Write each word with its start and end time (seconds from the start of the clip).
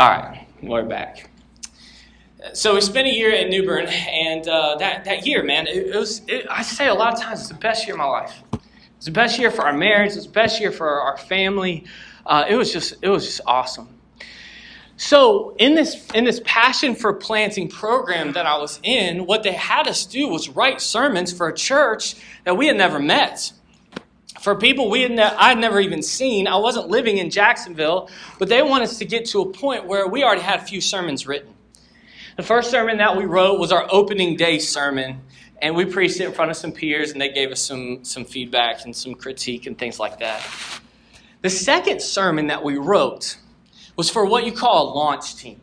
All 0.00 0.08
right, 0.08 0.46
we're 0.62 0.82
back. 0.82 1.28
So 2.54 2.72
we 2.72 2.80
spent 2.80 3.06
a 3.06 3.12
year 3.12 3.34
in 3.34 3.50
New 3.50 3.66
Bern, 3.66 3.84
and 3.86 4.48
uh, 4.48 4.76
that, 4.76 5.04
that 5.04 5.26
year, 5.26 5.42
man, 5.42 5.66
it, 5.66 5.88
it 5.88 5.94
was, 5.94 6.22
it, 6.26 6.46
I 6.48 6.62
say 6.62 6.88
a 6.88 6.94
lot 6.94 7.12
of 7.12 7.20
times, 7.20 7.40
it's 7.40 7.50
the 7.50 7.54
best 7.56 7.86
year 7.86 7.96
of 7.96 7.98
my 7.98 8.06
life. 8.06 8.42
It's 8.96 9.04
the 9.04 9.10
best 9.10 9.38
year 9.38 9.50
for 9.50 9.60
our 9.60 9.74
marriage, 9.74 10.12
it's 10.12 10.24
the 10.24 10.32
best 10.32 10.58
year 10.58 10.72
for 10.72 10.88
our 10.88 11.18
family. 11.18 11.84
Uh, 12.24 12.46
it 12.48 12.56
was 12.56 12.72
just, 12.72 12.94
it 13.02 13.10
was 13.10 13.26
just 13.26 13.42
awesome. 13.46 13.90
So 14.96 15.54
in 15.58 15.74
this, 15.74 16.08
in 16.14 16.24
this 16.24 16.40
Passion 16.46 16.94
for 16.94 17.12
Planting 17.12 17.68
program 17.68 18.32
that 18.32 18.46
I 18.46 18.56
was 18.56 18.80
in, 18.82 19.26
what 19.26 19.42
they 19.42 19.52
had 19.52 19.86
us 19.86 20.06
do 20.06 20.28
was 20.28 20.48
write 20.48 20.80
sermons 20.80 21.30
for 21.30 21.46
a 21.46 21.54
church 21.54 22.14
that 22.44 22.56
we 22.56 22.68
had 22.68 22.78
never 22.78 22.98
met 22.98 23.52
for 24.40 24.54
people 24.54 24.88
we 24.88 25.02
had 25.02 25.12
ne- 25.12 25.22
I'd 25.22 25.58
never 25.58 25.80
even 25.80 26.02
seen. 26.02 26.46
I 26.46 26.56
wasn't 26.56 26.88
living 26.88 27.18
in 27.18 27.30
Jacksonville, 27.30 28.10
but 28.38 28.48
they 28.48 28.62
wanted 28.62 28.84
us 28.84 28.98
to 28.98 29.04
get 29.04 29.26
to 29.26 29.42
a 29.42 29.52
point 29.52 29.86
where 29.86 30.08
we 30.08 30.24
already 30.24 30.40
had 30.40 30.60
a 30.60 30.64
few 30.64 30.80
sermons 30.80 31.26
written. 31.26 31.54
The 32.36 32.42
first 32.42 32.70
sermon 32.70 32.98
that 32.98 33.16
we 33.16 33.26
wrote 33.26 33.60
was 33.60 33.70
our 33.70 33.86
opening 33.90 34.36
day 34.36 34.58
sermon, 34.58 35.20
and 35.60 35.76
we 35.76 35.84
preached 35.84 36.20
it 36.20 36.24
in 36.24 36.32
front 36.32 36.50
of 36.50 36.56
some 36.56 36.72
peers, 36.72 37.12
and 37.12 37.20
they 37.20 37.28
gave 37.28 37.50
us 37.50 37.60
some, 37.60 38.02
some 38.02 38.24
feedback 38.24 38.84
and 38.86 38.96
some 38.96 39.14
critique 39.14 39.66
and 39.66 39.78
things 39.78 39.98
like 39.98 40.20
that. 40.20 40.42
The 41.42 41.50
second 41.50 42.00
sermon 42.00 42.46
that 42.46 42.64
we 42.64 42.78
wrote 42.78 43.36
was 43.96 44.08
for 44.08 44.24
what 44.24 44.46
you 44.46 44.52
call 44.52 44.90
a 44.90 44.94
launch 44.94 45.36
team. 45.36 45.60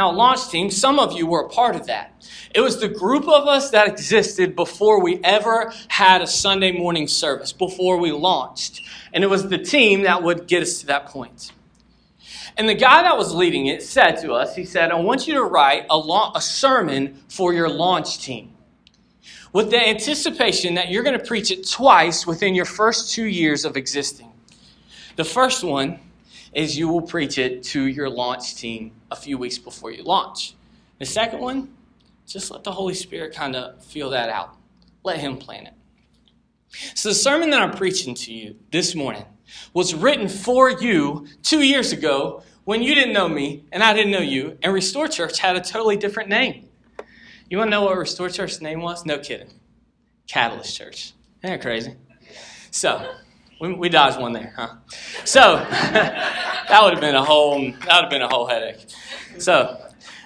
Now, 0.00 0.10
launch 0.12 0.48
team, 0.48 0.70
some 0.70 0.98
of 0.98 1.12
you 1.12 1.26
were 1.26 1.42
a 1.42 1.48
part 1.50 1.76
of 1.76 1.88
that. 1.88 2.26
It 2.54 2.62
was 2.62 2.80
the 2.80 2.88
group 2.88 3.28
of 3.28 3.46
us 3.46 3.70
that 3.72 3.86
existed 3.86 4.56
before 4.56 5.02
we 5.02 5.20
ever 5.22 5.74
had 5.88 6.22
a 6.22 6.26
Sunday 6.26 6.72
morning 6.72 7.06
service, 7.06 7.52
before 7.52 7.98
we 7.98 8.10
launched. 8.10 8.80
And 9.12 9.22
it 9.22 9.26
was 9.26 9.50
the 9.50 9.58
team 9.58 10.04
that 10.04 10.22
would 10.22 10.46
get 10.46 10.62
us 10.62 10.80
to 10.80 10.86
that 10.86 11.04
point. 11.04 11.52
And 12.56 12.66
the 12.66 12.74
guy 12.74 13.02
that 13.02 13.18
was 13.18 13.34
leading 13.34 13.66
it 13.66 13.82
said 13.82 14.12
to 14.22 14.32
us, 14.32 14.56
he 14.56 14.64
said, 14.64 14.90
I 14.90 14.94
want 14.94 15.28
you 15.28 15.34
to 15.34 15.42
write 15.42 15.84
a, 15.90 15.98
la- 15.98 16.32
a 16.34 16.40
sermon 16.40 17.22
for 17.28 17.52
your 17.52 17.68
launch 17.68 18.20
team 18.24 18.54
with 19.52 19.70
the 19.70 19.86
anticipation 19.86 20.76
that 20.76 20.90
you're 20.90 21.02
going 21.02 21.18
to 21.18 21.26
preach 21.26 21.50
it 21.50 21.68
twice 21.68 22.26
within 22.26 22.54
your 22.54 22.64
first 22.64 23.12
two 23.12 23.26
years 23.26 23.66
of 23.66 23.76
existing. 23.76 24.32
The 25.16 25.24
first 25.24 25.62
one 25.62 26.00
is 26.54 26.78
you 26.78 26.88
will 26.88 27.02
preach 27.02 27.36
it 27.36 27.62
to 27.64 27.82
your 27.82 28.08
launch 28.08 28.54
team 28.54 28.92
a 29.10 29.16
few 29.16 29.38
weeks 29.38 29.58
before 29.58 29.90
you 29.90 30.02
launch. 30.02 30.54
The 30.98 31.06
second 31.06 31.40
one 31.40 31.74
just 32.26 32.50
let 32.50 32.62
the 32.64 32.72
Holy 32.72 32.94
Spirit 32.94 33.34
kind 33.34 33.56
of 33.56 33.82
feel 33.84 34.10
that 34.10 34.28
out. 34.28 34.56
Let 35.02 35.18
Him 35.18 35.36
plan 35.36 35.66
it. 35.66 35.74
So, 36.94 37.08
the 37.08 37.14
sermon 37.14 37.50
that 37.50 37.60
I'm 37.60 37.72
preaching 37.72 38.14
to 38.14 38.32
you 38.32 38.56
this 38.70 38.94
morning 38.94 39.24
was 39.74 39.94
written 39.94 40.28
for 40.28 40.70
you 40.70 41.26
two 41.42 41.62
years 41.62 41.92
ago 41.92 42.44
when 42.64 42.82
you 42.82 42.94
didn't 42.94 43.12
know 43.12 43.28
me 43.28 43.64
and 43.72 43.82
I 43.82 43.92
didn't 43.92 44.12
know 44.12 44.20
you, 44.20 44.56
and 44.62 44.72
Restore 44.72 45.08
Church 45.08 45.40
had 45.40 45.56
a 45.56 45.60
totally 45.60 45.96
different 45.96 46.28
name. 46.28 46.68
You 47.48 47.58
want 47.58 47.68
to 47.68 47.72
know 47.72 47.82
what 47.82 47.98
Restore 47.98 48.28
Church's 48.28 48.60
name 48.60 48.80
was? 48.80 49.04
No 49.04 49.18
kidding. 49.18 49.50
Catalyst 50.28 50.76
Church. 50.76 51.12
Isn't 51.42 51.56
that 51.56 51.60
crazy? 51.60 51.96
So, 52.70 53.12
we, 53.60 53.72
we 53.74 53.88
dodged 53.88 54.18
one 54.18 54.32
there, 54.32 54.52
huh? 54.56 54.76
So, 55.24 55.40
that 55.70 56.80
would 56.82 56.92
have 56.92 57.00
been 57.00 57.14
a 57.14 57.24
whole 57.24 57.60
that 57.60 57.72
would 57.72 57.86
have 57.86 58.10
been 58.10 58.22
a 58.22 58.28
whole 58.28 58.46
headache. 58.46 58.86
So, 59.38 59.80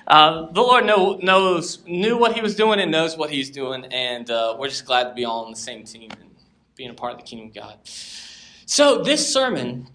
uh, 0.07 0.53
the 0.53 0.61
Lord 0.61 0.87
know, 0.87 1.19
knows, 1.23 1.85
knew 1.87 2.17
what 2.17 2.35
He 2.35 2.41
was 2.41 2.55
doing 2.55 2.81
and 2.81 2.91
knows 2.91 3.17
what 3.17 3.31
He's 3.31 3.51
doing, 3.51 3.87
and 3.87 4.31
uh, 4.31 4.57
we're 4.59 4.69
just 4.69 4.85
glad 4.85 5.05
to 5.05 5.15
be 5.15 5.25
all 5.25 5.45
on 5.45 5.51
the 5.51 5.57
same 5.57 5.85
team 5.85 6.11
and 6.13 6.31
being 6.77 6.91
a 6.91 6.95
part 6.95 7.13
of 7.13 7.19
the 7.19 7.25
kingdom 7.25 7.49
of 7.49 7.55
God. 7.55 7.79
So, 8.67 9.03
this 9.03 9.31
sermon 9.31 9.89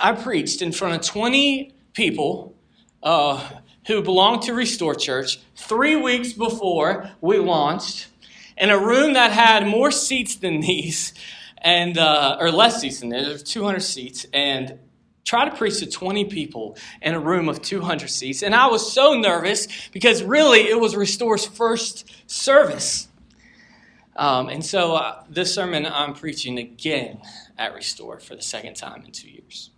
I 0.00 0.12
preached 0.12 0.62
in 0.62 0.72
front 0.72 0.94
of 0.94 1.02
20 1.02 1.72
people 1.92 2.56
uh, 3.02 3.50
who 3.86 4.02
belonged 4.02 4.42
to 4.42 4.54
Restore 4.54 4.94
Church 4.94 5.40
three 5.56 5.96
weeks 5.96 6.32
before 6.32 7.10
we 7.20 7.38
launched 7.38 8.08
in 8.56 8.70
a 8.70 8.78
room 8.78 9.14
that 9.14 9.32
had 9.32 9.66
more 9.66 9.90
seats 9.90 10.36
than 10.36 10.60
these, 10.60 11.12
and 11.64 11.98
uh, 11.98 12.36
or 12.38 12.52
less 12.52 12.80
seats 12.80 13.00
than. 13.00 13.08
There 13.08 13.36
200 13.36 13.80
seats, 13.80 14.26
and 14.32 14.78
try 15.24 15.48
to 15.48 15.56
preach 15.56 15.78
to 15.78 15.86
20 15.86 16.26
people 16.26 16.76
in 17.02 17.14
a 17.14 17.20
room 17.20 17.48
of 17.48 17.62
200 17.62 18.08
seats. 18.08 18.42
And 18.42 18.54
I 18.54 18.66
was 18.66 18.92
so 18.92 19.14
nervous 19.14 19.66
because 19.88 20.22
really 20.22 20.60
it 20.60 20.78
was 20.78 20.94
Restore's 20.94 21.46
first 21.46 22.10
service. 22.30 23.08
Um, 24.16 24.48
and 24.48 24.64
so 24.64 24.94
uh, 24.94 25.24
this 25.28 25.52
sermon 25.52 25.86
I'm 25.86 26.14
preaching 26.14 26.58
again 26.58 27.20
at 27.58 27.74
Restore 27.74 28.20
for 28.20 28.36
the 28.36 28.42
second 28.42 28.74
time 28.74 29.02
in 29.04 29.10
two 29.10 29.30
years. 29.30 29.70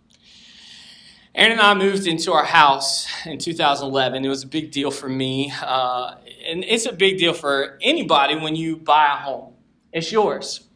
Erin 1.33 1.53
and 1.53 1.61
I 1.61 1.73
moved 1.75 2.07
into 2.07 2.33
our 2.33 2.43
house 2.43 3.07
in 3.25 3.37
2011. 3.37 4.25
It 4.25 4.27
was 4.27 4.43
a 4.43 4.47
big 4.47 4.71
deal 4.71 4.91
for 4.91 5.07
me. 5.07 5.53
Uh, 5.61 6.15
and 6.45 6.63
it's 6.63 6.85
a 6.85 6.93
big 6.93 7.17
deal 7.19 7.33
for 7.33 7.77
anybody 7.81 8.35
when 8.35 8.55
you 8.55 8.75
buy 8.75 9.05
a 9.05 9.17
home. 9.17 9.53
It's 9.93 10.11
yours. 10.11 10.66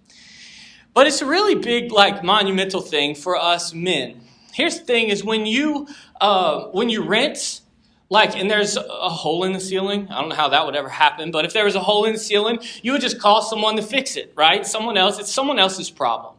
But 0.94 1.07
it's 1.07 1.22
a 1.22 1.25
really 1.25 1.56
big, 1.56 1.91
like, 1.91 2.24
monumental 2.24 2.81
thing 2.81 3.16
for 3.16 3.38
us 3.38 3.74
men. 3.74 4.22
Here's 4.53 4.79
the 4.79 4.85
thing 4.85 5.09
is 5.09 5.24
when 5.24 5.46
you 5.46 5.88
uh, 6.19 6.66
when 6.68 6.90
you 6.90 7.03
rent 7.03 7.62
like 8.09 8.35
and 8.38 8.52
there's 8.52 8.75
a 8.75 9.09
hole 9.09 9.46
in 9.46 9.53
the 9.53 9.59
ceiling 9.59 10.06
i 10.12 10.19
don't 10.19 10.28
know 10.28 10.35
how 10.35 10.50
that 10.50 10.66
would 10.66 10.75
ever 10.75 10.90
happen 10.90 11.31
but 11.31 11.46
if 11.46 11.53
there 11.53 11.63
was 11.63 11.75
a 11.75 11.79
hole 11.79 12.03
in 12.03 12.12
the 12.12 12.19
ceiling 12.19 12.59
you 12.84 12.91
would 12.91 13.00
just 13.00 13.19
call 13.19 13.41
someone 13.41 13.78
to 13.78 13.81
fix 13.81 14.18
it 14.18 14.34
right? 14.35 14.68
Someone 14.68 14.97
else 14.97 15.18
it's 15.18 15.31
someone 15.31 15.57
else's 15.57 15.90
problem. 15.90 16.35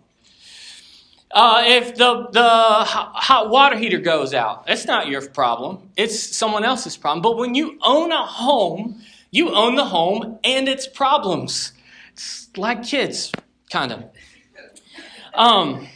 Uh, 1.30 1.62
if 1.64 1.94
the, 1.94 2.28
the 2.30 2.44
hot 2.44 3.48
water 3.48 3.76
heater 3.76 3.98
goes 3.98 4.34
out 4.34 4.64
it's 4.68 4.86
not 4.86 5.08
your 5.08 5.26
problem. 5.30 5.90
It's 5.96 6.36
someone 6.36 6.62
else's 6.62 6.98
problem. 6.98 7.22
But 7.22 7.38
when 7.38 7.54
you 7.54 7.78
own 7.82 8.12
a 8.12 8.24
home 8.26 9.00
you 9.32 9.50
own 9.50 9.76
the 9.76 9.86
home 9.86 10.38
and 10.44 10.68
its 10.68 10.86
problems. 10.86 11.72
It's 12.12 12.50
like 12.56 12.84
kids 12.84 13.32
kind 13.70 13.90
of 13.90 14.04
um, 15.34 15.86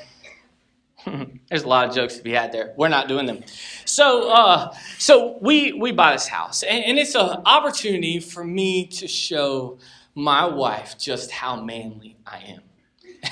There's 1.48 1.62
a 1.62 1.68
lot 1.68 1.88
of 1.88 1.94
jokes 1.94 2.16
to 2.16 2.22
be 2.22 2.32
had 2.32 2.52
there. 2.52 2.74
We're 2.76 2.88
not 2.88 3.08
doing 3.08 3.26
them. 3.26 3.44
So, 3.84 4.30
uh, 4.30 4.74
so 4.98 5.38
we 5.40 5.72
we 5.72 5.92
buy 5.92 6.12
this 6.12 6.26
house, 6.26 6.62
and, 6.62 6.84
and 6.84 6.98
it's 6.98 7.14
an 7.14 7.42
opportunity 7.44 8.18
for 8.20 8.44
me 8.44 8.86
to 8.86 9.06
show 9.06 9.78
my 10.14 10.46
wife 10.46 10.98
just 10.98 11.30
how 11.30 11.60
manly 11.60 12.16
I 12.26 12.58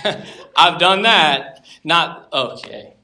am. 0.05 0.23
I've 0.57 0.79
done 0.79 1.03
that. 1.03 1.65
Not 1.83 2.29
okay. 2.33 2.95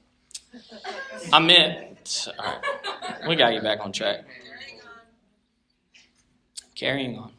I 1.32 1.38
meant. 1.40 2.28
All 2.38 2.44
right. 2.44 3.28
We 3.28 3.36
gotta 3.36 3.54
get 3.54 3.62
back 3.62 3.80
on 3.80 3.92
track. 3.92 4.24
Carrying 6.74 7.18
on. 7.18 7.32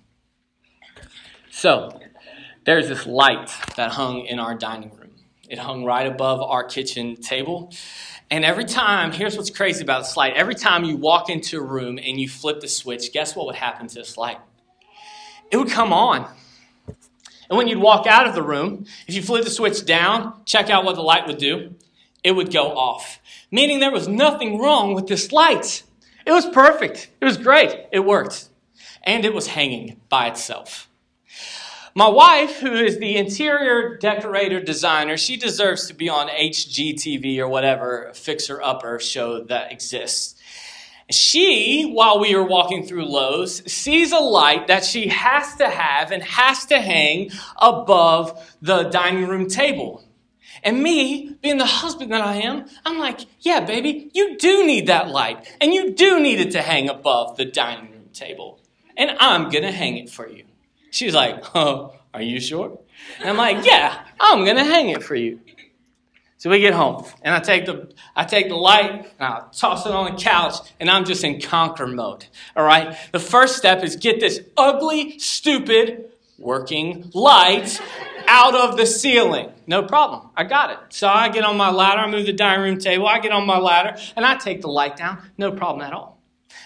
So, 1.50 2.00
there's 2.66 2.88
this 2.88 3.06
light 3.06 3.50
that 3.76 3.92
hung 3.92 4.22
in 4.22 4.40
our 4.40 4.56
dining 4.56 4.92
room 4.92 5.01
it 5.52 5.60
hung 5.60 5.84
right 5.84 6.08
above 6.08 6.42
our 6.42 6.64
kitchen 6.64 7.18
table. 7.18 7.74
And 8.32 8.46
every 8.46 8.64
time, 8.64 9.12
here's 9.12 9.36
what's 9.36 9.50
crazy 9.50 9.84
about 9.84 10.04
this 10.04 10.16
light 10.16 10.34
every 10.36 10.56
time 10.56 10.86
you 10.86 10.96
walk 10.96 11.30
into 11.30 11.60
a 11.60 11.62
room 11.62 12.00
and 12.00 12.20
you 12.20 12.30
flip 12.30 12.62
the 12.62 12.70
switch, 12.70 13.12
guess 13.12 13.36
what 13.36 13.48
would 13.48 13.56
happen 13.56 13.88
to 13.88 13.96
this 13.96 14.18
light? 14.18 14.38
It 15.52 15.58
would 15.58 15.70
come 15.70 15.92
on. 15.92 16.34
And 16.88 17.58
when 17.58 17.68
you'd 17.68 17.80
walk 17.80 18.08
out 18.08 18.28
of 18.28 18.34
the 18.34 18.42
room, 18.42 18.86
if 19.08 19.14
you 19.14 19.22
flip 19.22 19.44
the 19.44 19.52
switch 19.52 19.86
down, 19.86 20.42
check 20.46 20.70
out 20.70 20.86
what 20.86 20.96
the 20.96 21.02
light 21.02 21.28
would 21.28 21.38
do. 21.38 21.76
It 22.24 22.32
would 22.32 22.54
go 22.54 22.72
off. 22.78 23.20
Meaning 23.52 23.82
there 23.82 23.92
was 23.92 24.08
nothing 24.08 24.58
wrong 24.58 24.94
with 24.94 25.08
this 25.08 25.34
light. 25.34 25.84
It 26.26 26.32
was 26.32 26.46
perfect. 26.46 27.10
It 27.20 27.26
was 27.26 27.36
great. 27.36 27.88
It 27.92 28.00
worked. 28.00 28.48
And 29.04 29.26
it 29.26 29.34
was 29.34 29.48
hanging 29.48 30.00
by 30.08 30.28
itself. 30.28 30.88
My 31.94 32.08
wife, 32.08 32.60
who 32.60 32.74
is 32.74 33.00
the 33.00 33.18
interior 33.18 33.98
decorator 33.98 34.62
designer, 34.62 35.18
she 35.18 35.36
deserves 35.36 35.88
to 35.88 35.94
be 35.94 36.08
on 36.08 36.30
HGTV 36.30 37.40
or 37.40 37.50
whatever 37.50 38.12
fixer 38.14 38.62
upper 38.62 38.98
show 38.98 39.44
that 39.44 39.74
exists. 39.74 40.36
She, 41.10 41.92
while 41.92 42.20
we 42.20 42.34
are 42.34 42.44
walking 42.44 42.86
through 42.86 43.06
Lowe's, 43.06 43.70
sees 43.70 44.14
a 44.14 44.20
light 44.20 44.68
that 44.68 44.86
she 44.86 45.10
has 45.10 45.56
to 45.56 45.70
have 45.70 46.12
and 46.12 46.24
has 46.24 46.66
to 46.68 46.80
hang 46.80 47.32
above 47.58 48.56
the 48.62 48.84
dining 48.84 49.28
room 49.28 49.50
table. 49.50 50.02
And 50.64 50.82
me, 50.82 51.36
being 51.42 51.58
the 51.58 51.66
husband 51.66 52.14
that 52.14 52.22
I 52.22 52.36
am, 52.38 52.68
I'm 52.86 53.00
like, 53.00 53.20
yeah, 53.42 53.66
baby, 53.66 54.10
you 54.14 54.38
do 54.38 54.66
need 54.66 54.88
that 54.88 55.10
light. 55.10 55.46
And 55.60 55.74
you 55.74 55.92
do 55.92 56.22
need 56.22 56.40
it 56.40 56.52
to 56.52 56.62
hang 56.62 56.88
above 56.88 57.36
the 57.36 57.46
dining 57.46 57.92
room 57.92 58.10
table. 58.14 58.62
And 58.96 59.12
I'm 59.20 59.50
going 59.50 59.64
to 59.64 59.72
hang 59.74 59.98
it 59.98 60.10
for 60.10 60.30
you. 60.30 60.46
She's 60.92 61.16
like, 61.16 61.44
oh, 61.56 61.96
are 62.14 62.22
you 62.22 62.40
sure? 62.40 62.80
And 63.20 63.30
I'm 63.30 63.38
like, 63.38 63.66
yeah, 63.66 64.06
I'm 64.20 64.44
going 64.44 64.58
to 64.58 64.64
hang 64.64 64.90
it 64.90 65.04
for 65.04 65.16
you. 65.16 65.40
So 66.38 66.50
we 66.50 66.60
get 66.60 66.74
home, 66.74 67.06
and 67.22 67.36
I 67.36 67.40
take 67.40 67.68
the 67.68 67.94
I 68.16 68.24
take 68.26 68.50
the 68.50 68.56
light 68.56 68.90
and 68.90 69.06
I 69.20 69.44
toss 69.56 69.86
it 69.86 69.92
on 69.92 70.12
the 70.12 70.20
couch, 70.20 70.56
and 70.80 70.90
I'm 70.90 71.06
just 71.06 71.24
in 71.24 71.40
conquer 71.40 71.86
mode. 71.86 72.26
All 72.56 72.64
right. 72.64 72.98
The 73.12 73.20
first 73.20 73.58
step 73.58 73.84
is 73.84 73.96
get 73.96 74.20
this 74.20 74.42
ugly, 74.58 75.20
stupid, 75.20 76.10
working 76.40 77.12
light 77.14 77.80
out 78.28 78.56
of 78.56 78.76
the 78.76 78.88
ceiling. 78.88 79.52
No 79.68 79.84
problem. 79.84 80.30
I 80.36 80.44
got 80.44 80.72
it. 80.72 80.80
So 80.90 81.08
I 81.08 81.30
get 81.30 81.44
on 81.44 81.58
my 81.58 81.70
ladder, 81.70 82.02
I 82.02 82.10
move 82.10 82.26
the 82.26 82.34
dining 82.34 82.64
room 82.64 82.80
table, 82.80 83.08
I 83.08 83.20
get 83.20 83.32
on 83.32 83.46
my 83.46 83.60
ladder, 83.60 83.96
and 84.16 84.26
I 84.26 84.36
take 84.36 84.62
the 84.62 84.68
light 84.68 84.98
down. 84.98 85.22
No 85.38 85.52
problem 85.52 85.86
at 85.86 85.94
all. 85.94 86.11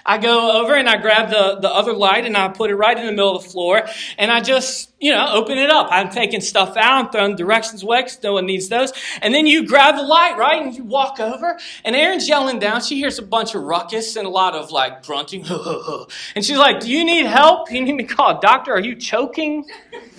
I 0.05 0.19
go 0.19 0.61
over 0.61 0.75
and 0.75 0.87
I 0.87 0.97
grab 0.97 1.29
the, 1.29 1.57
the 1.59 1.69
other 1.69 1.93
light 1.93 2.25
and 2.25 2.37
I 2.37 2.49
put 2.49 2.69
it 2.69 2.75
right 2.75 2.95
in 2.95 3.05
the 3.05 3.11
middle 3.11 3.35
of 3.35 3.43
the 3.43 3.49
floor 3.49 3.87
and 4.19 4.31
I 4.31 4.39
just, 4.39 4.91
you 4.99 5.11
know, 5.11 5.27
open 5.31 5.57
it 5.57 5.71
up. 5.71 5.87
I'm 5.89 6.09
taking 6.09 6.41
stuff 6.41 6.77
out, 6.77 7.05
I'm 7.05 7.11
throwing 7.11 7.35
directions 7.35 7.81
away 7.81 8.03
because 8.03 8.21
no 8.21 8.33
one 8.33 8.45
needs 8.45 8.69
those. 8.69 8.93
And 9.21 9.33
then 9.33 9.47
you 9.47 9.67
grab 9.67 9.95
the 9.95 10.03
light, 10.03 10.37
right? 10.37 10.61
And 10.61 10.75
you 10.75 10.83
walk 10.83 11.19
over 11.19 11.57
and 11.83 11.95
Erin's 11.95 12.29
yelling 12.29 12.59
down. 12.59 12.81
She 12.81 12.97
hears 12.97 13.17
a 13.17 13.23
bunch 13.23 13.55
of 13.55 13.63
ruckus 13.63 14.15
and 14.15 14.27
a 14.27 14.29
lot 14.29 14.53
of 14.53 14.71
like 14.71 15.03
grunting. 15.03 15.43
and 16.35 16.45
she's 16.45 16.57
like, 16.57 16.81
Do 16.81 16.91
you 16.91 17.03
need 17.03 17.25
help? 17.25 17.71
You 17.71 17.81
need 17.81 17.93
me 17.93 18.05
to 18.05 18.13
call 18.13 18.37
a 18.37 18.41
doctor? 18.41 18.73
Are 18.73 18.79
you 18.79 18.95
choking? 18.95 19.65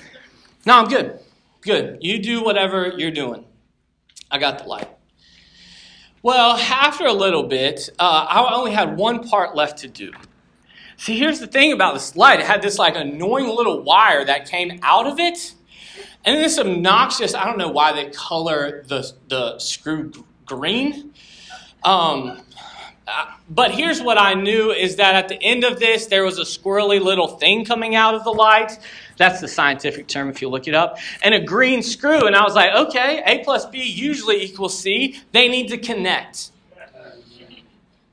no, 0.67 0.79
I'm 0.79 0.89
good. 0.89 1.21
Good. 1.61 1.99
You 2.01 2.19
do 2.21 2.43
whatever 2.43 2.93
you're 2.97 3.13
doing. 3.13 3.45
I 4.31 4.39
got 4.39 4.59
the 4.59 4.65
light. 4.65 4.96
Well, 6.27 6.57
after 6.57 7.07
a 7.07 7.13
little 7.13 7.45
bit, 7.45 7.89
uh, 8.01 8.27
I 8.29 8.53
only 8.53 8.73
had 8.73 8.97
one 8.97 9.29
part 9.29 9.55
left 9.55 9.79
to 9.83 9.89
do. 9.89 10.11
See, 10.97 11.17
here's 11.17 11.39
the 11.39 11.47
thing 11.47 11.71
about 11.71 11.95
this 11.95 12.17
light. 12.17 12.41
It 12.41 12.47
had 12.47 12.63
this 12.63 12.81
like 12.81 12.97
annoying 12.97 13.47
little 13.47 13.81
wire 13.85 14.25
that 14.25 14.51
came 14.51 14.81
out 14.83 15.07
of 15.07 15.21
it. 15.21 15.55
And 16.25 16.43
this 16.43 16.59
obnoxious, 16.59 17.33
I 17.33 17.45
don't 17.45 17.59
know 17.59 17.71
why 17.71 17.93
they 17.93 18.11
color 18.11 18.83
the, 18.89 19.09
the 19.29 19.61
screw 19.61 20.11
green. 20.45 21.15
Um, 21.85 22.43
uh, 23.07 23.27
but 23.49 23.71
here's 23.71 24.03
what 24.03 24.19
I 24.19 24.35
knew 24.35 24.73
is 24.73 24.97
that 24.97 25.15
at 25.15 25.29
the 25.29 25.41
end 25.41 25.63
of 25.63 25.79
this, 25.79 26.07
there 26.07 26.25
was 26.25 26.41
a 26.41 26.43
squirrely 26.43 27.01
little 27.01 27.29
thing 27.29 27.65
coming 27.65 27.95
out 27.95 28.17
of 28.17 28.25
the 28.25 28.33
light. 28.33 28.77
That's 29.17 29.41
the 29.41 29.49
scientific 29.49 30.07
term 30.07 30.29
if 30.29 30.43
you 30.43 30.49
look 30.49 30.69
it 30.69 30.75
up. 30.75 30.99
And 31.23 31.35
a 31.35 31.41
green 31.41 31.83
screw. 31.83 32.27
And 32.27 32.37
I 32.37 32.43
was 32.43 32.55
like, 32.55 32.75
okay, 32.75 33.23
A 33.27 33.45
plus 33.45 33.67
B 33.67 33.83
usually 33.83 34.43
equals 34.43 34.79
C. 34.79 35.21
They 35.33 35.49
need 35.49 35.69
to 35.69 35.79
connect. 35.79 36.51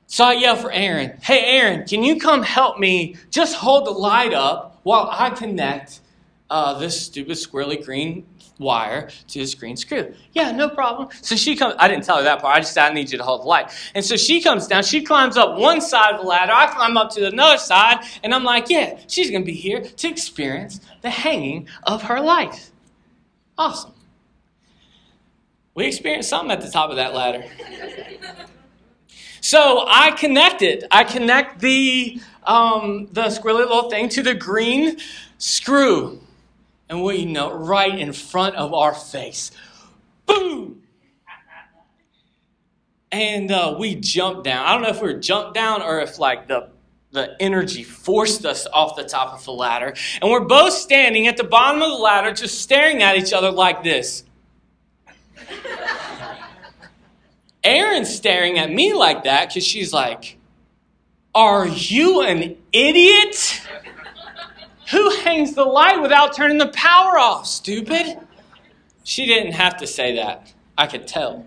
So 0.06 0.24
I 0.24 0.34
yell 0.34 0.54
for 0.54 0.70
Erin, 0.70 1.18
hey, 1.22 1.58
Erin, 1.58 1.86
can 1.88 2.04
you 2.04 2.20
come 2.20 2.44
help 2.44 2.78
me 2.78 3.16
just 3.30 3.56
hold 3.56 3.84
the 3.86 3.90
light 3.90 4.32
up 4.32 4.78
while 4.84 5.08
I 5.10 5.30
connect 5.30 6.00
uh, 6.50 6.78
this 6.78 7.04
stupid 7.04 7.36
squirrely 7.36 7.84
green 7.84 8.24
wire 8.58 9.08
to 9.28 9.38
this 9.38 9.54
green 9.54 9.76
screw. 9.76 10.14
Yeah, 10.32 10.52
no 10.52 10.68
problem. 10.68 11.08
So 11.20 11.36
she 11.36 11.56
comes, 11.56 11.74
I 11.78 11.88
didn't 11.88 12.04
tell 12.04 12.16
her 12.18 12.22
that 12.22 12.40
part. 12.40 12.56
I 12.56 12.60
just 12.60 12.72
said, 12.72 12.90
I 12.90 12.94
need 12.94 13.10
you 13.10 13.18
to 13.18 13.24
hold 13.24 13.42
the 13.42 13.46
light. 13.46 13.70
And 13.94 14.04
so 14.04 14.16
she 14.16 14.40
comes 14.40 14.66
down, 14.66 14.82
she 14.84 15.02
climbs 15.02 15.36
up 15.36 15.58
one 15.58 15.80
side 15.80 16.14
of 16.14 16.20
the 16.20 16.26
ladder, 16.26 16.52
I 16.52 16.66
climb 16.66 16.96
up 16.96 17.10
to 17.12 17.26
another 17.26 17.58
side, 17.58 18.04
and 18.22 18.34
I'm 18.34 18.44
like, 18.44 18.70
yeah, 18.70 18.98
she's 19.08 19.30
going 19.30 19.42
to 19.42 19.46
be 19.46 19.54
here 19.54 19.80
to 19.82 20.08
experience 20.08 20.80
the 21.02 21.10
hanging 21.10 21.68
of 21.84 22.02
her 22.04 22.20
light. 22.20 22.70
Awesome. 23.58 23.92
We 25.74 25.86
experienced 25.86 26.28
something 26.28 26.52
at 26.52 26.60
the 26.60 26.70
top 26.70 26.90
of 26.90 26.96
that 26.96 27.14
ladder. 27.14 27.44
so 29.40 29.84
I 29.88 30.12
connected. 30.12 30.84
I 30.90 31.02
connect 31.02 31.60
the 31.60 32.20
um, 32.44 33.08
the 33.12 33.22
squirrely 33.24 33.60
little 33.60 33.90
thing 33.90 34.08
to 34.10 34.22
the 34.22 34.34
green 34.34 34.98
screw 35.38 36.20
and 36.94 37.02
we 37.02 37.24
know 37.24 37.52
right 37.52 37.98
in 37.98 38.12
front 38.12 38.54
of 38.54 38.72
our 38.72 38.94
face. 38.94 39.50
Boom! 40.26 40.82
And 43.10 43.50
uh, 43.50 43.76
we 43.78 43.96
jumped 43.96 44.44
down. 44.44 44.66
I 44.66 44.72
don't 44.72 44.82
know 44.82 44.88
if 44.88 45.00
we 45.02 45.12
were 45.12 45.20
jumped 45.20 45.54
down 45.54 45.82
or 45.82 46.00
if 46.00 46.18
like 46.18 46.48
the 46.48 46.70
the 47.10 47.36
energy 47.40 47.84
forced 47.84 48.44
us 48.44 48.66
off 48.72 48.96
the 48.96 49.04
top 49.04 49.34
of 49.34 49.44
the 49.44 49.52
ladder. 49.52 49.94
And 50.20 50.28
we're 50.30 50.46
both 50.46 50.72
standing 50.72 51.28
at 51.28 51.36
the 51.36 51.44
bottom 51.44 51.80
of 51.80 51.90
the 51.90 51.96
ladder, 51.96 52.32
just 52.32 52.60
staring 52.60 53.04
at 53.04 53.16
each 53.16 53.32
other 53.32 53.52
like 53.52 53.84
this. 53.84 54.24
Erin's 57.62 58.12
staring 58.12 58.58
at 58.58 58.72
me 58.72 58.94
like 58.94 59.22
that 59.24 59.48
because 59.48 59.64
she's 59.64 59.92
like, 59.92 60.38
Are 61.36 61.68
you 61.68 62.22
an 62.22 62.56
idiot? 62.72 63.60
Who 64.94 65.10
hangs 65.10 65.54
the 65.54 65.64
light 65.64 66.00
without 66.00 66.36
turning 66.36 66.58
the 66.58 66.68
power 66.68 67.18
off, 67.18 67.48
stupid? 67.48 68.16
She 69.02 69.26
didn't 69.26 69.50
have 69.50 69.76
to 69.78 69.88
say 69.88 70.14
that. 70.14 70.52
I 70.78 70.86
could 70.86 71.08
tell. 71.08 71.44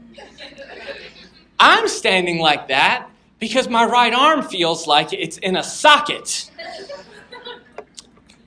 I'm 1.58 1.88
standing 1.88 2.40
like 2.40 2.68
that 2.68 3.10
because 3.40 3.70
my 3.70 3.86
right 3.86 4.14
arm 4.14 4.42
feels 4.42 4.86
like 4.86 5.14
it's 5.14 5.38
in 5.38 5.56
a 5.56 5.64
socket. 5.64 6.52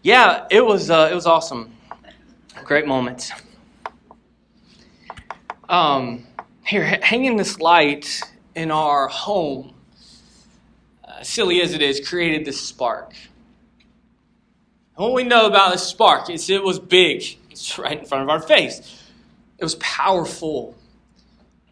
Yeah, 0.02 0.47
it 0.50 0.67
was 0.67 0.91
uh, 0.91 1.08
it 1.11 1.14
was 1.14 1.25
awesome. 1.25 1.73
Great 2.64 2.87
moment. 2.87 3.31
Um, 5.70 6.26
here, 6.62 6.85
hanging 6.85 7.38
this 7.38 7.58
light 7.58 8.20
in 8.55 8.70
our 8.70 9.08
home, 9.08 9.73
uh, 11.05 11.23
silly 11.23 11.62
as 11.62 11.73
it 11.73 11.81
is, 11.81 12.06
created 12.06 12.44
this 12.44 12.61
spark. 12.61 13.14
What 15.00 15.14
we 15.14 15.25
know 15.25 15.47
about 15.47 15.73
the 15.73 15.79
spark 15.79 16.29
is 16.29 16.50
it 16.50 16.62
was 16.62 16.79
big. 16.79 17.25
It's 17.50 17.79
right 17.79 17.99
in 17.99 18.05
front 18.05 18.23
of 18.23 18.29
our 18.29 18.38
face. 18.38 19.02
It 19.56 19.64
was 19.64 19.76
powerful. 19.76 20.75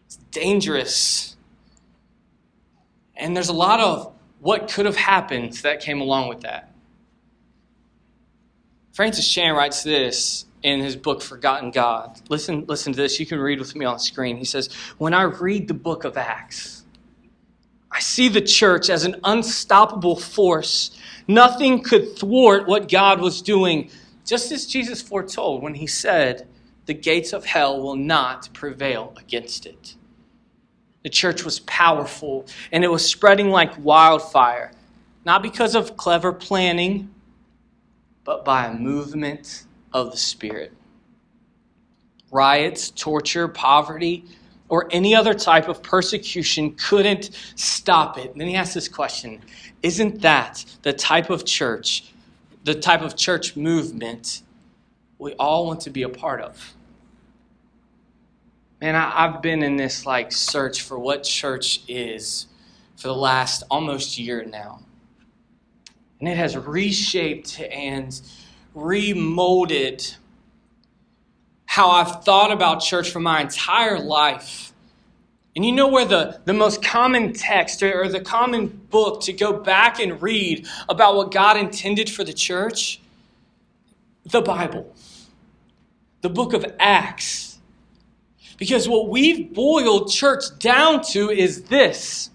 It's 0.07 0.15
dangerous. 0.31 1.37
And 3.15 3.35
there's 3.35 3.49
a 3.49 3.53
lot 3.53 3.81
of 3.81 4.15
what 4.39 4.67
could 4.71 4.87
have 4.87 4.95
happened 4.95 5.53
that 5.61 5.79
came 5.79 6.01
along 6.01 6.29
with 6.29 6.41
that. 6.41 6.73
Francis 8.93 9.31
Chan 9.31 9.53
writes 9.53 9.83
this 9.83 10.45
in 10.63 10.79
his 10.79 10.95
book 10.95 11.21
Forgotten 11.21 11.69
God. 11.69 12.19
Listen, 12.29 12.65
listen 12.65 12.93
to 12.93 12.97
this. 12.97 13.19
You 13.19 13.27
can 13.27 13.37
read 13.37 13.59
with 13.59 13.75
me 13.75 13.85
on 13.85 13.93
the 13.93 13.99
screen. 13.99 14.37
He 14.37 14.43
says, 14.43 14.73
When 14.97 15.13
I 15.13 15.21
read 15.21 15.67
the 15.67 15.75
book 15.75 16.03
of 16.03 16.17
Acts, 16.17 16.83
I 17.91 17.99
see 17.99 18.27
the 18.27 18.41
church 18.41 18.89
as 18.89 19.03
an 19.03 19.17
unstoppable 19.23 20.15
force 20.15 20.98
Nothing 21.29 21.83
could 21.83 22.17
thwart 22.17 22.67
what 22.67 22.89
God 22.89 23.21
was 23.21 23.43
doing, 23.43 23.91
just 24.25 24.51
as 24.51 24.65
Jesus 24.65 24.99
foretold 24.99 25.61
when 25.61 25.75
he 25.75 25.85
said, 25.85 26.47
The 26.87 26.95
gates 26.95 27.33
of 27.33 27.45
hell 27.45 27.79
will 27.79 27.95
not 27.95 28.49
prevail 28.51 29.13
against 29.15 29.67
it. 29.67 29.93
The 31.03 31.09
church 31.09 31.45
was 31.45 31.59
powerful 31.59 32.47
and 32.71 32.83
it 32.83 32.87
was 32.87 33.07
spreading 33.07 33.51
like 33.51 33.77
wildfire, 33.77 34.71
not 35.23 35.43
because 35.43 35.75
of 35.75 35.95
clever 35.95 36.33
planning, 36.33 37.13
but 38.23 38.43
by 38.43 38.65
a 38.65 38.73
movement 38.73 39.65
of 39.93 40.09
the 40.09 40.17
Spirit. 40.17 40.73
Riots, 42.31 42.89
torture, 42.89 43.47
poverty, 43.47 44.25
or 44.69 44.87
any 44.91 45.15
other 45.15 45.33
type 45.33 45.67
of 45.67 45.81
persecution 45.83 46.75
couldn't 46.75 47.31
stop 47.55 48.17
it. 48.17 48.31
And 48.31 48.39
then 48.39 48.47
he 48.47 48.55
asks 48.55 48.75
this 48.75 48.87
question 48.87 49.41
Isn't 49.83 50.21
that 50.21 50.63
the 50.83 50.93
type 50.93 51.29
of 51.29 51.45
church, 51.45 52.13
the 52.63 52.75
type 52.75 53.01
of 53.01 53.15
church 53.15 53.57
movement 53.57 54.43
we 55.17 55.33
all 55.33 55.67
want 55.67 55.81
to 55.81 55.89
be 55.89 56.03
a 56.03 56.09
part 56.09 56.41
of? 56.41 56.75
Man, 58.79 58.95
I, 58.95 59.31
have 59.31 59.41
been 59.41 59.61
in 59.61 59.75
this 59.75 60.05
like 60.05 60.31
search 60.31 60.83
for 60.83 60.97
what 60.97 61.23
church 61.23 61.81
is 61.89 62.47
for 62.95 63.09
the 63.09 63.15
last 63.15 63.63
almost 63.69 64.17
year 64.17 64.45
now. 64.45 64.79
And 66.19 66.29
it 66.29 66.37
has 66.37 66.55
reshaped 66.55 67.59
and 67.59 68.19
remolded 68.73 70.15
how 71.69 71.91
I've 71.91 72.23
thought 72.23 72.51
about 72.51 72.81
church 72.81 73.11
for 73.11 73.19
my 73.19 73.41
entire 73.41 73.99
life. 73.99 74.73
And 75.55 75.63
you 75.63 75.71
know 75.71 75.87
where 75.87 76.03
the, 76.03 76.41
the 76.45 76.53
most 76.53 76.83
common 76.83 77.31
text 77.31 77.83
or, 77.83 78.01
or 78.01 78.07
the 78.07 78.21
common 78.21 78.65
book 78.89 79.21
to 79.21 79.33
go 79.33 79.53
back 79.53 79.99
and 79.99 80.19
read 80.19 80.67
about 80.89 81.15
what 81.15 81.31
God 81.31 81.57
intended 81.57 82.09
for 82.09 82.23
the 82.23 82.33
church? 82.33 82.99
The 84.25 84.41
Bible, 84.41 84.91
the 86.21 86.29
book 86.29 86.53
of 86.53 86.65
Acts. 86.79 87.59
Because 88.57 88.89
what 88.89 89.07
we've 89.07 89.53
boiled 89.53 90.09
church 90.09 90.45
down 90.57 91.03
to 91.11 91.29
is 91.29 91.65
this 91.65 92.31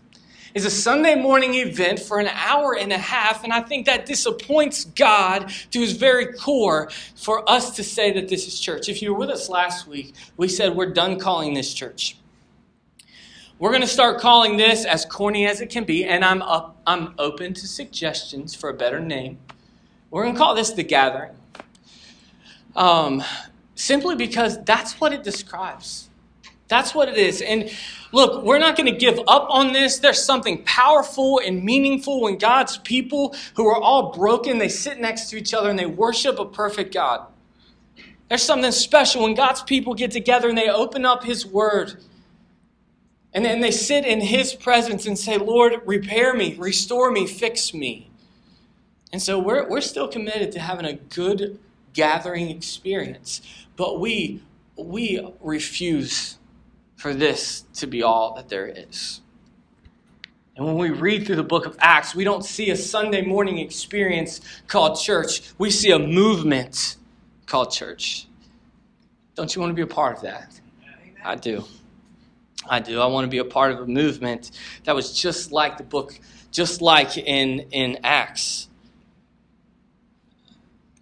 is 0.54 0.64
a 0.64 0.70
Sunday 0.70 1.16
morning 1.16 1.54
event 1.54 1.98
for 1.98 2.20
an 2.20 2.28
hour 2.28 2.76
and 2.78 2.92
a 2.92 2.98
half, 2.98 3.42
and 3.42 3.52
I 3.52 3.60
think 3.60 3.86
that 3.86 4.06
disappoints 4.06 4.84
God 4.84 5.52
to 5.72 5.80
his 5.80 5.92
very 5.92 6.32
core 6.32 6.90
for 7.16 7.48
us 7.50 7.74
to 7.76 7.82
say 7.82 8.12
that 8.12 8.28
this 8.28 8.46
is 8.46 8.58
church. 8.58 8.88
If 8.88 9.02
you 9.02 9.12
were 9.12 9.18
with 9.18 9.30
us 9.30 9.48
last 9.48 9.88
week, 9.88 10.14
we 10.36 10.46
said 10.46 10.76
we're 10.76 10.92
done 10.92 11.18
calling 11.18 11.54
this 11.54 11.74
church. 11.74 12.16
We're 13.58 13.70
going 13.70 13.82
to 13.82 13.88
start 13.88 14.20
calling 14.20 14.56
this 14.56 14.84
as 14.84 15.04
corny 15.04 15.46
as 15.46 15.60
it 15.60 15.70
can 15.70 15.84
be, 15.84 16.04
and 16.04 16.24
I'm, 16.24 16.40
up, 16.42 16.80
I'm 16.86 17.14
open 17.18 17.52
to 17.54 17.66
suggestions 17.66 18.54
for 18.54 18.70
a 18.70 18.74
better 18.74 19.00
name. 19.00 19.38
We're 20.10 20.22
going 20.22 20.34
to 20.34 20.38
call 20.38 20.54
this 20.54 20.70
the 20.70 20.84
gathering. 20.84 21.34
Um, 22.76 23.24
simply 23.74 24.14
because 24.14 24.62
that's 24.64 25.00
what 25.00 25.12
it 25.12 25.24
describes. 25.24 26.08
That's 26.68 26.94
what 26.94 27.08
it 27.08 27.16
is. 27.16 27.42
And 27.42 27.70
look, 28.14 28.44
we're 28.44 28.58
not 28.58 28.76
going 28.76 28.90
to 28.90 28.98
give 28.98 29.18
up 29.26 29.48
on 29.50 29.72
this. 29.72 29.98
There's 29.98 30.22
something 30.22 30.62
powerful 30.64 31.40
and 31.44 31.62
meaningful 31.64 32.22
when 32.22 32.38
God's 32.38 32.78
people 32.78 33.34
who 33.56 33.66
are 33.66 33.80
all 33.80 34.12
broken, 34.12 34.58
they 34.58 34.68
sit 34.68 35.00
next 35.00 35.28
to 35.30 35.36
each 35.36 35.52
other 35.52 35.68
and 35.68 35.78
they 35.78 35.86
worship 35.86 36.38
a 36.38 36.46
perfect 36.46 36.94
God. 36.94 37.26
There's 38.28 38.42
something 38.42 38.72
special 38.72 39.24
when 39.24 39.34
God's 39.34 39.62
people 39.62 39.94
get 39.94 40.12
together 40.12 40.48
and 40.48 40.56
they 40.56 40.70
open 40.70 41.04
up 41.04 41.24
His 41.24 41.44
Word. 41.44 42.02
And 43.34 43.44
then 43.44 43.60
they 43.60 43.72
sit 43.72 44.06
in 44.06 44.20
His 44.20 44.54
presence 44.54 45.06
and 45.06 45.18
say, 45.18 45.36
Lord, 45.36 45.74
repair 45.84 46.34
me, 46.34 46.54
restore 46.54 47.10
me, 47.10 47.26
fix 47.26 47.74
me. 47.74 48.10
And 49.12 49.20
so 49.20 49.38
we're, 49.38 49.68
we're 49.68 49.80
still 49.80 50.08
committed 50.08 50.52
to 50.52 50.60
having 50.60 50.86
a 50.86 50.94
good 50.94 51.58
gathering 51.92 52.48
experience. 52.48 53.42
But 53.76 54.00
we, 54.00 54.42
we 54.76 55.24
refuse 55.40 56.38
for 57.04 57.12
this 57.12 57.66
to 57.74 57.86
be 57.86 58.02
all 58.02 58.32
that 58.34 58.48
there 58.48 58.66
is. 58.66 59.20
And 60.56 60.64
when 60.64 60.78
we 60.78 60.88
read 60.88 61.26
through 61.26 61.36
the 61.36 61.42
book 61.42 61.66
of 61.66 61.76
Acts, 61.78 62.14
we 62.14 62.24
don't 62.24 62.42
see 62.42 62.70
a 62.70 62.76
Sunday 62.76 63.20
morning 63.20 63.58
experience 63.58 64.40
called 64.68 64.98
church. 64.98 65.42
We 65.58 65.68
see 65.68 65.90
a 65.90 65.98
movement 65.98 66.96
called 67.44 67.72
church. 67.72 68.26
Don't 69.34 69.54
you 69.54 69.60
want 69.60 69.68
to 69.68 69.74
be 69.74 69.82
a 69.82 69.86
part 69.86 70.16
of 70.16 70.22
that? 70.22 70.58
I 71.22 71.34
do. 71.34 71.64
I 72.66 72.80
do. 72.80 73.02
I 73.02 73.06
want 73.08 73.26
to 73.26 73.30
be 73.30 73.36
a 73.36 73.44
part 73.44 73.72
of 73.72 73.80
a 73.80 73.86
movement 73.86 74.52
that 74.84 74.94
was 74.94 75.12
just 75.12 75.52
like 75.52 75.76
the 75.76 75.84
book, 75.84 76.18
just 76.52 76.80
like 76.80 77.18
in, 77.18 77.66
in 77.70 77.98
Acts. 78.02 78.70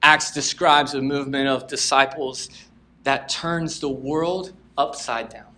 Acts 0.02 0.32
describes 0.32 0.94
a 0.94 1.00
movement 1.00 1.46
of 1.46 1.68
disciples 1.68 2.48
that 3.04 3.28
turns 3.28 3.78
the 3.78 3.88
world 3.88 4.52
upside 4.76 5.28
down. 5.28 5.51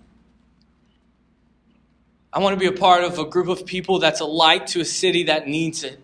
I 2.35 2.41
want 2.41 2.55
to 2.55 2.59
be 2.59 2.67
a 2.67 2.77
part 2.77 3.05
of 3.05 3.17
a 3.21 3.25
group 3.25 3.47
of 3.47 3.65
people 3.65 4.01
that's 4.01 4.19
a 4.19 4.25
light 4.25 4.67
to 4.69 4.81
a 4.81 4.85
city 4.85 5.23
that 5.25 5.47
needs 5.47 5.85
it. 5.85 6.01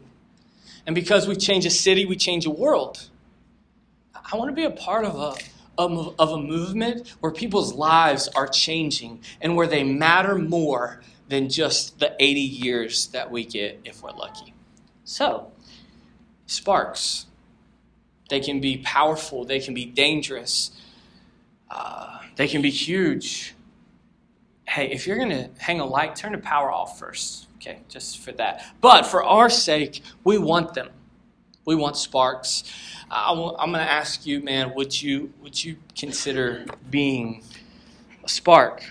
And 0.86 0.94
because 0.94 1.26
we 1.26 1.34
change 1.34 1.66
a 1.66 1.70
city, 1.70 2.06
we 2.06 2.14
change 2.14 2.46
a 2.46 2.50
world. 2.50 3.08
I 4.14 4.36
want 4.36 4.48
to 4.48 4.54
be 4.54 4.62
a 4.62 4.70
part 4.70 5.04
of 5.04 5.16
a, 5.16 5.34
of, 5.76 6.14
of 6.20 6.30
a 6.30 6.38
movement 6.38 7.08
where 7.18 7.32
people's 7.32 7.74
lives 7.74 8.28
are 8.28 8.46
changing 8.46 9.22
and 9.40 9.56
where 9.56 9.66
they 9.66 9.82
matter 9.82 10.36
more 10.36 11.02
than 11.28 11.48
just 11.48 11.98
the 11.98 12.14
80 12.20 12.40
years 12.40 13.08
that 13.08 13.32
we 13.32 13.44
get 13.44 13.80
if 13.84 14.00
we're 14.00 14.12
lucky. 14.12 14.54
So, 15.02 15.50
sparks. 16.46 17.26
They 18.28 18.38
can 18.38 18.60
be 18.60 18.78
powerful, 18.78 19.44
they 19.44 19.58
can 19.58 19.74
be 19.74 19.84
dangerous, 19.84 20.70
uh, 21.68 22.20
they 22.36 22.46
can 22.46 22.62
be 22.62 22.70
huge 22.70 23.56
hey, 24.70 24.88
if 24.92 25.04
you're 25.04 25.16
going 25.16 25.30
to 25.30 25.50
hang 25.58 25.80
a 25.80 25.84
light, 25.84 26.14
turn 26.14 26.30
the 26.32 26.38
power 26.38 26.70
off 26.70 26.98
first. 26.98 27.48
Okay, 27.56 27.80
just 27.88 28.20
for 28.20 28.32
that. 28.32 28.64
But 28.80 29.04
for 29.04 29.22
our 29.24 29.50
sake, 29.50 30.02
we 30.24 30.38
want 30.38 30.74
them. 30.74 30.90
We 31.66 31.74
want 31.74 31.96
sparks. 31.96 32.64
I 33.10 33.32
am 33.32 33.36
going 33.36 33.72
to 33.72 33.80
ask 33.80 34.24
you, 34.24 34.40
man, 34.40 34.72
would 34.74 35.02
you 35.02 35.32
would 35.42 35.62
you 35.62 35.76
consider 35.96 36.64
being 36.88 37.42
a 38.24 38.28
spark? 38.28 38.84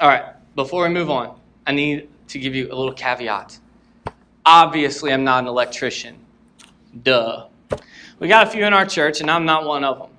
All 0.00 0.08
right. 0.08 0.24
Before 0.54 0.84
we 0.84 0.88
move 0.88 1.10
on, 1.10 1.38
I 1.66 1.72
need 1.72 2.08
to 2.28 2.38
give 2.38 2.54
you 2.54 2.68
a 2.72 2.74
little 2.74 2.94
caveat. 2.94 3.58
Obviously, 4.46 5.12
I'm 5.12 5.24
not 5.24 5.42
an 5.42 5.48
electrician. 5.48 6.16
Duh. 7.02 7.48
We 8.18 8.28
got 8.28 8.46
a 8.46 8.50
few 8.50 8.64
in 8.64 8.72
our 8.72 8.86
church, 8.86 9.20
and 9.20 9.30
I'm 9.30 9.44
not 9.44 9.66
one 9.66 9.84
of 9.84 9.98
them. 9.98 10.15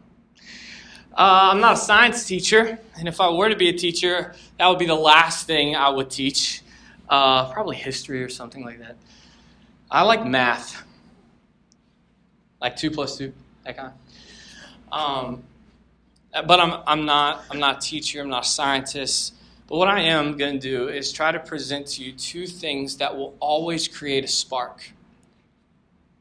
Uh, 1.17 1.49
I'm 1.51 1.59
not 1.59 1.73
a 1.73 1.77
science 1.77 2.25
teacher, 2.25 2.77
and 2.99 3.07
if 3.07 3.19
I 3.19 3.31
were 3.31 3.49
to 3.49 3.55
be 3.55 3.69
a 3.69 3.73
teacher, 3.73 4.35
that 4.59 4.67
would 4.67 4.77
be 4.77 4.85
the 4.85 4.93
last 4.93 5.47
thing 5.47 5.75
I 5.75 5.89
would 5.89 6.11
teach. 6.11 6.61
Uh, 7.09 7.51
probably 7.51 7.75
history 7.75 8.23
or 8.23 8.29
something 8.29 8.63
like 8.63 8.77
that. 8.79 8.97
I 9.89 10.03
like 10.03 10.23
math, 10.23 10.83
like 12.61 12.75
two 12.75 12.91
plus 12.91 13.17
two, 13.17 13.33
that 13.63 13.77
kind. 13.77 13.93
Um, 14.91 15.41
but 16.45 16.59
I'm, 16.59 16.83
I'm 16.85 17.05
not 17.05 17.45
I'm 17.49 17.59
not 17.59 17.77
a 17.83 17.87
teacher. 17.87 18.21
I'm 18.21 18.29
not 18.29 18.45
a 18.45 18.49
scientist. 18.49 19.33
But 19.67 19.77
what 19.77 19.87
I 19.87 20.01
am 20.01 20.37
going 20.37 20.59
to 20.59 20.69
do 20.69 20.87
is 20.89 21.11
try 21.11 21.31
to 21.31 21.39
present 21.39 21.87
to 21.87 22.03
you 22.03 22.11
two 22.11 22.45
things 22.45 22.97
that 22.97 23.17
will 23.17 23.35
always 23.39 23.87
create 23.87 24.23
a 24.23 24.27
spark. 24.27 24.91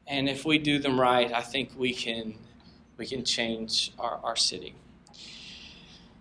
And 0.06 0.26
if 0.26 0.46
we 0.46 0.56
do 0.56 0.78
them 0.78 0.98
right, 0.98 1.30
I 1.34 1.42
think 1.42 1.72
we 1.76 1.92
can 1.92 2.38
we 2.96 3.06
can 3.06 3.26
change 3.26 3.92
our, 3.98 4.20
our 4.24 4.36
city. 4.36 4.74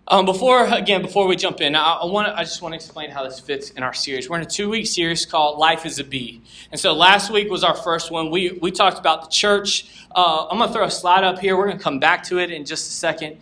Um, 0.07 0.25
before 0.25 0.65
again, 0.67 1.01
before 1.01 1.25
we 1.25 1.35
jump 1.35 1.62
in, 1.62 1.75
I, 1.75 1.93
I 1.93 2.05
want 2.05 2.27
I 2.27 2.43
just 2.43 2.62
want 2.62 2.74
to 2.74 2.75
explain 2.75 3.09
how 3.09 3.24
this 3.24 3.39
fits 3.39 3.71
in 3.71 3.81
our 3.81 3.93
series. 3.93 4.29
We're 4.29 4.38
in 4.38 4.43
a 4.43 4.50
two 4.50 4.69
week 4.69 4.85
series 4.85 5.25
called 5.25 5.57
"Life 5.57 5.83
Is 5.83 5.97
a 5.97 6.03
BE," 6.03 6.43
and 6.71 6.79
so 6.79 6.93
last 6.93 7.31
week 7.31 7.50
was 7.50 7.63
our 7.63 7.75
first 7.75 8.12
one. 8.12 8.29
We 8.29 8.51
we 8.62 8.69
talked 8.69 9.00
about 9.00 9.24
the 9.24 9.29
church. 9.29 9.88
Uh, 10.13 10.45
I'm 10.45 10.59
going 10.59 10.69
to 10.69 10.74
throw 10.74 10.85
a 10.85 10.91
slide 10.91 11.24
up 11.24 11.39
here. 11.39 11.57
We're 11.57 11.65
going 11.65 11.79
to 11.79 11.83
come 11.83 12.00
back 12.00 12.24
to 12.25 12.38
it 12.38 12.51
in 12.51 12.65
just 12.65 12.88
a 12.88 12.91
second, 12.91 13.38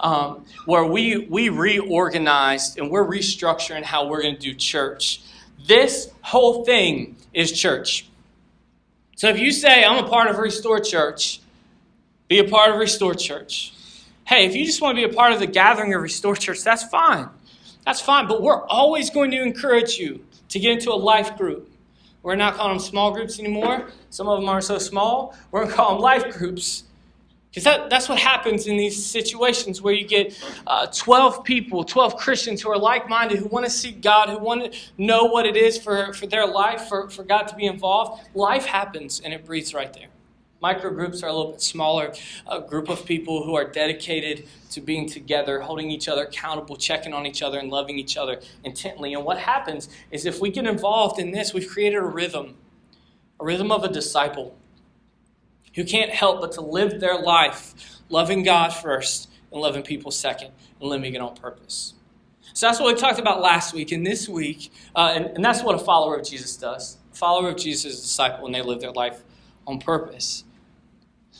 um, 0.00 0.44
where 0.66 0.84
we 0.84 1.18
we 1.18 1.50
reorganized 1.50 2.80
and 2.80 2.90
we're 2.90 3.06
restructuring 3.06 3.84
how 3.84 4.08
we're 4.08 4.22
going 4.22 4.34
to 4.34 4.40
do 4.40 4.54
church. 4.54 5.20
This 5.68 6.10
whole 6.22 6.64
thing 6.64 7.14
is 7.32 7.52
church. 7.52 8.08
So 9.14 9.28
if 9.28 9.38
you 9.38 9.52
say 9.52 9.84
I'm 9.84 10.04
a 10.04 10.08
part 10.08 10.28
of 10.28 10.38
Restore 10.38 10.80
Church, 10.80 11.40
be 12.26 12.40
a 12.40 12.44
part 12.44 12.72
of 12.72 12.78
Restore 12.78 13.14
Church. 13.14 13.72
Hey, 14.28 14.44
if 14.44 14.54
you 14.54 14.66
just 14.66 14.82
want 14.82 14.98
to 14.98 15.08
be 15.08 15.10
a 15.10 15.16
part 15.16 15.32
of 15.32 15.38
the 15.38 15.46
gathering 15.46 15.94
of 15.94 16.02
Restore 16.02 16.36
Church, 16.36 16.62
that's 16.62 16.84
fine. 16.84 17.30
That's 17.86 18.02
fine. 18.02 18.28
But 18.28 18.42
we're 18.42 18.62
always 18.66 19.08
going 19.08 19.30
to 19.30 19.40
encourage 19.40 19.96
you 19.96 20.22
to 20.50 20.58
get 20.58 20.72
into 20.72 20.90
a 20.90 21.00
life 21.00 21.38
group. 21.38 21.70
We're 22.22 22.36
not 22.36 22.52
calling 22.52 22.76
them 22.76 22.78
small 22.78 23.10
groups 23.10 23.38
anymore. 23.40 23.88
Some 24.10 24.28
of 24.28 24.38
them 24.38 24.46
are 24.50 24.60
so 24.60 24.76
small. 24.76 25.34
We're 25.50 25.60
going 25.60 25.70
to 25.70 25.76
call 25.76 25.94
them 25.94 26.02
life 26.02 26.28
groups. 26.36 26.84
Because 27.48 27.64
that, 27.64 27.88
that's 27.88 28.06
what 28.06 28.18
happens 28.18 28.66
in 28.66 28.76
these 28.76 29.02
situations 29.02 29.80
where 29.80 29.94
you 29.94 30.06
get 30.06 30.38
uh, 30.66 30.88
12 30.88 31.42
people, 31.42 31.82
12 31.82 32.16
Christians 32.16 32.60
who 32.60 32.70
are 32.70 32.76
like 32.76 33.08
minded, 33.08 33.38
who 33.38 33.46
want 33.46 33.64
to 33.64 33.70
seek 33.70 34.02
God, 34.02 34.28
who 34.28 34.38
want 34.38 34.70
to 34.70 34.78
know 34.98 35.24
what 35.24 35.46
it 35.46 35.56
is 35.56 35.78
for, 35.78 36.12
for 36.12 36.26
their 36.26 36.46
life, 36.46 36.82
for, 36.82 37.08
for 37.08 37.24
God 37.24 37.44
to 37.44 37.56
be 37.56 37.64
involved. 37.64 38.28
Life 38.34 38.66
happens 38.66 39.20
and 39.20 39.32
it 39.32 39.46
breathes 39.46 39.72
right 39.72 39.90
there. 39.90 40.08
Microgroups 40.62 41.22
are 41.22 41.28
a 41.28 41.32
little 41.32 41.52
bit 41.52 41.62
smaller, 41.62 42.12
a 42.48 42.60
group 42.60 42.88
of 42.88 43.06
people 43.06 43.44
who 43.44 43.54
are 43.54 43.64
dedicated 43.64 44.48
to 44.70 44.80
being 44.80 45.08
together, 45.08 45.60
holding 45.60 45.90
each 45.90 46.08
other 46.08 46.24
accountable, 46.24 46.74
checking 46.76 47.12
on 47.12 47.26
each 47.26 47.42
other, 47.42 47.58
and 47.58 47.70
loving 47.70 47.96
each 47.98 48.16
other 48.16 48.40
intently. 48.64 49.14
And 49.14 49.24
what 49.24 49.38
happens 49.38 49.88
is 50.10 50.26
if 50.26 50.40
we 50.40 50.50
get 50.50 50.66
involved 50.66 51.20
in 51.20 51.30
this, 51.30 51.54
we've 51.54 51.68
created 51.68 51.98
a 51.98 52.02
rhythm, 52.02 52.56
a 53.38 53.44
rhythm 53.44 53.70
of 53.70 53.84
a 53.84 53.88
disciple 53.88 54.56
who 55.76 55.84
can't 55.84 56.10
help 56.10 56.40
but 56.40 56.50
to 56.52 56.60
live 56.60 56.98
their 56.98 57.20
life 57.20 58.00
loving 58.08 58.42
God 58.42 58.70
first 58.70 59.30
and 59.52 59.60
loving 59.60 59.84
people 59.84 60.10
second 60.10 60.50
and 60.80 60.88
living 60.88 61.14
it 61.14 61.20
on 61.20 61.36
purpose. 61.36 61.94
So 62.52 62.66
that's 62.66 62.80
what 62.80 62.92
we 62.92 63.00
talked 63.00 63.20
about 63.20 63.40
last 63.40 63.72
week. 63.74 63.92
And 63.92 64.04
this 64.04 64.28
week, 64.28 64.72
uh, 64.96 65.12
and, 65.14 65.26
and 65.26 65.44
that's 65.44 65.62
what 65.62 65.76
a 65.76 65.78
follower 65.78 66.16
of 66.16 66.26
Jesus 66.26 66.56
does. 66.56 66.96
A 67.12 67.14
follower 67.14 67.50
of 67.50 67.56
Jesus 67.56 67.92
is 67.92 67.98
a 68.00 68.02
disciple 68.02 68.46
and 68.46 68.54
they 68.54 68.62
live 68.62 68.80
their 68.80 68.90
life 68.90 69.22
on 69.68 69.78
purpose. 69.78 70.42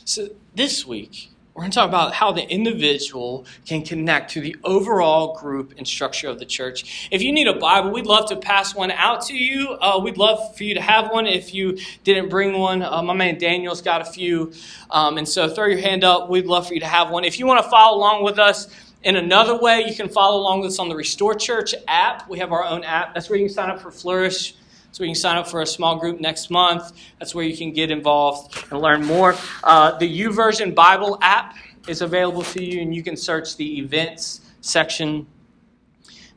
So 0.09 0.29
this 0.55 0.87
week, 0.87 1.29
we're 1.53 1.61
going 1.61 1.69
to 1.69 1.75
talk 1.75 1.87
about 1.87 2.15
how 2.15 2.31
the 2.31 2.41
individual 2.41 3.45
can 3.67 3.83
connect 3.83 4.31
to 4.31 4.41
the 4.41 4.55
overall 4.63 5.37
group 5.37 5.75
and 5.77 5.87
structure 5.87 6.27
of 6.27 6.39
the 6.39 6.47
church. 6.47 7.07
If 7.11 7.21
you 7.21 7.31
need 7.31 7.47
a 7.47 7.53
Bible, 7.53 7.91
we'd 7.91 8.07
love 8.07 8.27
to 8.29 8.35
pass 8.35 8.73
one 8.73 8.89
out 8.89 9.21
to 9.27 9.37
you. 9.37 9.69
Uh, 9.79 9.99
we'd 10.03 10.17
love 10.17 10.57
for 10.57 10.63
you 10.63 10.73
to 10.73 10.81
have 10.81 11.11
one. 11.11 11.27
If 11.27 11.53
you 11.53 11.77
didn't 12.03 12.29
bring 12.29 12.57
one, 12.57 12.81
uh, 12.81 13.03
my 13.03 13.13
man 13.13 13.37
Daniel's 13.37 13.83
got 13.83 14.01
a 14.01 14.05
few. 14.05 14.51
Um, 14.89 15.19
and 15.19 15.29
so 15.29 15.47
throw 15.47 15.67
your 15.67 15.77
hand 15.77 16.03
up. 16.03 16.27
We'd 16.27 16.47
love 16.47 16.67
for 16.67 16.73
you 16.73 16.79
to 16.79 16.87
have 16.87 17.11
one. 17.11 17.23
If 17.23 17.37
you 17.37 17.45
want 17.45 17.63
to 17.63 17.69
follow 17.69 17.95
along 17.95 18.23
with 18.23 18.39
us, 18.39 18.67
in 19.03 19.15
another 19.15 19.59
way, 19.61 19.85
you 19.87 19.93
can 19.93 20.09
follow 20.09 20.41
along 20.41 20.61
with 20.61 20.69
us 20.69 20.79
on 20.79 20.89
the 20.89 20.95
Restore 20.95 21.35
Church 21.35 21.75
app. 21.87 22.27
We 22.27 22.39
have 22.39 22.51
our 22.51 22.63
own 22.63 22.83
app. 22.83 23.13
That's 23.13 23.29
where 23.29 23.37
you 23.37 23.45
can 23.45 23.53
sign 23.53 23.69
up 23.69 23.79
for 23.79 23.91
Flourish. 23.91 24.55
So 24.91 25.03
you 25.03 25.09
can 25.09 25.15
sign 25.15 25.37
up 25.37 25.47
for 25.47 25.61
a 25.61 25.67
small 25.67 25.97
group 25.97 26.19
next 26.19 26.49
month. 26.49 26.93
That's 27.19 27.35
where 27.35 27.45
you 27.45 27.55
can 27.55 27.71
get 27.71 27.91
involved 27.91 28.65
and 28.71 28.81
learn 28.81 29.05
more. 29.05 29.35
Uh, 29.63 29.97
the 29.97 30.21
YouVersion 30.21 30.73
Bible 30.73 31.17
app 31.21 31.55
is 31.87 32.01
available 32.01 32.43
to 32.43 32.63
you, 32.63 32.81
and 32.81 32.93
you 32.93 33.03
can 33.03 33.15
search 33.15 33.55
the 33.55 33.79
events 33.79 34.41
section 34.61 35.27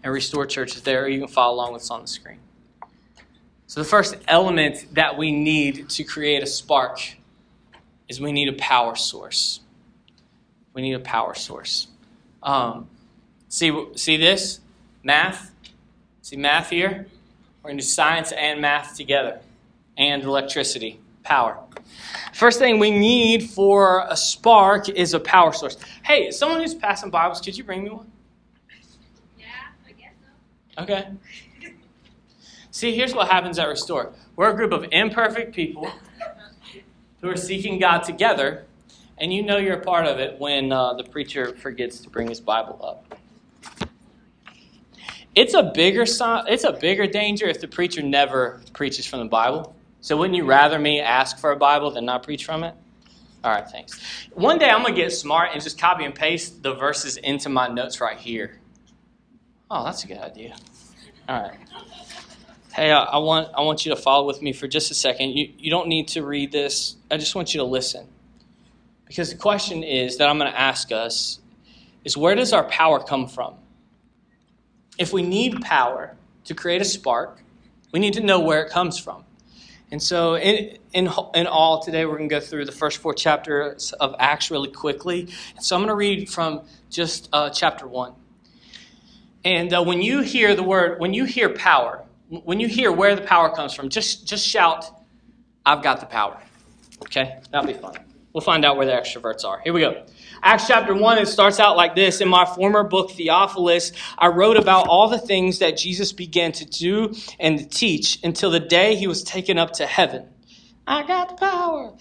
and 0.02 0.12
Restore 0.12 0.46
Church 0.46 0.76
is 0.76 0.82
there, 0.82 1.04
or 1.04 1.08
you 1.08 1.20
can 1.20 1.28
follow 1.28 1.54
along 1.54 1.72
with 1.72 1.82
us 1.82 1.90
on 1.90 2.02
the 2.02 2.08
screen. 2.08 2.38
So 3.66 3.80
the 3.80 3.88
first 3.88 4.16
element 4.28 4.94
that 4.94 5.16
we 5.16 5.32
need 5.32 5.88
to 5.90 6.04
create 6.04 6.42
a 6.42 6.46
spark 6.46 7.16
is 8.08 8.20
we 8.20 8.32
need 8.32 8.48
a 8.48 8.54
power 8.54 8.96
source. 8.96 9.60
We 10.74 10.82
need 10.82 10.94
a 10.94 11.00
power 11.00 11.34
source. 11.34 11.86
Um, 12.42 12.88
see, 13.48 13.86
see 13.94 14.16
this? 14.16 14.60
Math? 15.02 15.52
See 16.20 16.36
math 16.36 16.70
here? 16.70 17.06
We're 17.62 17.70
going 17.70 17.78
to 17.78 17.84
do 17.84 17.88
science 17.88 18.32
and 18.32 18.60
math 18.60 18.96
together, 18.96 19.40
and 19.96 20.24
electricity, 20.24 20.98
power. 21.22 21.58
First 22.32 22.58
thing 22.58 22.80
we 22.80 22.90
need 22.90 23.50
for 23.50 24.04
a 24.08 24.16
spark 24.16 24.88
is 24.88 25.14
a 25.14 25.20
power 25.20 25.52
source. 25.52 25.76
Hey, 26.02 26.32
someone 26.32 26.60
who's 26.60 26.74
passing 26.74 27.10
Bibles, 27.10 27.40
could 27.40 27.56
you 27.56 27.62
bring 27.62 27.84
me 27.84 27.90
one? 27.90 28.10
Yeah, 29.38 29.46
I 29.86 29.92
guess 29.92 30.12
so. 30.76 30.82
Okay. 30.82 31.06
See, 32.72 32.96
here's 32.96 33.14
what 33.14 33.28
happens 33.28 33.60
at 33.60 33.68
Restore. 33.68 34.12
We're 34.34 34.50
a 34.50 34.56
group 34.56 34.72
of 34.72 34.86
imperfect 34.90 35.54
people 35.54 35.88
who 37.20 37.28
are 37.28 37.36
seeking 37.36 37.78
God 37.78 38.00
together, 38.00 38.64
And 39.18 39.32
you 39.32 39.44
know 39.44 39.58
you're 39.58 39.76
a 39.76 39.84
part 39.84 40.06
of 40.06 40.18
it 40.18 40.40
when 40.40 40.72
uh, 40.72 40.94
the 40.94 41.04
preacher 41.04 41.54
forgets 41.54 42.00
to 42.00 42.10
bring 42.10 42.28
his 42.28 42.40
Bible 42.40 42.80
up. 42.82 43.16
It's 45.34 45.54
a 45.54 45.62
bigger 45.62 46.02
it's 46.02 46.64
a 46.64 46.72
bigger 46.72 47.06
danger 47.06 47.46
if 47.46 47.60
the 47.60 47.68
preacher 47.68 48.02
never 48.02 48.60
preaches 48.72 49.06
from 49.06 49.20
the 49.20 49.26
Bible. 49.26 49.74
So 50.00 50.16
wouldn't 50.16 50.36
you 50.36 50.44
rather 50.44 50.78
me 50.78 51.00
ask 51.00 51.38
for 51.38 51.52
a 51.52 51.56
Bible 51.56 51.90
than 51.90 52.04
not 52.04 52.22
preach 52.22 52.44
from 52.44 52.64
it? 52.64 52.74
All 53.44 53.52
right, 53.52 53.68
thanks. 53.68 54.00
One 54.32 54.58
day 54.58 54.68
I'm 54.68 54.82
going 54.82 54.94
to 54.94 55.00
get 55.00 55.12
smart 55.12 55.50
and 55.52 55.62
just 55.62 55.78
copy 55.78 56.04
and 56.04 56.14
paste 56.14 56.62
the 56.62 56.74
verses 56.74 57.16
into 57.16 57.48
my 57.48 57.66
notes 57.68 58.00
right 58.00 58.18
here. 58.18 58.60
Oh, 59.70 59.84
that's 59.84 60.04
a 60.04 60.06
good 60.06 60.18
idea. 60.18 60.54
All 61.28 61.42
right. 61.42 61.58
Hey, 62.74 62.90
I, 62.90 63.02
I 63.02 63.18
want 63.18 63.48
I 63.56 63.62
want 63.62 63.84
you 63.84 63.94
to 63.94 64.00
follow 64.00 64.26
with 64.26 64.42
me 64.42 64.52
for 64.52 64.66
just 64.66 64.90
a 64.90 64.94
second. 64.94 65.30
You 65.30 65.52
you 65.58 65.70
don't 65.70 65.88
need 65.88 66.08
to 66.08 66.24
read 66.24 66.52
this. 66.52 66.96
I 67.10 67.16
just 67.16 67.34
want 67.34 67.54
you 67.54 67.60
to 67.60 67.66
listen. 67.66 68.06
Because 69.06 69.30
the 69.30 69.38
question 69.38 69.82
is 69.82 70.18
that 70.18 70.28
I'm 70.28 70.38
going 70.38 70.50
to 70.50 70.58
ask 70.58 70.90
us 70.90 71.38
is 72.04 72.16
where 72.16 72.34
does 72.34 72.52
our 72.52 72.64
power 72.64 72.98
come 72.98 73.28
from? 73.28 73.54
If 74.98 75.12
we 75.12 75.22
need 75.22 75.60
power 75.60 76.16
to 76.44 76.54
create 76.54 76.80
a 76.80 76.84
spark, 76.84 77.42
we 77.92 78.00
need 78.00 78.14
to 78.14 78.20
know 78.20 78.40
where 78.40 78.62
it 78.62 78.70
comes 78.70 78.98
from. 78.98 79.24
And 79.90 80.02
so, 80.02 80.36
in, 80.36 80.78
in, 80.94 81.10
in 81.34 81.46
all, 81.46 81.82
today 81.82 82.06
we're 82.06 82.16
going 82.16 82.28
to 82.28 82.34
go 82.34 82.40
through 82.40 82.64
the 82.64 82.72
first 82.72 82.98
four 82.98 83.12
chapters 83.12 83.92
of 83.92 84.14
Acts 84.18 84.50
really 84.50 84.70
quickly. 84.70 85.28
So, 85.60 85.76
I'm 85.76 85.82
going 85.82 85.88
to 85.88 85.94
read 85.94 86.30
from 86.30 86.62
just 86.88 87.28
uh, 87.32 87.50
chapter 87.50 87.86
one. 87.86 88.14
And 89.44 89.72
uh, 89.74 89.82
when 89.82 90.00
you 90.00 90.20
hear 90.20 90.54
the 90.54 90.62
word, 90.62 90.98
when 91.00 91.12
you 91.12 91.24
hear 91.24 91.50
power, 91.50 92.04
when 92.28 92.60
you 92.60 92.68
hear 92.68 92.90
where 92.90 93.14
the 93.14 93.22
power 93.22 93.54
comes 93.54 93.74
from, 93.74 93.90
just, 93.90 94.26
just 94.26 94.46
shout, 94.46 94.86
I've 95.66 95.82
got 95.82 96.00
the 96.00 96.06
power. 96.06 96.40
Okay? 97.02 97.40
That'll 97.50 97.66
be 97.66 97.74
fun. 97.74 97.96
We'll 98.32 98.40
find 98.40 98.64
out 98.64 98.76
where 98.76 98.86
the 98.86 98.92
extroverts 98.92 99.44
are. 99.44 99.60
Here 99.60 99.72
we 99.72 99.80
go. 99.80 100.06
Acts 100.44 100.66
chapter 100.66 100.92
1, 100.92 101.18
it 101.18 101.28
starts 101.28 101.60
out 101.60 101.76
like 101.76 101.94
this 101.94 102.20
In 102.20 102.28
my 102.28 102.44
former 102.44 102.82
book, 102.82 103.12
Theophilus, 103.12 103.92
I 104.18 104.26
wrote 104.26 104.56
about 104.56 104.88
all 104.88 105.08
the 105.08 105.18
things 105.18 105.60
that 105.60 105.76
Jesus 105.76 106.12
began 106.12 106.50
to 106.52 106.64
do 106.64 107.14
and 107.38 107.60
to 107.60 107.68
teach 107.68 108.18
until 108.24 108.50
the 108.50 108.58
day 108.58 108.96
he 108.96 109.06
was 109.06 109.22
taken 109.22 109.56
up 109.56 109.72
to 109.74 109.86
heaven. 109.86 110.28
I 110.84 111.06
got 111.06 111.28
the 111.28 111.34
power. 111.36 111.94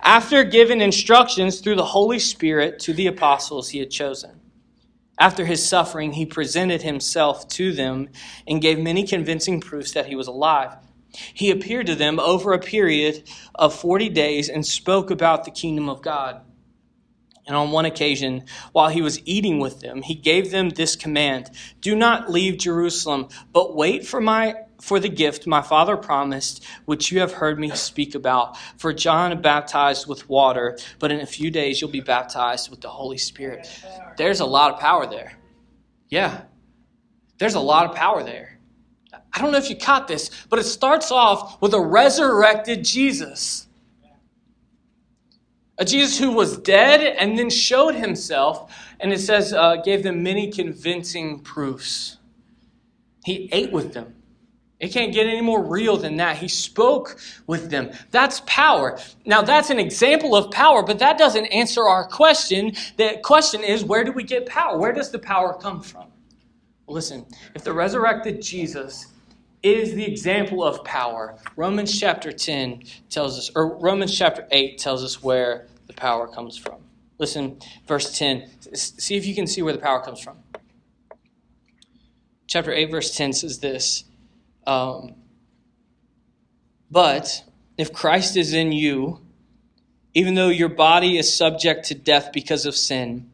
After 0.00 0.44
giving 0.44 0.80
instructions 0.80 1.60
through 1.60 1.74
the 1.74 1.84
Holy 1.84 2.20
Spirit 2.20 2.78
to 2.80 2.92
the 2.92 3.08
apostles 3.08 3.70
he 3.70 3.80
had 3.80 3.90
chosen. 3.90 4.40
After 5.18 5.44
his 5.44 5.66
suffering, 5.66 6.12
he 6.12 6.24
presented 6.24 6.82
himself 6.82 7.48
to 7.48 7.72
them 7.72 8.10
and 8.46 8.62
gave 8.62 8.78
many 8.78 9.04
convincing 9.04 9.60
proofs 9.60 9.90
that 9.92 10.06
he 10.06 10.14
was 10.14 10.28
alive. 10.28 10.76
He 11.34 11.50
appeared 11.50 11.86
to 11.88 11.96
them 11.96 12.20
over 12.20 12.52
a 12.52 12.60
period 12.60 13.28
of 13.56 13.74
40 13.74 14.08
days 14.10 14.48
and 14.48 14.64
spoke 14.64 15.10
about 15.10 15.44
the 15.44 15.50
kingdom 15.50 15.88
of 15.88 16.00
God. 16.00 16.42
And 17.48 17.56
on 17.56 17.70
one 17.70 17.86
occasion, 17.86 18.44
while 18.72 18.90
he 18.90 19.00
was 19.00 19.20
eating 19.24 19.58
with 19.58 19.80
them, 19.80 20.02
he 20.02 20.14
gave 20.14 20.50
them 20.50 20.68
this 20.68 20.94
command 20.94 21.50
Do 21.80 21.96
not 21.96 22.30
leave 22.30 22.58
Jerusalem, 22.58 23.28
but 23.52 23.74
wait 23.74 24.06
for 24.06 24.20
my 24.20 24.54
for 24.80 25.00
the 25.00 25.08
gift 25.08 25.46
my 25.46 25.62
father 25.62 25.96
promised, 25.96 26.64
which 26.84 27.10
you 27.10 27.20
have 27.20 27.32
heard 27.32 27.58
me 27.58 27.70
speak 27.70 28.14
about. 28.14 28.56
For 28.76 28.92
John 28.92 29.40
baptized 29.40 30.06
with 30.06 30.28
water, 30.28 30.78
but 30.98 31.10
in 31.10 31.20
a 31.20 31.26
few 31.26 31.50
days 31.50 31.80
you'll 31.80 31.90
be 31.90 32.00
baptized 32.00 32.70
with 32.70 32.82
the 32.82 32.88
Holy 32.88 33.18
Spirit. 33.18 33.66
There's 34.18 34.40
a 34.40 34.46
lot 34.46 34.74
of 34.74 34.78
power 34.78 35.06
there. 35.06 35.32
Yeah. 36.10 36.42
There's 37.38 37.54
a 37.54 37.60
lot 37.60 37.88
of 37.88 37.96
power 37.96 38.22
there. 38.22 38.58
I 39.32 39.40
don't 39.40 39.52
know 39.52 39.58
if 39.58 39.70
you 39.70 39.76
caught 39.76 40.06
this, 40.06 40.30
but 40.50 40.58
it 40.58 40.64
starts 40.64 41.10
off 41.10 41.60
with 41.62 41.72
a 41.72 41.80
resurrected 41.80 42.84
Jesus. 42.84 43.67
A 45.78 45.84
Jesus 45.84 46.18
who 46.18 46.32
was 46.32 46.58
dead 46.58 47.00
and 47.00 47.38
then 47.38 47.50
showed 47.50 47.94
himself, 47.94 48.74
and 48.98 49.12
it 49.12 49.20
says, 49.20 49.52
uh, 49.52 49.76
gave 49.76 50.02
them 50.02 50.22
many 50.22 50.50
convincing 50.50 51.38
proofs. 51.38 52.18
He 53.24 53.48
ate 53.52 53.72
with 53.72 53.92
them. 53.94 54.14
It 54.80 54.92
can't 54.92 55.12
get 55.12 55.26
any 55.26 55.40
more 55.40 55.62
real 55.62 55.96
than 55.96 56.16
that. 56.16 56.36
He 56.36 56.46
spoke 56.46 57.18
with 57.46 57.70
them. 57.70 57.90
That's 58.12 58.42
power. 58.46 58.98
Now, 59.24 59.42
that's 59.42 59.70
an 59.70 59.78
example 59.78 60.36
of 60.36 60.52
power, 60.52 60.84
but 60.84 61.00
that 61.00 61.18
doesn't 61.18 61.46
answer 61.46 61.82
our 61.82 62.06
question. 62.06 62.72
The 62.96 63.18
question 63.22 63.64
is 63.64 63.84
where 63.84 64.04
do 64.04 64.12
we 64.12 64.22
get 64.22 64.46
power? 64.46 64.78
Where 64.78 64.92
does 64.92 65.10
the 65.10 65.18
power 65.18 65.54
come 65.54 65.80
from? 65.80 66.06
Listen, 66.86 67.26
if 67.54 67.64
the 67.64 67.72
resurrected 67.72 68.40
Jesus 68.40 69.08
is 69.62 69.94
the 69.94 70.04
example 70.04 70.62
of 70.62 70.84
power, 70.84 71.36
Romans 71.56 71.98
chapter 71.98 72.32
10 72.32 72.82
tells 73.10 73.38
us, 73.38 73.50
or 73.54 73.76
Romans 73.76 74.16
chapter 74.16 74.46
8 74.50 74.78
tells 74.78 75.02
us 75.02 75.22
where 75.22 75.66
the 75.86 75.92
power 75.92 76.28
comes 76.28 76.56
from. 76.56 76.76
Listen, 77.18 77.58
verse 77.86 78.16
10. 78.16 78.48
See 78.74 79.16
if 79.16 79.26
you 79.26 79.34
can 79.34 79.46
see 79.46 79.62
where 79.62 79.72
the 79.72 79.80
power 79.80 80.00
comes 80.00 80.20
from. 80.20 80.38
Chapter 82.46 82.72
8, 82.72 82.90
verse 82.90 83.16
10 83.16 83.32
says 83.32 83.58
this. 83.58 84.04
Um, 84.66 85.14
but 86.90 87.44
if 87.76 87.92
Christ 87.92 88.36
is 88.36 88.54
in 88.54 88.72
you, 88.72 89.20
even 90.14 90.34
though 90.34 90.48
your 90.48 90.68
body 90.68 91.18
is 91.18 91.34
subject 91.34 91.86
to 91.86 91.94
death 91.94 92.30
because 92.32 92.64
of 92.64 92.74
sin, 92.74 93.30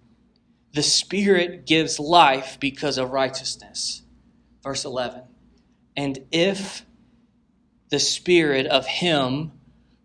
the 0.73 0.83
Spirit 0.83 1.67
gives 1.67 2.01
life 2.01 2.59
because 2.59 2.99
of 2.99 3.11
righteousness. 3.11 4.03
Verse 4.63 4.85
11. 4.85 5.23
And 5.97 6.19
if 6.33 6.85
the 7.91 8.01
Spirit 8.01 8.67
of 8.67 8.87
Him 8.87 9.53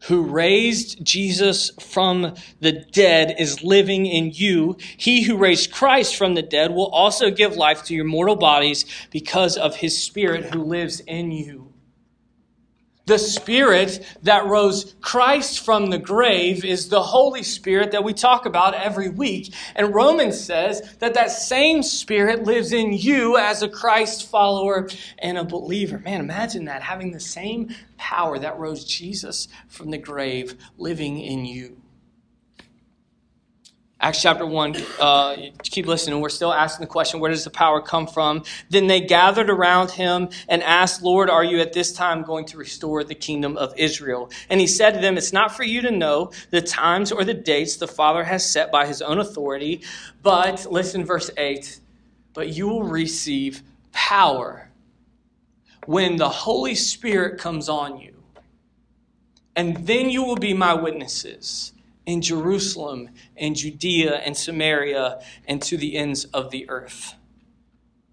who 0.04 0.24
raised 0.24 1.04
Jesus 1.04 1.72
from 1.80 2.36
the 2.62 2.72
dead 2.72 3.36
is 3.38 3.64
living 3.64 4.06
in 4.06 4.32
you, 4.32 4.78
he 4.98 5.24
who 5.24 5.38
raised 5.38 5.72
Christ 5.72 6.16
from 6.16 6.36
the 6.36 6.42
dead 6.42 6.72
will 6.72 6.88
also 6.88 7.32
give 7.32 7.58
life 7.58 7.84
to 7.86 7.96
your 7.96 8.06
mortal 8.06 8.36
bodies 8.36 8.86
because 9.12 9.58
of 9.58 9.76
his 9.76 10.02
Spirit 10.02 10.46
who 10.46 10.64
lives 10.64 11.02
in 11.02 11.32
you. 11.32 11.69
The 13.10 13.18
Spirit 13.18 14.06
that 14.22 14.46
rose 14.46 14.94
Christ 15.02 15.66
from 15.66 15.90
the 15.90 15.98
grave 15.98 16.64
is 16.64 16.90
the 16.90 17.02
Holy 17.02 17.42
Spirit 17.42 17.90
that 17.94 18.04
we 18.04 18.14
talk 18.14 18.46
about 18.46 18.76
every 18.76 19.10
week. 19.10 19.52
And 19.76 19.96
Romans 19.96 20.40
says 20.40 20.96
that 21.00 21.16
that 21.16 21.32
same 21.32 21.82
Spirit 21.82 22.44
lives 22.44 22.72
in 22.72 22.94
you 22.94 23.36
as 23.36 23.64
a 23.64 23.68
Christ 23.68 24.30
follower 24.30 24.88
and 25.18 25.40
a 25.40 25.44
believer. 25.44 25.98
Man, 25.98 26.20
imagine 26.20 26.66
that, 26.66 26.84
having 26.84 27.12
the 27.12 27.20
same 27.20 27.76
power 27.98 28.38
that 28.38 28.60
rose 28.60 28.86
Jesus 28.86 29.48
from 29.68 29.90
the 29.90 29.98
grave 29.98 30.54
living 30.78 31.20
in 31.20 31.46
you. 31.46 31.78
Acts 34.02 34.22
chapter 34.22 34.46
1, 34.46 34.78
uh, 35.02 35.36
keep 35.62 35.86
listening. 35.86 36.22
We're 36.22 36.30
still 36.30 36.54
asking 36.54 36.86
the 36.86 36.90
question, 36.90 37.20
where 37.20 37.32
does 37.32 37.44
the 37.44 37.50
power 37.50 37.82
come 37.82 38.08
from? 38.08 38.44
Then 38.70 38.88
they 38.88 39.02
gathered 39.02 39.50
around 39.50 39.92
him 39.92 40.30
and 40.48 40.64
asked, 40.64 41.02
Lord, 41.02 41.30
are 41.30 41.44
you 41.44 41.60
at 41.60 41.74
this 41.74 41.92
time 41.92 42.24
going 42.24 42.46
to 42.46 42.58
restore 42.58 43.04
the 43.04 43.14
kingdom 43.14 43.58
of 43.58 43.74
Israel? 43.76 44.32
And 44.50 44.62
he 44.62 44.68
said 44.68 44.94
to 44.94 45.02
them, 45.02 45.18
It's 45.18 45.34
not 45.34 45.54
for 45.54 45.64
you 45.64 45.82
to 45.82 45.92
know 45.92 46.32
the 46.50 46.62
times 46.62 47.12
or 47.12 47.26
the 47.26 47.34
dates 47.34 47.76
the 47.76 47.90
Father 47.90 48.24
has 48.24 48.50
set 48.50 48.72
by 48.72 48.86
his 48.86 49.02
own 49.02 49.20
authority, 49.20 49.82
but, 50.24 50.66
listen, 50.72 51.04
verse 51.04 51.30
8, 51.36 51.82
but 52.34 52.48
you 52.48 52.70
will 52.70 52.84
receive 52.84 53.64
power 53.92 54.70
when 55.88 56.16
the 56.16 56.30
Holy 56.30 56.76
Spirit 56.76 57.38
comes 57.38 57.68
on 57.68 58.00
you. 58.00 58.16
And 59.58 59.86
then 59.86 60.10
you 60.10 60.24
will 60.24 60.38
be 60.38 60.54
my 60.54 60.74
witnesses 60.74 61.74
in 62.10 62.24
Jerusalem 62.24 63.10
and 63.38 63.56
Judea 63.56 64.16
and 64.16 64.36
Samaria 64.36 65.22
and 65.48 65.62
to 65.62 65.78
the 65.78 65.96
ends 65.96 66.26
of 66.26 66.50
the 66.50 66.68
earth. 66.68 67.14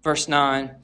Verse 0.03 0.27
9 0.27 0.75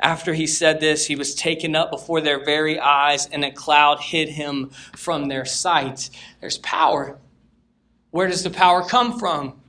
After 0.00 0.32
he 0.32 0.46
said 0.46 0.80
this, 0.80 1.06
he 1.06 1.16
was 1.16 1.34
taken 1.34 1.76
up 1.76 1.90
before 1.90 2.22
their 2.22 2.42
very 2.42 2.80
eyes, 2.80 3.26
and 3.26 3.44
a 3.44 3.52
cloud 3.52 4.00
hid 4.00 4.30
him 4.30 4.70
from 4.96 5.28
their 5.28 5.44
sight. 5.44 6.08
There's 6.40 6.56
power. 6.58 7.18
Where 8.10 8.26
does 8.26 8.42
the 8.42 8.50
power 8.50 8.82
come 8.82 9.18
from? 9.18 9.60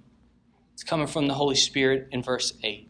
It's 0.73 0.84
coming 0.84 1.08
from 1.08 1.28
the 1.28 1.34
Holy 1.34 1.56
Spirit 1.56 2.08
in 2.12 2.23
verse 2.23 2.54
8. 2.63 2.89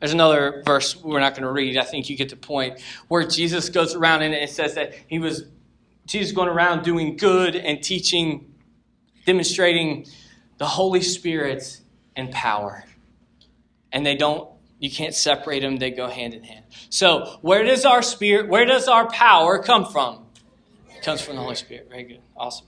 There's 0.00 0.12
another 0.12 0.62
verse 0.66 0.96
we're 0.96 1.20
not 1.20 1.32
going 1.32 1.44
to 1.44 1.50
read. 1.50 1.78
I 1.78 1.84
think 1.84 2.10
you 2.10 2.16
get 2.16 2.28
the 2.28 2.36
point. 2.36 2.82
Where 3.08 3.26
Jesus 3.26 3.70
goes 3.70 3.94
around 3.94 4.20
and 4.20 4.34
it 4.34 4.50
says 4.50 4.74
that 4.74 4.92
he 5.06 5.18
was 5.18 5.44
Jesus 6.06 6.32
going 6.32 6.48
around 6.48 6.84
doing 6.84 7.16
good 7.16 7.56
and 7.56 7.82
teaching, 7.82 8.54
demonstrating 9.26 10.06
the 10.58 10.66
Holy 10.66 11.02
Spirit 11.02 11.80
and 12.16 12.30
power. 12.30 12.84
And 13.92 14.04
they 14.04 14.16
don't, 14.16 14.48
you 14.78 14.90
can't 14.90 15.14
separate 15.14 15.60
them, 15.60 15.76
they 15.76 15.90
go 15.90 16.08
hand 16.08 16.34
in 16.34 16.42
hand. 16.42 16.64
So, 16.90 17.38
where 17.40 17.62
does 17.62 17.84
our 17.84 18.02
spirit, 18.02 18.48
where 18.48 18.64
does 18.64 18.88
our 18.88 19.08
power 19.08 19.62
come 19.62 19.86
from? 19.86 20.26
It 20.94 21.02
comes 21.02 21.20
from 21.20 21.36
the 21.36 21.42
Holy 21.42 21.54
Spirit. 21.54 21.88
Very 21.88 22.04
good. 22.04 22.20
Awesome. 22.36 22.66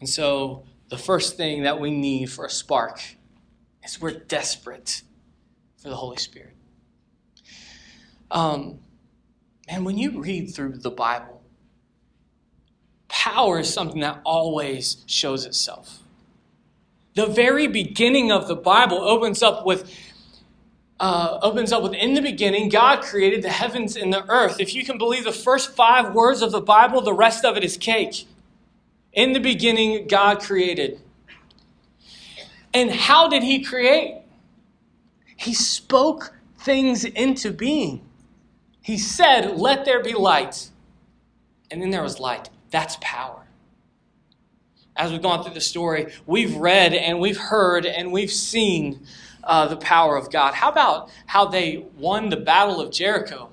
And 0.00 0.08
so, 0.08 0.64
the 0.88 0.98
first 0.98 1.36
thing 1.36 1.64
that 1.64 1.80
we 1.80 1.90
need 1.90 2.30
for 2.30 2.46
a 2.46 2.50
spark 2.50 3.00
is 3.84 4.00
we're 4.00 4.12
desperate 4.12 5.02
for 5.76 5.88
the 5.88 5.96
Holy 5.96 6.16
Spirit. 6.16 6.54
Um, 8.30 8.80
Man, 9.68 9.84
when 9.84 9.98
you 9.98 10.20
read 10.20 10.54
through 10.54 10.78
the 10.78 10.90
Bible, 10.90 11.42
power 13.08 13.58
is 13.58 13.72
something 13.72 14.00
that 14.00 14.20
always 14.24 15.04
shows 15.06 15.44
itself. 15.44 16.00
The 17.14 17.26
very 17.26 17.66
beginning 17.66 18.30
of 18.30 18.46
the 18.46 18.54
Bible 18.54 18.98
opens 18.98 19.42
up 19.42 19.66
with 19.66 19.92
uh, 20.98 21.38
opens 21.42 21.72
up 21.72 21.82
with 21.82 21.92
in 21.92 22.14
the 22.14 22.22
beginning 22.22 22.70
god 22.70 23.02
created 23.02 23.42
the 23.42 23.50
heavens 23.50 23.96
and 23.96 24.12
the 24.12 24.24
earth. 24.30 24.60
If 24.60 24.74
you 24.74 24.84
can 24.84 24.96
believe 24.96 25.24
the 25.24 25.32
first 25.32 25.76
five 25.76 26.14
words 26.14 26.40
of 26.40 26.52
the 26.52 26.60
bible 26.60 27.02
the 27.02 27.12
rest 27.12 27.44
of 27.44 27.56
it 27.56 27.64
is 27.64 27.76
cake. 27.76 28.26
In 29.12 29.32
the 29.34 29.40
beginning 29.40 30.06
god 30.06 30.40
created. 30.40 31.00
And 32.72 32.90
how 32.90 33.28
did 33.28 33.42
he 33.42 33.62
create? 33.62 34.22
He 35.36 35.52
spoke 35.52 36.34
things 36.58 37.04
into 37.04 37.52
being 37.52 38.05
he 38.86 38.96
said 38.96 39.56
let 39.56 39.84
there 39.84 40.02
be 40.02 40.14
light 40.14 40.70
and 41.70 41.82
then 41.82 41.90
there 41.90 42.02
was 42.02 42.18
light 42.18 42.48
that's 42.70 42.96
power 43.00 43.42
as 44.96 45.12
we've 45.12 45.22
gone 45.22 45.42
through 45.44 45.54
the 45.54 45.60
story 45.60 46.12
we've 46.26 46.56
read 46.56 46.94
and 46.94 47.20
we've 47.20 47.38
heard 47.38 47.84
and 47.84 48.12
we've 48.12 48.32
seen 48.32 49.06
uh, 49.46 49.66
the 49.68 49.76
power 49.76 50.16
of 50.16 50.30
God. 50.30 50.54
How 50.54 50.70
about 50.70 51.08
how 51.26 51.46
they 51.46 51.86
won 51.96 52.28
the 52.28 52.36
Battle 52.36 52.80
of 52.80 52.90
Jericho? 52.90 53.50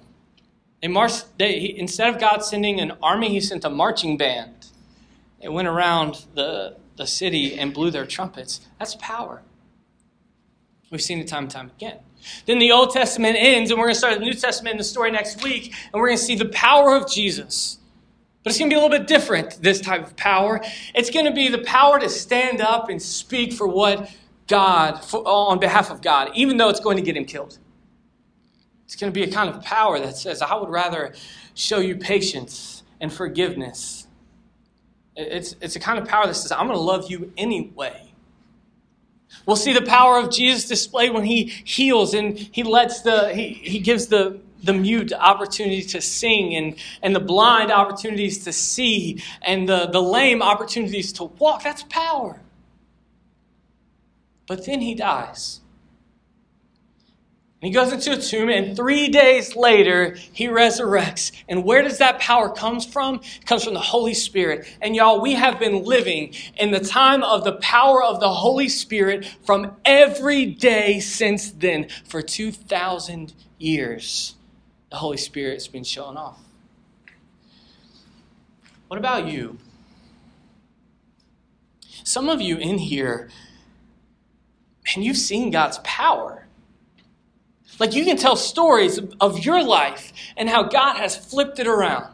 They 0.81 0.87
marched, 0.87 1.37
they, 1.37 1.59
he, 1.59 1.77
instead 1.77 2.13
of 2.13 2.19
God 2.19 2.39
sending 2.39 2.81
an 2.81 2.93
army, 3.01 3.29
he 3.29 3.39
sent 3.39 3.63
a 3.63 3.69
marching 3.69 4.17
band. 4.17 4.67
They 5.41 5.47
went 5.47 5.67
around 5.67 6.25
the, 6.33 6.77
the 6.97 7.07
city 7.07 7.57
and 7.57 7.73
blew 7.73 7.91
their 7.91 8.05
trumpets. 8.05 8.61
That's 8.79 8.95
power. 8.95 9.43
We've 10.89 11.01
seen 11.01 11.19
it 11.19 11.27
time 11.27 11.43
and 11.43 11.51
time 11.51 11.71
again. 11.77 11.99
Then 12.45 12.59
the 12.59 12.71
Old 12.71 12.91
Testament 12.91 13.35
ends, 13.39 13.71
and 13.71 13.79
we're 13.79 13.85
going 13.85 13.95
to 13.95 13.99
start 13.99 14.19
the 14.19 14.25
New 14.25 14.33
Testament 14.33 14.73
in 14.73 14.77
the 14.77 14.83
story 14.83 15.11
next 15.11 15.43
week, 15.43 15.73
and 15.91 16.01
we're 16.01 16.07
going 16.07 16.17
to 16.17 16.23
see 16.23 16.35
the 16.35 16.49
power 16.49 16.95
of 16.95 17.09
Jesus. 17.09 17.79
But 18.43 18.51
it's 18.51 18.59
going 18.59 18.69
to 18.69 18.73
be 18.73 18.79
a 18.79 18.83
little 18.83 18.97
bit 18.97 19.07
different, 19.07 19.61
this 19.61 19.79
type 19.79 20.05
of 20.05 20.15
power. 20.15 20.61
It's 20.93 21.09
going 21.09 21.25
to 21.25 21.31
be 21.31 21.47
the 21.47 21.59
power 21.59 21.99
to 21.99 22.09
stand 22.09 22.59
up 22.59 22.89
and 22.89 23.01
speak 23.01 23.53
for 23.53 23.67
what 23.67 24.11
God, 24.47 25.03
for, 25.03 25.25
on 25.25 25.59
behalf 25.59 25.89
of 25.89 26.01
God, 26.01 26.31
even 26.35 26.57
though 26.57 26.69
it's 26.69 26.81
going 26.81 26.97
to 26.97 27.03
get 27.03 27.15
him 27.15 27.25
killed. 27.25 27.57
It's 28.85 28.95
going 28.95 29.11
to 29.11 29.17
be 29.17 29.23
a 29.23 29.31
kind 29.31 29.49
of 29.49 29.63
power 29.63 29.97
that 29.99 30.17
says, 30.17 30.41
I 30.41 30.55
would 30.55 30.69
rather 30.69 31.13
show 31.55 31.79
you 31.79 31.95
patience 31.95 32.83
and 32.99 33.11
forgiveness. 33.11 34.07
It's, 35.15 35.55
it's 35.61 35.75
a 35.75 35.79
kind 35.79 35.99
of 35.99 36.07
power 36.07 36.27
that 36.27 36.35
says, 36.35 36.51
I'm 36.51 36.67
going 36.67 36.77
to 36.77 36.83
love 36.83 37.09
you 37.09 37.31
anyway. 37.37 38.12
We'll 39.45 39.55
see 39.55 39.73
the 39.73 39.81
power 39.81 40.17
of 40.17 40.31
Jesus 40.31 40.67
displayed 40.67 41.13
when 41.13 41.25
he 41.25 41.45
heals 41.45 42.13
and 42.13 42.37
he 42.37 42.63
lets 42.63 43.01
the, 43.01 43.33
he, 43.33 43.49
he 43.53 43.79
gives 43.79 44.07
the, 44.07 44.39
the 44.63 44.73
mute 44.73 45.11
opportunity 45.11 45.81
to 45.81 46.01
sing 46.01 46.55
and, 46.55 46.75
and 47.01 47.15
the 47.15 47.19
blind 47.19 47.71
opportunities 47.71 48.43
to 48.45 48.53
see 48.53 49.21
and 49.41 49.67
the, 49.67 49.87
the 49.87 50.01
lame 50.01 50.41
opportunities 50.41 51.11
to 51.13 51.25
walk. 51.25 51.63
That's 51.63 51.83
power. 51.83 52.39
But 54.47 54.65
then 54.65 54.81
he 54.81 54.95
dies. 54.95 55.59
And 57.63 57.69
he 57.69 57.73
goes 57.73 57.93
into 57.93 58.11
a 58.11 58.17
tomb, 58.17 58.49
and 58.49 58.75
three 58.75 59.07
days 59.07 59.55
later, 59.55 60.17
he 60.33 60.47
resurrects. 60.47 61.31
And 61.47 61.63
where 61.63 61.81
does 61.81 61.99
that 61.99 62.19
power 62.19 62.49
come 62.49 62.81
from? 62.81 63.21
It 63.23 63.45
comes 63.45 63.63
from 63.63 63.73
the 63.73 63.79
Holy 63.79 64.13
Spirit. 64.13 64.67
And 64.81 64.97
y'all, 64.97 65.21
we 65.21 65.35
have 65.35 65.59
been 65.59 65.85
living 65.85 66.33
in 66.57 66.71
the 66.71 66.81
time 66.81 67.23
of 67.23 67.45
the 67.45 67.53
power 67.53 68.03
of 68.03 68.19
the 68.19 68.33
Holy 68.33 68.67
Spirit 68.67 69.25
from 69.45 69.77
every 69.85 70.45
day 70.45 70.99
since 70.99 71.51
then 71.51 71.87
for 72.03 72.21
2,000 72.21 73.33
years. 73.57 74.35
The 74.89 74.97
Holy 74.97 75.15
Spirit's 75.15 75.69
been 75.69 75.85
showing 75.85 76.17
off. 76.17 76.41
What 78.89 78.97
about 78.97 79.29
you? 79.29 79.57
Some 82.03 82.27
of 82.27 82.41
you 82.41 82.57
in 82.57 82.77
here 82.77 83.29
and 84.93 85.05
you've 85.05 85.15
seen 85.15 85.49
God's 85.49 85.79
power. 85.85 86.42
Like 87.79 87.93
you 87.93 88.05
can 88.05 88.17
tell 88.17 88.35
stories 88.35 88.99
of 89.19 89.43
your 89.43 89.63
life 89.63 90.13
and 90.37 90.49
how 90.49 90.63
God 90.63 90.97
has 90.97 91.15
flipped 91.15 91.59
it 91.59 91.67
around. 91.67 92.13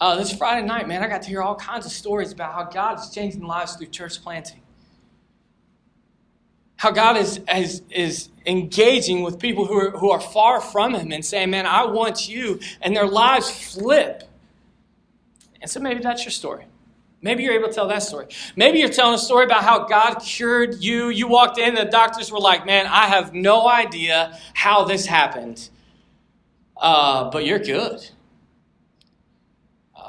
Uh, 0.00 0.16
this 0.16 0.32
Friday 0.32 0.66
night, 0.66 0.86
man, 0.86 1.02
I 1.02 1.08
got 1.08 1.22
to 1.22 1.28
hear 1.28 1.42
all 1.42 1.56
kinds 1.56 1.86
of 1.86 1.92
stories 1.92 2.30
about 2.32 2.52
how 2.52 2.64
God 2.64 3.00
is 3.00 3.10
changing 3.10 3.42
lives 3.42 3.76
through 3.76 3.86
church 3.86 4.22
planting. 4.22 4.60
How 6.76 6.90
God 6.90 7.16
is, 7.16 7.40
is, 7.54 7.82
is 7.90 8.28
engaging 8.44 9.22
with 9.22 9.38
people 9.38 9.64
who 9.64 9.74
are, 9.74 9.90
who 9.92 10.10
are 10.10 10.20
far 10.20 10.60
from 10.60 10.94
Him 10.94 11.10
and 11.12 11.24
saying, 11.24 11.50
Man, 11.50 11.64
I 11.64 11.86
want 11.86 12.28
you, 12.28 12.60
and 12.82 12.94
their 12.94 13.06
lives 13.06 13.50
flip. 13.50 14.24
And 15.62 15.70
so 15.70 15.80
maybe 15.80 16.02
that's 16.02 16.24
your 16.24 16.32
story. 16.32 16.66
Maybe 17.26 17.42
you're 17.42 17.54
able 17.54 17.68
to 17.68 17.74
tell 17.74 17.88
that 17.88 18.02
story. 18.02 18.28
Maybe 18.54 18.78
you're 18.78 18.88
telling 18.88 19.14
a 19.14 19.18
story 19.18 19.44
about 19.44 19.64
how 19.64 19.86
God 19.86 20.20
cured 20.20 20.82
you. 20.82 21.08
You 21.08 21.28
walked 21.28 21.58
in, 21.58 21.74
the 21.74 21.84
doctors 21.84 22.30
were 22.30 22.40
like, 22.40 22.64
man, 22.64 22.86
I 22.86 23.06
have 23.06 23.34
no 23.34 23.68
idea 23.68 24.38
how 24.54 24.84
this 24.84 25.06
happened, 25.06 25.68
uh, 26.76 27.28
but 27.30 27.44
you're 27.44 27.58
good. 27.58 28.08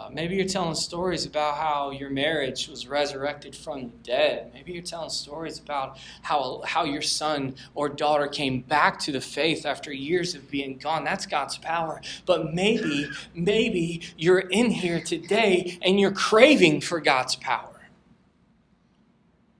Uh, 0.07 0.09
maybe 0.13 0.35
you're 0.35 0.45
telling 0.45 0.75
stories 0.75 1.25
about 1.25 1.55
how 1.55 1.91
your 1.91 2.09
marriage 2.09 2.67
was 2.67 2.87
resurrected 2.87 3.55
from 3.55 3.81
the 3.81 3.93
dead. 4.03 4.51
Maybe 4.53 4.71
you're 4.71 4.81
telling 4.81 5.09
stories 5.09 5.59
about 5.59 5.97
how, 6.21 6.61
how 6.65 6.83
your 6.85 7.01
son 7.01 7.55
or 7.75 7.89
daughter 7.89 8.27
came 8.27 8.61
back 8.61 8.99
to 8.99 9.11
the 9.11 9.19
faith 9.19 9.65
after 9.65 9.91
years 9.91 10.35
of 10.35 10.49
being 10.49 10.77
gone. 10.77 11.03
That's 11.03 11.25
God's 11.25 11.57
power. 11.57 12.01
But 12.25 12.53
maybe, 12.53 13.09
maybe 13.33 14.01
you're 14.17 14.39
in 14.39 14.71
here 14.71 15.01
today 15.01 15.77
and 15.81 15.99
you're 15.99 16.11
craving 16.11 16.81
for 16.81 17.01
God's 17.01 17.35
power. 17.35 17.89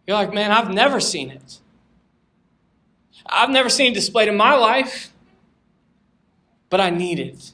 You're 0.06 0.18
like, 0.18 0.34
man, 0.34 0.52
I've 0.52 0.70
never 0.70 1.02
seen 1.02 1.30
it. 1.30 1.60
I've 3.26 3.50
never 3.50 3.70
seen 3.70 3.92
it 3.92 3.96
displayed 3.96 4.30
in 4.30 4.38
my 4.38 4.56
life, 4.56 5.12
but 6.70 6.80
I 6.80 6.90
need 6.90 7.20
it. 7.20 7.52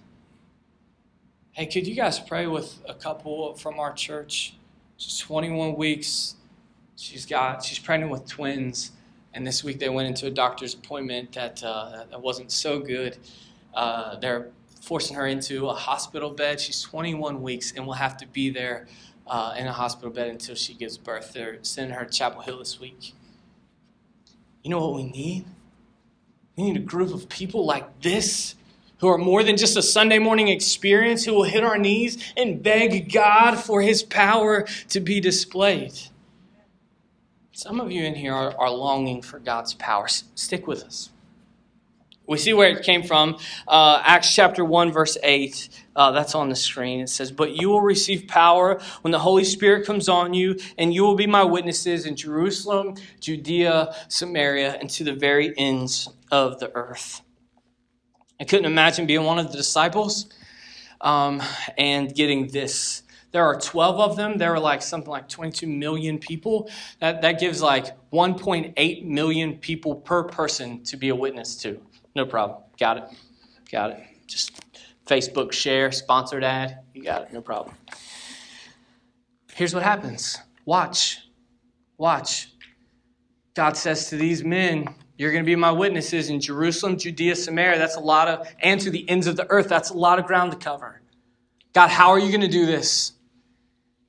Hey, 1.56 1.68
could 1.68 1.86
you 1.86 1.94
guys 1.94 2.20
pray 2.20 2.48
with 2.48 2.80
a 2.90 2.96
couple 2.96 3.54
from 3.54 3.80
our 3.80 3.94
church? 3.94 4.56
She's 4.98 5.20
21 5.20 5.76
weeks. 5.76 6.36
She's 6.96 7.28
got 7.28 7.64
she's 7.64 7.78
pregnant 7.78 8.12
with 8.12 8.28
twins, 8.28 8.92
and 9.36 9.46
this 9.46 9.64
week 9.64 9.78
they 9.78 9.88
went 9.88 10.08
into 10.08 10.26
a 10.26 10.32
doctor's 10.32 10.74
appointment 10.74 11.34
that 11.34 11.64
uh, 11.64 12.06
that 12.10 12.20
wasn't 12.20 12.52
so 12.52 12.80
good. 12.80 13.20
Uh, 13.72 14.16
they're 14.16 14.48
forcing 14.82 15.16
her 15.16 15.28
into 15.28 15.68
a 15.68 15.76
hospital 15.76 16.32
bed. 16.32 16.60
She's 16.60 16.82
21 16.82 17.40
weeks 17.44 17.72
and 17.76 17.86
will 17.86 17.94
have 17.94 18.18
to 18.18 18.26
be 18.26 18.50
there 18.50 18.88
uh, 19.28 19.54
in 19.56 19.68
a 19.68 19.74
hospital 19.74 20.10
bed 20.10 20.30
until 20.30 20.56
she 20.56 20.74
gives 20.74 20.98
birth. 20.98 21.34
They're 21.34 21.60
sending 21.62 21.96
her 21.96 22.04
to 22.04 22.12
Chapel 22.12 22.42
Hill 22.42 22.58
this 22.58 22.80
week. 22.80 23.14
You 24.64 24.72
know 24.72 24.80
what 24.80 24.96
we 24.96 25.04
need? 25.04 25.46
We 26.58 26.64
need 26.64 26.78
a 26.78 26.84
group 26.84 27.14
of 27.14 27.30
people 27.30 27.64
like 27.64 28.02
this 28.02 28.56
who 29.04 29.10
are 29.10 29.18
more 29.18 29.44
than 29.44 29.58
just 29.58 29.76
a 29.76 29.82
Sunday 29.82 30.18
morning 30.18 30.48
experience, 30.48 31.26
who 31.26 31.34
will 31.34 31.44
hit 31.44 31.62
our 31.62 31.78
knees 31.78 32.34
and 32.38 32.64
beg 32.64 33.12
God 33.12 33.58
for 33.58 33.82
his 33.82 34.02
power 34.02 34.66
to 34.88 35.02
be 35.02 35.20
displayed. 35.20 35.92
Some 37.52 37.82
of 37.82 37.92
you 37.92 38.06
in 38.06 38.16
here 38.16 38.34
are, 38.34 38.58
are 38.58 38.72
longing 38.72 39.22
for 39.22 39.40
God's 39.40 39.74
power. 39.74 40.06
S- 40.06 40.24
stick 40.36 40.68
with 40.68 40.86
us. 40.86 41.10
We 42.28 42.38
see 42.38 42.54
where 42.54 42.70
it 42.70 42.86
came 42.86 43.04
from. 43.04 43.38
Uh, 43.68 44.02
Acts 44.06 44.34
chapter 44.34 44.64
1, 44.64 44.94
verse 44.94 45.18
8. 45.22 45.68
Uh, 45.98 46.12
that's 46.12 46.34
on 46.34 46.48
the 46.48 46.56
screen. 46.56 47.02
It 47.02 47.10
says, 47.10 47.30
But 47.30 47.58
you 47.58 47.68
will 47.68 47.82
receive 47.82 48.30
power 48.30 48.80
when 49.02 49.12
the 49.12 49.20
Holy 49.20 49.44
Spirit 49.44 49.86
comes 49.86 50.08
on 50.08 50.34
you, 50.34 50.58
and 50.78 50.94
you 50.94 51.04
will 51.04 51.16
be 51.16 51.28
my 51.28 51.44
witnesses 51.44 52.06
in 52.06 52.16
Jerusalem, 52.16 52.96
Judea, 53.20 53.94
Samaria, 54.08 54.78
and 54.80 54.90
to 54.92 55.04
the 55.04 55.14
very 55.14 55.54
ends 55.58 56.08
of 56.32 56.62
the 56.62 56.74
earth. 56.74 57.22
I 58.44 58.46
couldn't 58.46 58.66
imagine 58.66 59.06
being 59.06 59.24
one 59.24 59.40
of 59.40 59.54
the 59.54 59.58
disciples 59.58 60.26
um, 61.00 61.42
and 61.78 62.14
getting 62.14 62.48
this. 62.48 63.04
There 63.32 63.46
are 63.46 63.58
12 63.58 64.02
of 64.02 64.18
them. 64.18 64.38
There 64.38 64.54
are 64.54 64.60
like 64.60 64.82
something 64.82 65.10
like 65.10 65.30
22 65.30 65.66
million 65.66 66.20
people. 66.20 66.70
That, 67.00 67.22
that 67.22 67.40
gives 67.40 67.62
like 67.62 67.96
1.8 68.12 69.06
million 69.06 69.58
people 69.60 69.96
per 69.96 70.24
person 70.24 70.84
to 70.84 70.98
be 70.98 71.08
a 71.08 71.16
witness 71.16 71.56
to. 71.62 71.80
No 72.18 72.26
problem. 72.26 72.60
Got 72.78 72.98
it. 72.98 73.04
Got 73.72 73.92
it. 73.92 74.04
Just 74.28 74.60
Facebook 75.06 75.54
share, 75.54 75.94
sponsored 75.94 76.44
ad. 76.44 76.80
You 76.94 77.02
got 77.02 77.22
it. 77.22 77.32
No 77.32 77.40
problem. 77.40 77.74
Here's 79.54 79.74
what 79.74 79.84
happens 79.84 80.38
watch. 80.66 81.20
Watch. 81.98 82.50
God 83.54 83.78
says 83.78 84.10
to 84.10 84.18
these 84.18 84.44
men, 84.44 84.94
you're 85.18 85.32
going 85.32 85.44
to 85.44 85.48
be 85.48 85.56
my 85.56 85.72
witnesses 85.72 86.30
in 86.30 86.42
Jerusalem, 86.42 86.98
Judea, 86.98 87.36
Samaria. 87.36 87.78
That's 87.78 87.96
a 87.96 88.02
lot 88.02 88.28
of, 88.28 88.48
and 88.62 88.82
to 88.82 88.90
the 88.90 89.08
ends 89.10 89.28
of 89.28 89.36
the 89.36 89.50
earth. 89.50 89.70
That's 89.70 89.92
a 89.92 89.98
lot 89.98 90.20
of 90.20 90.26
ground 90.26 90.52
to 90.52 90.58
cover. 90.58 91.02
God, 91.74 91.90
how 91.90 92.10
are 92.10 92.20
you 92.20 92.30
going 92.30 92.42
to 92.42 92.48
do 92.48 92.66
this? 92.66 93.14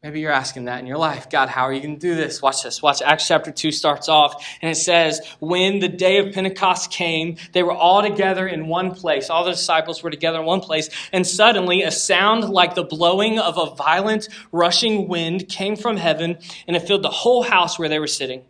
Maybe 0.02 0.20
you're 0.20 0.32
asking 0.32 0.66
that 0.66 0.80
in 0.80 0.86
your 0.86 0.98
life. 0.98 1.30
God, 1.30 1.48
how 1.48 1.62
are 1.62 1.72
you 1.72 1.80
going 1.80 1.94
to 1.94 2.00
do 2.00 2.14
this? 2.14 2.42
Watch 2.42 2.62
this. 2.62 2.82
Watch 2.82 3.00
Acts 3.00 3.26
chapter 3.26 3.50
2 3.50 3.70
starts 3.70 4.06
off 4.06 4.46
and 4.60 4.70
it 4.70 4.74
says, 4.74 5.26
When 5.40 5.78
the 5.78 5.88
day 5.88 6.18
of 6.18 6.34
Pentecost 6.34 6.90
came, 6.90 7.36
they 7.52 7.62
were 7.62 7.72
all 7.72 8.02
together 8.02 8.46
in 8.46 8.66
one 8.66 8.94
place. 8.94 9.30
All 9.30 9.44
the 9.44 9.52
disciples 9.52 10.02
were 10.02 10.10
together 10.10 10.40
in 10.40 10.44
one 10.44 10.60
place. 10.60 10.90
And 11.10 11.26
suddenly 11.26 11.82
a 11.82 11.90
sound 11.90 12.50
like 12.50 12.74
the 12.74 12.84
blowing 12.84 13.38
of 13.38 13.56
a 13.56 13.74
violent 13.74 14.28
rushing 14.52 15.08
wind 15.08 15.48
came 15.48 15.74
from 15.74 15.96
heaven 15.96 16.36
and 16.68 16.76
it 16.76 16.80
filled 16.80 17.02
the 17.02 17.08
whole 17.08 17.42
house 17.42 17.78
where 17.78 17.88
they 17.88 17.98
were 17.98 18.06
sitting. 18.06 18.44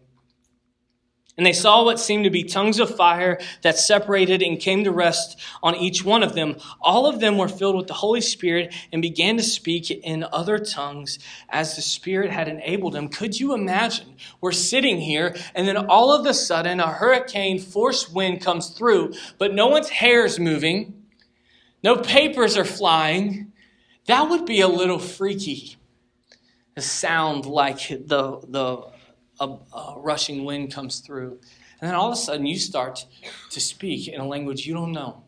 And 1.36 1.44
they 1.44 1.52
saw 1.52 1.84
what 1.84 1.98
seemed 1.98 2.24
to 2.24 2.30
be 2.30 2.44
tongues 2.44 2.78
of 2.78 2.94
fire 2.94 3.40
that 3.62 3.76
separated 3.76 4.40
and 4.40 4.60
came 4.60 4.84
to 4.84 4.92
rest 4.92 5.40
on 5.64 5.74
each 5.74 6.04
one 6.04 6.22
of 6.22 6.34
them. 6.34 6.56
All 6.80 7.06
of 7.06 7.18
them 7.18 7.38
were 7.38 7.48
filled 7.48 7.76
with 7.76 7.88
the 7.88 7.94
Holy 7.94 8.20
Spirit 8.20 8.72
and 8.92 9.02
began 9.02 9.36
to 9.38 9.42
speak 9.42 9.90
in 9.90 10.24
other 10.32 10.58
tongues 10.58 11.18
as 11.48 11.74
the 11.74 11.82
Spirit 11.82 12.30
had 12.30 12.46
enabled 12.46 12.92
them. 12.92 13.08
Could 13.08 13.40
you 13.40 13.52
imagine? 13.52 14.14
We're 14.40 14.52
sitting 14.52 15.00
here, 15.00 15.34
and 15.56 15.66
then 15.66 15.76
all 15.76 16.12
of 16.12 16.24
a 16.24 16.34
sudden, 16.34 16.78
a 16.78 16.92
hurricane 16.92 17.58
force 17.58 18.08
wind 18.08 18.40
comes 18.40 18.68
through, 18.68 19.14
but 19.36 19.52
no 19.52 19.66
one's 19.66 19.88
hair 19.88 20.24
is 20.24 20.38
moving, 20.38 21.02
no 21.82 21.96
papers 21.96 22.56
are 22.56 22.64
flying. 22.64 23.52
That 24.06 24.30
would 24.30 24.46
be 24.46 24.60
a 24.60 24.68
little 24.68 24.98
freaky. 25.00 25.76
Sound 26.78 27.46
like 27.46 27.88
the, 27.88 28.40
the 28.48 28.93
a, 29.40 29.48
a 29.72 29.94
rushing 29.98 30.44
wind 30.44 30.72
comes 30.72 31.00
through. 31.00 31.40
And 31.80 31.88
then 31.88 31.94
all 31.94 32.08
of 32.08 32.12
a 32.12 32.16
sudden, 32.16 32.46
you 32.46 32.58
start 32.58 33.06
to 33.50 33.60
speak 33.60 34.08
in 34.08 34.20
a 34.20 34.26
language 34.26 34.66
you 34.66 34.74
don't 34.74 34.92
know. 34.92 35.24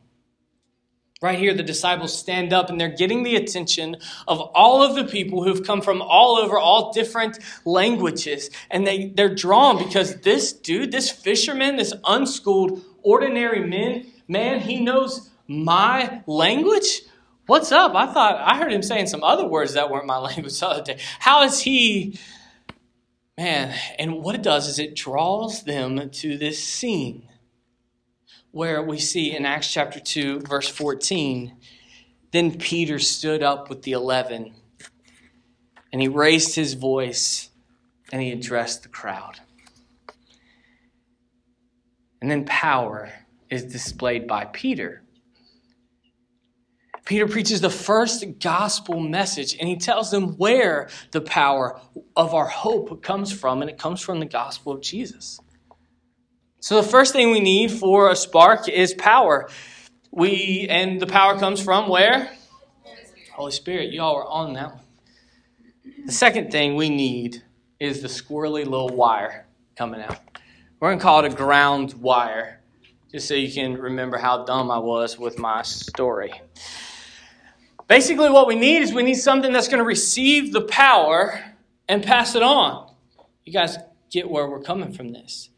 Right 1.22 1.38
here, 1.38 1.54
the 1.54 1.62
disciples 1.62 2.16
stand 2.16 2.52
up 2.52 2.68
and 2.68 2.78
they're 2.78 2.94
getting 2.94 3.22
the 3.22 3.36
attention 3.36 3.96
of 4.28 4.38
all 4.38 4.82
of 4.82 4.94
the 4.94 5.04
people 5.04 5.42
who've 5.42 5.64
come 5.66 5.80
from 5.80 6.02
all 6.02 6.36
over, 6.36 6.58
all 6.58 6.92
different 6.92 7.38
languages. 7.64 8.50
And 8.70 8.86
they, 8.86 9.12
they're 9.14 9.34
drawn 9.34 9.78
because 9.78 10.20
this 10.20 10.52
dude, 10.52 10.92
this 10.92 11.10
fisherman, 11.10 11.76
this 11.76 11.94
unschooled, 12.04 12.84
ordinary 13.02 13.66
man, 13.66 14.06
man, 14.28 14.60
he 14.60 14.80
knows 14.80 15.30
my 15.48 16.22
language. 16.26 17.02
What's 17.46 17.72
up? 17.72 17.94
I 17.94 18.12
thought 18.12 18.36
I 18.38 18.58
heard 18.58 18.72
him 18.72 18.82
saying 18.82 19.06
some 19.06 19.24
other 19.24 19.46
words 19.46 19.72
that 19.72 19.90
weren't 19.90 20.06
my 20.06 20.18
language 20.18 20.60
the 20.60 20.66
other 20.68 20.82
day. 20.82 20.98
How 21.18 21.44
is 21.44 21.60
he 21.60 22.18
Man, 23.38 23.74
and 23.98 24.22
what 24.22 24.34
it 24.34 24.42
does 24.42 24.66
is 24.66 24.78
it 24.78 24.96
draws 24.96 25.64
them 25.64 26.08
to 26.08 26.38
this 26.38 26.62
scene 26.62 27.28
where 28.50 28.82
we 28.82 28.98
see 28.98 29.36
in 29.36 29.44
Acts 29.44 29.70
chapter 29.70 30.00
2, 30.00 30.40
verse 30.40 30.68
14, 30.68 31.54
then 32.32 32.56
Peter 32.56 32.98
stood 32.98 33.42
up 33.42 33.68
with 33.68 33.82
the 33.82 33.92
eleven 33.92 34.54
and 35.92 36.00
he 36.00 36.08
raised 36.08 36.54
his 36.54 36.72
voice 36.72 37.50
and 38.10 38.22
he 38.22 38.32
addressed 38.32 38.82
the 38.82 38.88
crowd. 38.88 39.40
And 42.22 42.30
then 42.30 42.46
power 42.46 43.12
is 43.50 43.64
displayed 43.64 44.26
by 44.26 44.46
Peter. 44.46 45.02
Peter 47.06 47.28
preaches 47.28 47.60
the 47.60 47.70
first 47.70 48.24
gospel 48.40 48.98
message 48.98 49.56
and 49.58 49.68
he 49.68 49.76
tells 49.76 50.10
them 50.10 50.36
where 50.36 50.88
the 51.12 51.20
power 51.20 51.80
of 52.16 52.34
our 52.34 52.48
hope 52.48 53.00
comes 53.02 53.32
from, 53.32 53.62
and 53.62 53.70
it 53.70 53.78
comes 53.78 54.00
from 54.00 54.18
the 54.18 54.26
gospel 54.26 54.72
of 54.72 54.82
Jesus. 54.82 55.40
So 56.58 56.82
the 56.82 56.88
first 56.88 57.12
thing 57.12 57.30
we 57.30 57.38
need 57.38 57.70
for 57.70 58.10
a 58.10 58.16
spark 58.16 58.68
is 58.68 58.92
power. 58.92 59.48
We 60.10 60.66
and 60.68 61.00
the 61.00 61.06
power 61.06 61.38
comes 61.38 61.62
from 61.62 61.88
where? 61.88 62.28
Holy 63.32 63.52
Spirit. 63.52 63.92
Y'all 63.92 64.16
are 64.16 64.26
on 64.26 64.54
that 64.54 64.74
one. 64.74 64.84
The 66.06 66.12
second 66.12 66.50
thing 66.50 66.74
we 66.74 66.88
need 66.88 67.42
is 67.78 68.02
the 68.02 68.08
squirrely 68.08 68.64
little 68.64 68.88
wire 68.88 69.46
coming 69.76 70.00
out. 70.00 70.18
We're 70.80 70.88
going 70.88 70.98
to 70.98 71.02
call 71.02 71.24
it 71.24 71.32
a 71.32 71.36
ground 71.36 71.94
wire, 71.94 72.60
just 73.12 73.28
so 73.28 73.34
you 73.34 73.52
can 73.52 73.74
remember 73.74 74.18
how 74.18 74.44
dumb 74.44 74.70
I 74.70 74.78
was 74.78 75.18
with 75.18 75.38
my 75.38 75.62
story. 75.62 76.32
Basically, 77.88 78.28
what 78.30 78.46
we 78.46 78.56
need 78.56 78.82
is 78.82 78.92
we 78.92 79.02
need 79.02 79.14
something 79.14 79.52
that's 79.52 79.68
going 79.68 79.78
to 79.78 79.84
receive 79.84 80.52
the 80.52 80.62
power 80.62 81.40
and 81.88 82.02
pass 82.02 82.34
it 82.34 82.42
on. 82.42 82.92
You 83.44 83.52
guys 83.52 83.78
get 84.10 84.28
where 84.28 84.48
we're 84.48 84.62
coming 84.62 84.92
from 84.92 85.12
this. 85.12 85.50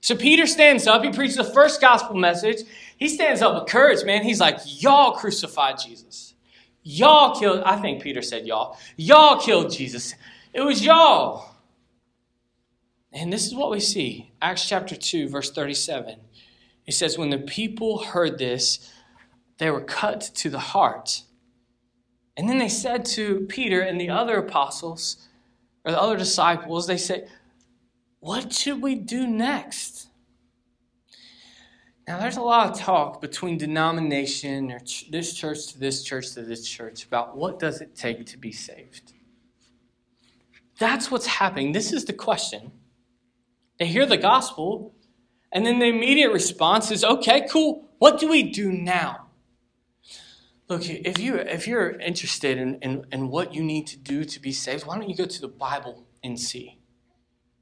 So 0.00 0.16
Peter 0.16 0.46
stands 0.46 0.86
up. 0.86 1.02
He 1.02 1.10
preaches 1.10 1.36
the 1.36 1.44
first 1.44 1.80
gospel 1.80 2.16
message. 2.16 2.58
He 2.96 3.08
stands 3.08 3.40
up 3.40 3.54
with 3.54 3.70
courage, 3.70 4.04
man. 4.04 4.22
He's 4.22 4.40
like, 4.40 4.58
Y'all 4.64 5.12
crucified 5.12 5.78
Jesus. 5.78 6.34
Y'all 6.82 7.38
killed, 7.38 7.62
I 7.64 7.76
think 7.76 8.02
Peter 8.02 8.20
said 8.20 8.46
y'all. 8.46 8.76
Y'all 8.96 9.40
killed 9.40 9.72
Jesus. 9.72 10.14
It 10.52 10.60
was 10.60 10.84
y'all. 10.84 11.48
And 13.10 13.32
this 13.32 13.46
is 13.46 13.54
what 13.54 13.70
we 13.70 13.80
see 13.80 14.32
Acts 14.42 14.68
chapter 14.68 14.94
2, 14.94 15.28
verse 15.28 15.50
37. 15.50 16.16
It 16.86 16.92
says, 16.92 17.16
When 17.16 17.30
the 17.30 17.38
people 17.38 18.04
heard 18.04 18.38
this, 18.38 18.92
they 19.56 19.70
were 19.70 19.80
cut 19.80 20.20
to 20.34 20.50
the 20.50 20.58
heart 20.58 21.22
and 22.36 22.48
then 22.48 22.58
they 22.58 22.68
said 22.68 23.04
to 23.06 23.46
Peter 23.48 23.80
and 23.80 24.00
the 24.00 24.10
other 24.10 24.38
apostles, 24.38 25.28
or 25.84 25.92
the 25.92 26.00
other 26.00 26.16
disciples, 26.16 26.86
they 26.86 26.96
said, 26.96 27.28
What 28.20 28.52
should 28.52 28.82
we 28.82 28.94
do 28.94 29.26
next? 29.26 30.08
Now, 32.06 32.18
there's 32.18 32.36
a 32.36 32.42
lot 32.42 32.70
of 32.70 32.78
talk 32.78 33.20
between 33.20 33.56
denomination 33.56 34.70
or 34.70 34.78
ch- 34.80 35.10
this 35.10 35.32
church 35.32 35.68
to 35.68 35.78
this 35.78 36.02
church 36.02 36.32
to 36.32 36.42
this 36.42 36.66
church 36.68 37.04
about 37.04 37.36
what 37.36 37.58
does 37.58 37.80
it 37.80 37.94
take 37.94 38.26
to 38.26 38.36
be 38.36 38.52
saved. 38.52 39.12
That's 40.78 41.10
what's 41.10 41.26
happening. 41.26 41.72
This 41.72 41.92
is 41.92 42.04
the 42.04 42.12
question. 42.12 42.72
They 43.78 43.86
hear 43.86 44.06
the 44.06 44.16
gospel, 44.16 44.94
and 45.52 45.64
then 45.64 45.78
the 45.78 45.86
immediate 45.86 46.32
response 46.32 46.90
is, 46.90 47.04
okay, 47.04 47.46
cool. 47.50 47.88
What 47.98 48.20
do 48.20 48.28
we 48.28 48.42
do 48.42 48.70
now? 48.70 49.23
Look, 50.68 50.88
if 50.88 51.18
you 51.18 51.36
if 51.36 51.66
you're 51.68 51.90
interested 51.90 52.58
in, 52.58 52.76
in, 52.76 53.06
in 53.12 53.28
what 53.28 53.54
you 53.54 53.62
need 53.62 53.86
to 53.88 53.98
do 53.98 54.24
to 54.24 54.40
be 54.40 54.52
saved, 54.52 54.86
why 54.86 54.96
don't 54.96 55.08
you 55.08 55.16
go 55.16 55.26
to 55.26 55.40
the 55.40 55.48
Bible 55.48 56.06
and 56.22 56.40
see? 56.40 56.78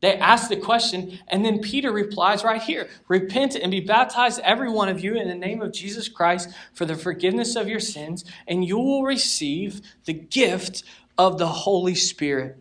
They 0.02 0.16
ask 0.16 0.48
the 0.48 0.56
question, 0.56 1.20
and 1.28 1.44
then 1.44 1.60
Peter 1.60 1.92
replies 1.92 2.42
right 2.42 2.60
here 2.60 2.88
Repent 3.08 3.54
and 3.54 3.70
be 3.70 3.80
baptized, 3.80 4.40
every 4.40 4.70
one 4.70 4.88
of 4.88 5.02
you, 5.02 5.14
in 5.14 5.28
the 5.28 5.34
name 5.34 5.62
of 5.62 5.72
Jesus 5.72 6.08
Christ 6.08 6.50
for 6.74 6.84
the 6.84 6.96
forgiveness 6.96 7.56
of 7.56 7.68
your 7.68 7.80
sins, 7.80 8.24
and 8.46 8.64
you 8.64 8.78
will 8.78 9.04
receive 9.04 9.80
the 10.04 10.12
gift 10.12 10.82
of 11.16 11.38
the 11.38 11.46
Holy 11.46 11.94
Spirit. 11.94 12.56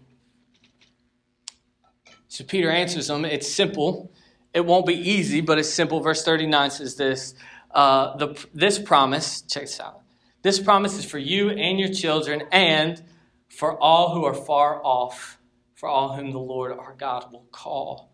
So 2.28 2.44
Peter 2.44 2.70
answers 2.70 3.08
them. 3.08 3.26
It's 3.26 3.52
simple. 3.52 4.12
It 4.54 4.66
won't 4.66 4.86
be 4.86 4.96
easy, 4.96 5.42
but 5.42 5.58
it's 5.58 5.70
simple. 5.70 6.00
Verse 6.00 6.24
39 6.24 6.72
says 6.72 6.96
this 6.96 7.34
uh, 7.72 8.16
the, 8.18 8.46
This 8.54 8.78
promise, 8.78 9.42
check 9.42 9.64
this 9.64 9.80
out. 9.80 10.01
This 10.42 10.60
promise 10.60 10.98
is 10.98 11.06
for 11.06 11.20
you 11.20 11.50
and 11.50 11.80
your 11.80 11.90
children 11.90 12.44
and 12.52 13.02
for 13.50 13.78
all 13.80 14.14
who 14.14 14.26
are 14.26 14.34
far 14.34 14.84
off, 14.84 15.38
for 15.76 15.88
all 15.88 16.16
whom 16.16 16.32
the 16.32 16.40
Lord 16.40 16.72
our 16.72 16.96
God 16.98 17.32
will 17.32 17.46
call. 17.52 18.12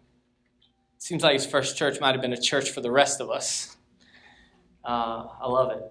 It 0.95 1.03
seems 1.03 1.23
like 1.23 1.33
his 1.33 1.45
first 1.45 1.77
church 1.77 2.01
might 2.01 2.13
have 2.13 2.21
been 2.21 2.33
a 2.33 2.41
church 2.41 2.71
for 2.71 2.81
the 2.81 2.91
rest 2.91 3.21
of 3.21 3.29
us. 3.29 3.77
Uh, 4.83 5.27
I 5.41 5.47
love 5.47 5.71
it. 5.71 5.83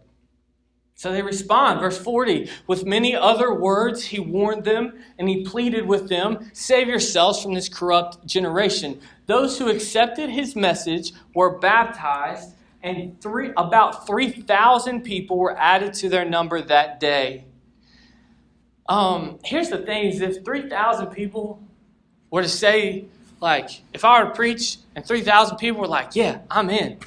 So 0.95 1.13
they 1.13 1.23
respond. 1.23 1.81
Verse 1.81 1.99
40 1.99 2.51
With 2.67 2.85
many 2.85 3.15
other 3.15 3.55
words, 3.55 4.05
he 4.05 4.19
warned 4.19 4.65
them 4.65 4.99
and 5.19 5.29
he 5.29 5.45
pleaded 5.45 5.87
with 5.87 6.09
them 6.09 6.51
Save 6.53 6.89
yourselves 6.89 7.43
from 7.43 7.55
this 7.55 7.69
corrupt 7.69 8.27
generation. 8.27 9.01
Those 9.27 9.59
who 9.59 9.69
accepted 9.69 10.31
his 10.31 10.57
message 10.57 11.13
were 11.35 11.59
baptized 11.59 12.56
and 12.87 13.21
three, 13.21 13.51
about 13.57 14.07
3,000 14.07 15.03
people 15.03 15.39
were 15.39 15.59
added 15.59 15.93
to 15.95 16.09
their 16.09 16.25
number 16.25 16.63
that 16.63 17.01
day. 17.01 17.45
Um, 18.89 19.41
here's 19.45 19.71
the 19.71 19.79
thing 19.79 20.05
is 20.05 20.21
if 20.21 20.45
3,000 20.45 21.09
people 21.09 21.61
were 22.31 22.43
to 22.43 22.49
say, 22.49 23.07
like, 23.41 23.71
if 23.93 24.05
I 24.05 24.23
were 24.23 24.31
to 24.31 24.35
preach 24.37 24.79
and 24.95 25.05
3,000 25.05 25.57
people 25.57 25.81
were 25.81 25.89
like, 25.89 26.15
yeah, 26.15 26.39
I'm 26.49 26.71
in. 26.71 26.99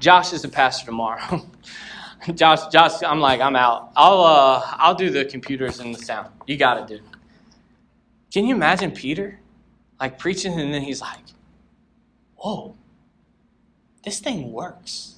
Josh 0.00 0.32
is 0.32 0.42
the 0.42 0.48
pastor 0.48 0.86
tomorrow. 0.86 1.44
Josh, 2.34 2.68
Josh, 2.68 3.02
I'm 3.02 3.18
like, 3.18 3.40
I'm 3.40 3.56
out. 3.56 3.90
I'll, 3.96 4.20
uh, 4.20 4.62
I'll 4.76 4.94
do 4.94 5.10
the 5.10 5.24
computers 5.24 5.80
and 5.80 5.96
the 5.96 5.98
sound. 5.98 6.28
You 6.46 6.56
got 6.56 6.78
it, 6.78 6.86
dude. 6.86 7.02
Can 8.32 8.46
you 8.46 8.54
imagine 8.54 8.92
Peter, 8.92 9.40
like, 9.98 10.16
preaching 10.16 10.60
and 10.60 10.72
then 10.72 10.82
he's 10.82 11.00
like, 11.00 11.18
whoa, 12.36 12.76
this 14.04 14.20
thing 14.20 14.52
works. 14.52 15.14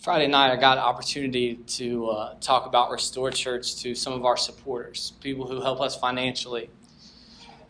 Friday 0.00 0.28
night, 0.28 0.50
I 0.50 0.56
got 0.56 0.78
an 0.78 0.84
opportunity 0.84 1.56
to 1.56 2.08
uh, 2.08 2.34
talk 2.40 2.64
about 2.66 2.90
Restore 2.90 3.30
Church 3.30 3.76
to 3.82 3.94
some 3.94 4.14
of 4.14 4.24
our 4.24 4.36
supporters, 4.36 5.12
people 5.20 5.46
who 5.46 5.60
help 5.60 5.80
us 5.80 5.94
financially. 5.94 6.70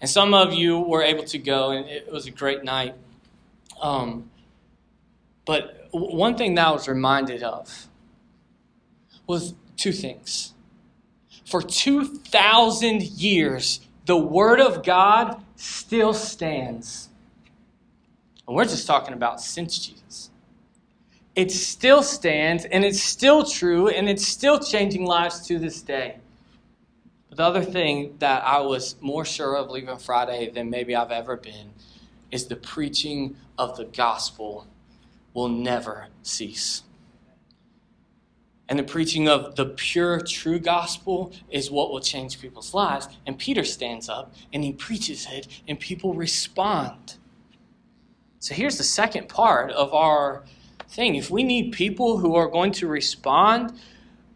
And 0.01 0.09
some 0.09 0.33
of 0.33 0.55
you 0.55 0.79
were 0.79 1.03
able 1.03 1.25
to 1.25 1.39
go, 1.39 1.73
and 1.73 1.89
it 1.89 2.11
was 2.11 2.27
a 2.27 2.31
great 2.31 2.63
night. 2.65 2.95
Um, 3.83 4.31
but 5.45 5.89
one 5.91 6.37
thing 6.37 6.55
that 6.55 6.69
I 6.69 6.71
was 6.71 6.89
reminded 6.89 7.43
of 7.43 7.89
was 9.27 9.55
two 9.77 9.93
things. 9.93 10.55
for 11.45 11.63
2,000 11.63 13.03
years, 13.03 13.81
the 14.07 14.17
Word 14.17 14.61
of 14.61 14.85
God 14.85 15.43
still 15.57 16.15
stands. 16.15 17.10
And 18.51 18.57
we're 18.57 18.65
just 18.65 18.89
talking 18.89 19.15
about 19.15 19.41
since 19.41 19.79
Jesus. 19.79 20.29
It 21.37 21.53
still 21.53 22.03
stands, 22.03 22.65
and 22.65 22.85
it's 22.85 23.01
still 23.01 23.45
true, 23.45 23.87
and 23.87 24.09
it's 24.09 24.27
still 24.27 24.59
changing 24.59 25.05
lives 25.05 25.47
to 25.47 25.61
this 25.61 25.83
day. 25.83 26.17
But 27.29 27.39
the 27.39 27.45
other 27.45 27.63
thing 27.63 28.17
that 28.19 28.43
I 28.43 28.59
was 28.63 28.97
more 29.01 29.25
sure 29.25 29.57
of 29.57 29.71
leaving 29.71 29.97
Friday 29.99 30.51
than 30.51 30.69
maybe 30.69 30.97
I've 30.97 31.13
ever 31.13 31.37
been 31.37 31.71
is 32.33 32.49
the 32.49 32.57
preaching 32.57 33.37
of 33.57 33.77
the 33.77 33.85
gospel 33.85 34.67
will 35.33 35.49
never 35.49 36.09
cease. 36.25 36.83
And 38.69 38.81
the 38.81 38.83
preaching 38.83 39.29
of 39.29 39.55
the 39.55 39.67
pure, 39.67 40.21
true 40.23 40.59
gospel 40.59 41.33
is 41.51 41.71
what 41.71 41.93
will 41.93 42.01
change 42.01 42.41
people's 42.41 42.75
lives. 42.75 43.07
And 43.25 43.39
Peter 43.39 43.63
stands 43.63 44.09
up 44.09 44.35
and 44.53 44.65
he 44.65 44.73
preaches 44.73 45.29
it, 45.31 45.47
and 45.69 45.79
people 45.79 46.15
respond. 46.15 47.15
So 48.41 48.55
here's 48.55 48.79
the 48.79 48.85
second 48.85 49.29
part 49.29 49.71
of 49.71 49.93
our 49.93 50.45
thing. 50.89 51.15
If 51.15 51.31
we 51.31 51.43
need 51.43 51.73
people 51.73 52.17
who 52.17 52.35
are 52.35 52.49
going 52.49 52.73
to 52.73 52.89
respond, 52.89 53.79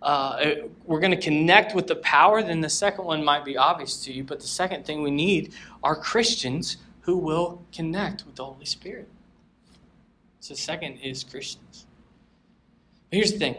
uh, 0.03 0.45
we're 0.85 1.01
going 1.01 1.11
to 1.11 1.21
connect 1.21 1.75
with 1.75 1.87
the 1.87 1.97
power, 1.97 2.43
then 2.43 2.61
the 2.61 2.69
second 2.69 3.07
one 3.07 3.25
might 3.25 3.47
be 3.47 3.57
obvious 3.57 4.05
to 4.05 4.13
you. 4.13 4.23
But 4.23 4.41
the 4.41 4.47
second 4.47 4.85
thing 4.85 5.03
we 5.03 5.11
need 5.11 5.55
are 5.83 5.97
Christians 5.97 6.77
who 7.01 7.17
will 7.17 7.63
connect 7.73 8.27
with 8.27 8.37
the 8.37 8.45
Holy 8.45 8.67
Spirit. 8.67 9.09
So, 10.41 10.55
second 10.55 10.99
is 10.99 11.25
Christians. 11.25 11.87
But 13.09 13.17
here's 13.17 13.33
the 13.33 13.39
thing 13.39 13.57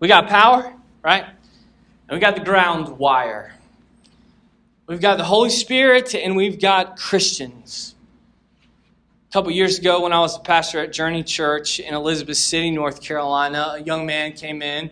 we 0.00 0.08
got 0.08 0.28
power, 0.28 0.74
right? 1.02 1.24
And 1.24 2.16
we 2.16 2.18
got 2.18 2.36
the 2.36 2.44
ground 2.44 2.96
wire. 2.96 3.52
We've 4.86 5.00
got 5.00 5.18
the 5.18 5.24
Holy 5.24 5.50
Spirit 5.50 6.14
and 6.14 6.34
we've 6.34 6.58
got 6.58 6.98
Christians. 6.98 7.94
A 9.32 9.38
couple 9.40 9.50
years 9.50 9.78
ago, 9.78 10.02
when 10.02 10.12
I 10.12 10.20
was 10.20 10.36
a 10.36 10.40
pastor 10.40 10.78
at 10.80 10.92
Journey 10.92 11.22
Church 11.22 11.80
in 11.80 11.94
Elizabeth 11.94 12.36
City, 12.36 12.70
North 12.70 13.00
Carolina, 13.00 13.76
a 13.76 13.82
young 13.82 14.04
man 14.04 14.34
came 14.34 14.60
in. 14.60 14.90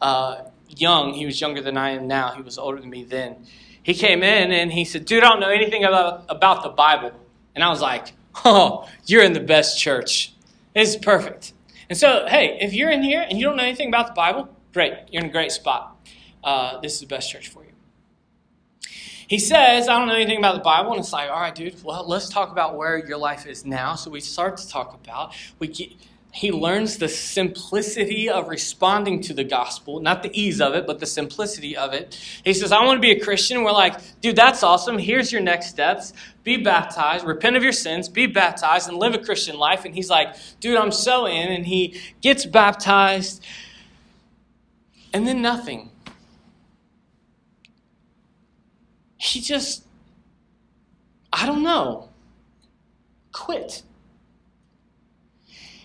Uh, 0.00 0.42
young, 0.68 1.12
he 1.12 1.26
was 1.26 1.40
younger 1.40 1.60
than 1.60 1.76
I 1.76 1.90
am 1.90 2.06
now. 2.06 2.30
He 2.36 2.40
was 2.40 2.56
older 2.56 2.80
than 2.80 2.88
me 2.88 3.02
then. 3.02 3.44
He 3.82 3.94
came 3.94 4.22
in 4.22 4.52
and 4.52 4.72
he 4.72 4.84
said, 4.84 5.06
Dude, 5.06 5.24
I 5.24 5.30
don't 5.30 5.40
know 5.40 5.50
anything 5.50 5.82
about, 5.82 6.24
about 6.28 6.62
the 6.62 6.68
Bible. 6.68 7.10
And 7.56 7.64
I 7.64 7.68
was 7.68 7.80
like, 7.80 8.12
Oh, 8.44 8.88
you're 9.06 9.24
in 9.24 9.32
the 9.32 9.40
best 9.40 9.76
church. 9.76 10.34
It's 10.72 10.94
perfect. 10.94 11.52
And 11.88 11.98
so, 11.98 12.26
hey, 12.28 12.58
if 12.60 12.72
you're 12.72 12.90
in 12.90 13.02
here 13.02 13.26
and 13.28 13.40
you 13.40 13.44
don't 13.44 13.56
know 13.56 13.64
anything 13.64 13.88
about 13.88 14.06
the 14.06 14.12
Bible, 14.12 14.48
great. 14.72 14.92
You're 15.10 15.24
in 15.24 15.30
a 15.30 15.32
great 15.32 15.50
spot. 15.50 15.96
Uh, 16.44 16.78
this 16.78 16.94
is 16.94 17.00
the 17.00 17.06
best 17.06 17.28
church 17.28 17.48
for 17.48 17.64
you. 17.64 17.69
He 19.30 19.38
says, 19.38 19.86
I 19.86 19.96
don't 19.96 20.08
know 20.08 20.16
anything 20.16 20.38
about 20.38 20.56
the 20.56 20.60
Bible. 20.60 20.90
And 20.90 20.98
it's 20.98 21.12
like, 21.12 21.30
all 21.30 21.40
right, 21.40 21.54
dude, 21.54 21.80
well, 21.84 22.04
let's 22.04 22.28
talk 22.28 22.50
about 22.50 22.76
where 22.76 22.98
your 22.98 23.16
life 23.16 23.46
is 23.46 23.64
now. 23.64 23.94
So 23.94 24.10
we 24.10 24.18
start 24.20 24.56
to 24.56 24.68
talk 24.68 24.92
about, 24.92 25.36
we 25.60 25.68
get, 25.68 25.92
he 26.32 26.50
learns 26.50 26.98
the 26.98 27.08
simplicity 27.08 28.28
of 28.28 28.48
responding 28.48 29.20
to 29.22 29.32
the 29.32 29.44
gospel, 29.44 30.00
not 30.00 30.24
the 30.24 30.36
ease 30.36 30.60
of 30.60 30.74
it, 30.74 30.84
but 30.84 30.98
the 30.98 31.06
simplicity 31.06 31.76
of 31.76 31.94
it. 31.94 32.18
He 32.42 32.52
says, 32.52 32.72
I 32.72 32.84
want 32.84 32.96
to 32.96 33.00
be 33.00 33.12
a 33.12 33.20
Christian. 33.20 33.62
We're 33.62 33.70
like, 33.70 34.00
dude, 34.20 34.34
that's 34.34 34.64
awesome. 34.64 34.98
Here's 34.98 35.30
your 35.30 35.42
next 35.42 35.68
steps 35.68 36.12
be 36.42 36.56
baptized, 36.56 37.24
repent 37.24 37.54
of 37.54 37.62
your 37.62 37.70
sins, 37.70 38.08
be 38.08 38.26
baptized, 38.26 38.88
and 38.88 38.98
live 38.98 39.14
a 39.14 39.18
Christian 39.18 39.56
life. 39.56 39.84
And 39.84 39.94
he's 39.94 40.10
like, 40.10 40.34
dude, 40.58 40.76
I'm 40.76 40.90
so 40.90 41.26
in. 41.26 41.52
And 41.52 41.66
he 41.66 42.00
gets 42.20 42.46
baptized, 42.46 43.44
and 45.12 45.24
then 45.24 45.40
nothing. 45.40 45.89
He 49.20 49.40
just, 49.40 49.84
I 51.32 51.46
don't 51.46 51.62
know, 51.62 52.08
quit 53.32 53.82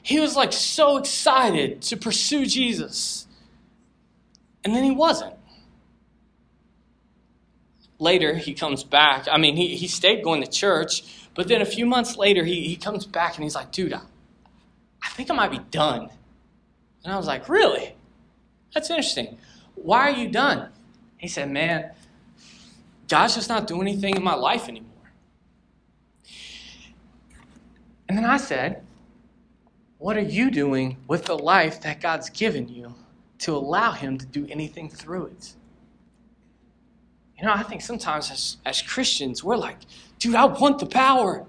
he 0.05 0.19
was 0.19 0.35
like 0.35 0.53
so 0.53 0.97
excited 0.97 1.81
to 1.81 1.97
pursue 1.97 2.45
Jesus. 2.45 3.25
And 4.63 4.75
then 4.75 4.83
he 4.83 4.91
wasn't. 4.91 5.33
Later, 7.97 8.35
he 8.35 8.53
comes 8.53 8.83
back. 8.83 9.27
I 9.31 9.39
mean, 9.39 9.55
he, 9.55 9.75
he 9.75 9.87
stayed 9.87 10.23
going 10.23 10.43
to 10.43 10.47
church, 10.47 11.01
but 11.33 11.47
then 11.47 11.59
a 11.59 11.65
few 11.65 11.87
months 11.87 12.17
later, 12.17 12.45
he, 12.45 12.67
he 12.67 12.75
comes 12.75 13.07
back 13.07 13.33
and 13.33 13.43
he's 13.43 13.55
like, 13.55 13.71
dude, 13.71 13.93
I, 13.93 14.01
I 15.03 15.09
think 15.09 15.31
I 15.31 15.33
might 15.33 15.49
be 15.49 15.61
done. 15.71 16.11
And 17.03 17.11
I 17.11 17.17
was 17.17 17.25
like, 17.25 17.49
really? 17.49 17.95
That's 18.75 18.91
interesting. 18.91 19.39
Why 19.73 20.01
are 20.01 20.15
you 20.15 20.29
done? 20.29 20.69
He 21.17 21.27
said, 21.27 21.49
man, 21.49 21.89
God's 23.07 23.35
just 23.35 23.49
not 23.49 23.67
doing 23.67 23.87
anything 23.87 24.15
in 24.15 24.23
my 24.23 24.35
life 24.35 24.67
anymore. 24.67 24.91
And 28.07 28.17
then 28.17 28.25
I 28.25 28.37
said, 28.37 28.83
what 29.97 30.17
are 30.17 30.21
you 30.21 30.51
doing 30.51 30.97
with 31.07 31.25
the 31.25 31.37
life 31.37 31.81
that 31.81 32.01
God's 32.01 32.29
given 32.29 32.67
you 32.67 32.93
to 33.39 33.53
allow 33.53 33.91
Him 33.91 34.17
to 34.17 34.25
do 34.25 34.45
anything 34.49 34.89
through 34.89 35.27
it? 35.27 35.53
You 37.37 37.45
know, 37.45 37.53
I 37.53 37.63
think 37.63 37.81
sometimes 37.81 38.31
as, 38.31 38.57
as 38.65 38.81
Christians, 38.81 39.43
we're 39.43 39.57
like, 39.57 39.77
dude, 40.19 40.35
I 40.35 40.45
want 40.45 40.79
the 40.79 40.85
power. 40.85 41.45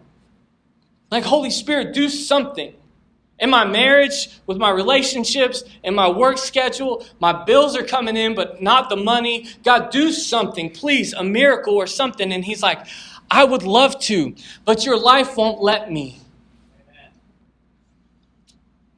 Like, 1.11 1.25
Holy 1.25 1.51
Spirit, 1.51 1.95
do 1.95 2.09
something. 2.09 2.75
In 3.38 3.51
my 3.51 3.64
marriage, 3.66 4.31
with 4.46 4.57
my 4.57 4.70
relationships, 4.70 5.62
in 5.83 5.94
my 5.94 6.09
work 6.09 6.38
schedule, 6.38 7.05
my 7.20 7.44
bills 7.44 7.77
are 7.77 7.85
coming 7.85 8.16
in, 8.16 8.35
but 8.35 8.62
not 8.62 8.88
the 8.88 8.96
money. 8.96 9.49
God, 9.62 9.90
do 9.90 10.11
something, 10.11 10.70
please, 10.70 11.12
a 11.12 11.22
miracle 11.22 11.75
or 11.75 11.87
something. 11.87 12.33
And 12.33 12.44
He's 12.44 12.62
like, 12.62 12.87
I 13.31 13.44
would 13.44 13.62
love 13.62 14.01
to, 14.03 14.35
but 14.64 14.87
your 14.87 14.99
life 14.99 15.37
won't 15.37 15.61
let 15.61 15.92
me. 15.92 16.20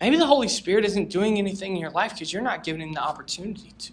Maybe 0.00 0.16
the 0.16 0.26
Holy 0.26 0.48
Spirit 0.48 0.84
isn't 0.84 1.10
doing 1.10 1.38
anything 1.38 1.74
in 1.74 1.80
your 1.80 1.90
life 1.90 2.12
because 2.12 2.32
you're 2.32 2.42
not 2.42 2.62
giving 2.62 2.80
him 2.80 2.92
the 2.92 3.02
opportunity 3.02 3.72
to. 3.78 3.92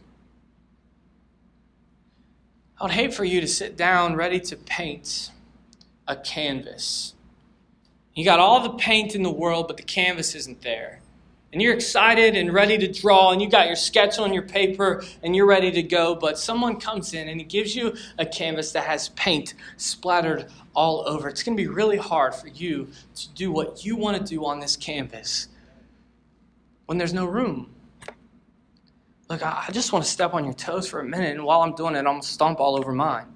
I 2.79 2.83
would 2.83 2.93
hate 2.93 3.13
for 3.13 3.23
you 3.23 3.41
to 3.41 3.47
sit 3.47 3.75
down 3.75 4.15
ready 4.15 4.39
to 4.41 4.55
paint 4.55 5.31
a 6.07 6.15
canvas. 6.15 7.14
You 8.15 8.23
got 8.23 8.39
all 8.39 8.61
the 8.61 8.77
paint 8.77 9.13
in 9.13 9.23
the 9.23 9.31
world, 9.31 9.67
but 9.67 9.75
the 9.75 9.83
canvas 9.83 10.35
isn't 10.35 10.61
there. 10.61 11.01
And 11.51 11.61
you're 11.61 11.73
excited 11.73 12.35
and 12.35 12.53
ready 12.53 12.77
to 12.77 12.91
draw, 12.91 13.31
and 13.31 13.41
you 13.41 13.49
got 13.49 13.67
your 13.67 13.75
sketch 13.75 14.19
on 14.19 14.33
your 14.33 14.43
paper, 14.43 15.03
and 15.21 15.35
you're 15.35 15.45
ready 15.45 15.71
to 15.71 15.83
go. 15.83 16.15
But 16.15 16.39
someone 16.39 16.79
comes 16.79 17.13
in 17.13 17.29
and 17.29 17.39
he 17.39 17.45
gives 17.45 17.75
you 17.75 17.95
a 18.17 18.25
canvas 18.25 18.71
that 18.71 18.85
has 18.85 19.09
paint 19.09 19.53
splattered 19.77 20.47
all 20.73 21.07
over. 21.07 21.29
It's 21.29 21.43
going 21.43 21.57
to 21.57 21.61
be 21.61 21.67
really 21.67 21.97
hard 21.97 22.35
for 22.35 22.47
you 22.47 22.89
to 23.15 23.29
do 23.33 23.51
what 23.51 23.85
you 23.85 23.95
want 23.95 24.17
to 24.17 24.23
do 24.23 24.45
on 24.45 24.59
this 24.59 24.75
canvas 24.75 25.47
when 26.85 26.97
there's 26.97 27.13
no 27.13 27.25
room. 27.25 27.73
Look, 29.29 29.41
I 29.43 29.69
just 29.71 29.91
want 29.91 30.05
to 30.05 30.11
step 30.11 30.33
on 30.33 30.43
your 30.43 30.53
toes 30.53 30.87
for 30.87 30.99
a 30.99 31.05
minute, 31.05 31.35
and 31.35 31.43
while 31.43 31.61
I'm 31.61 31.73
doing 31.73 31.95
it, 31.95 31.99
I'm 31.99 32.05
going 32.05 32.21
to 32.21 32.27
stomp 32.27 32.59
all 32.59 32.77
over 32.77 32.93
mine. 32.93 33.27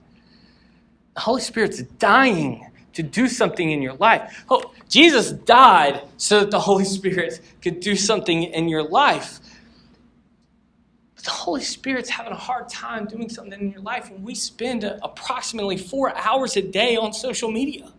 The 1.16 1.22
Holy 1.22 1.42
Spirit's 1.42 1.82
dying 1.82 2.69
to 2.94 3.04
do 3.04 3.28
something 3.28 3.72
in 3.72 3.82
your 3.82 3.94
life. 3.94 4.44
Oh, 4.50 4.74
Jesus 4.88 5.32
died 5.32 6.02
so 6.18 6.42
that 6.42 6.52
the 6.52 6.60
Holy 6.60 6.86
Spirit 6.86 7.42
could 7.62 7.80
do 7.80 7.96
something 7.96 8.44
in 8.44 8.68
your 8.68 8.84
life. 8.84 9.40
But 11.16 11.26
the 11.26 11.32
Holy 11.32 11.62
Spirit's 11.62 12.10
having 12.10 12.32
a 12.32 12.38
hard 12.38 12.70
time 12.70 13.06
doing 13.06 13.30
something 13.30 13.60
in 13.60 13.72
your 13.72 13.82
life, 13.82 14.10
and 14.10 14.24
we 14.24 14.36
spend 14.36 14.84
approximately 14.84 15.78
four 15.78 16.16
hours 16.16 16.56
a 16.56 16.62
day 16.62 16.96
on 16.96 17.14
social 17.14 17.52
media. 17.52 17.92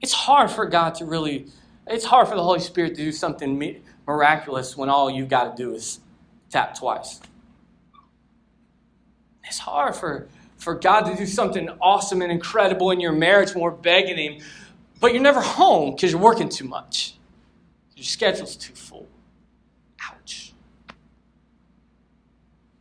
It's 0.00 0.12
hard 0.12 0.50
for 0.50 0.66
God 0.66 0.96
to 0.96 1.04
really, 1.04 1.46
it's 1.86 2.04
hard 2.04 2.28
for 2.28 2.34
the 2.34 2.42
Holy 2.42 2.60
Spirit 2.60 2.96
to 2.96 3.04
do 3.04 3.12
something 3.12 3.80
miraculous 4.06 4.76
when 4.76 4.88
all 4.88 5.10
you've 5.10 5.28
got 5.28 5.56
to 5.56 5.62
do 5.62 5.72
is 5.72 6.00
tap 6.50 6.76
twice. 6.76 7.20
It's 9.44 9.58
hard 9.58 9.94
for, 9.94 10.28
for 10.64 10.74
God 10.74 11.02
to 11.02 11.14
do 11.14 11.26
something 11.26 11.68
awesome 11.80 12.22
and 12.22 12.32
incredible 12.32 12.90
in 12.90 12.98
your 12.98 13.12
marriage 13.12 13.54
when 13.54 13.62
we're 13.62 13.70
begging 13.70 14.16
Him, 14.16 14.42
but 14.98 15.12
you're 15.12 15.22
never 15.22 15.42
home 15.42 15.94
because 15.94 16.10
you're 16.10 16.20
working 16.20 16.48
too 16.48 16.66
much. 16.66 17.16
Your 17.94 18.04
schedule's 18.04 18.56
too 18.56 18.72
full. 18.72 19.06
Ouch. 20.10 20.54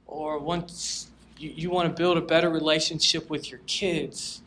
Or 0.06 0.40
once 0.40 1.12
you, 1.38 1.52
you 1.54 1.70
want 1.70 1.90
to 1.90 2.02
build 2.02 2.18
a 2.18 2.22
better 2.22 2.50
relationship 2.50 3.30
with 3.30 3.52
your 3.52 3.60
kids, 3.68 4.42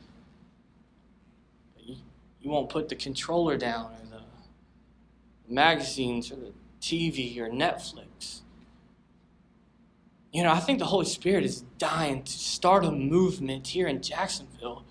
you, 1.79 1.97
you 2.41 2.51
won't 2.51 2.71
put 2.71 2.89
the 2.89 2.97
controller 2.97 3.59
down 3.59 3.93
or 3.93 4.17
the 4.17 5.55
magazines 5.55 6.33
or 6.33 6.37
the 6.37 6.53
TV 6.81 7.37
or 7.39 7.51
Netflix. 7.51 8.41
You 10.37 10.43
know, 10.43 10.53
I 10.53 10.61
think 10.61 10.81
the 10.81 10.85
Holy 10.85 11.07
Spirit 11.07 11.45
is 11.45 11.63
dying 11.79 12.23
to 12.23 12.31
start 12.31 12.85
a 12.85 12.91
movement 12.91 13.69
here 13.69 13.87
in 13.87 14.03
Jacksonville. 14.03 14.85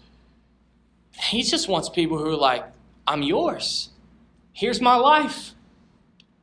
He 1.11 1.43
just 1.43 1.67
wants 1.69 1.87
people 1.87 2.17
who 2.17 2.31
are 2.31 2.35
like, 2.35 2.65
I'm 3.05 3.21
yours. 3.21 3.89
Here's 4.53 4.81
my 4.81 4.95
life. 4.95 5.53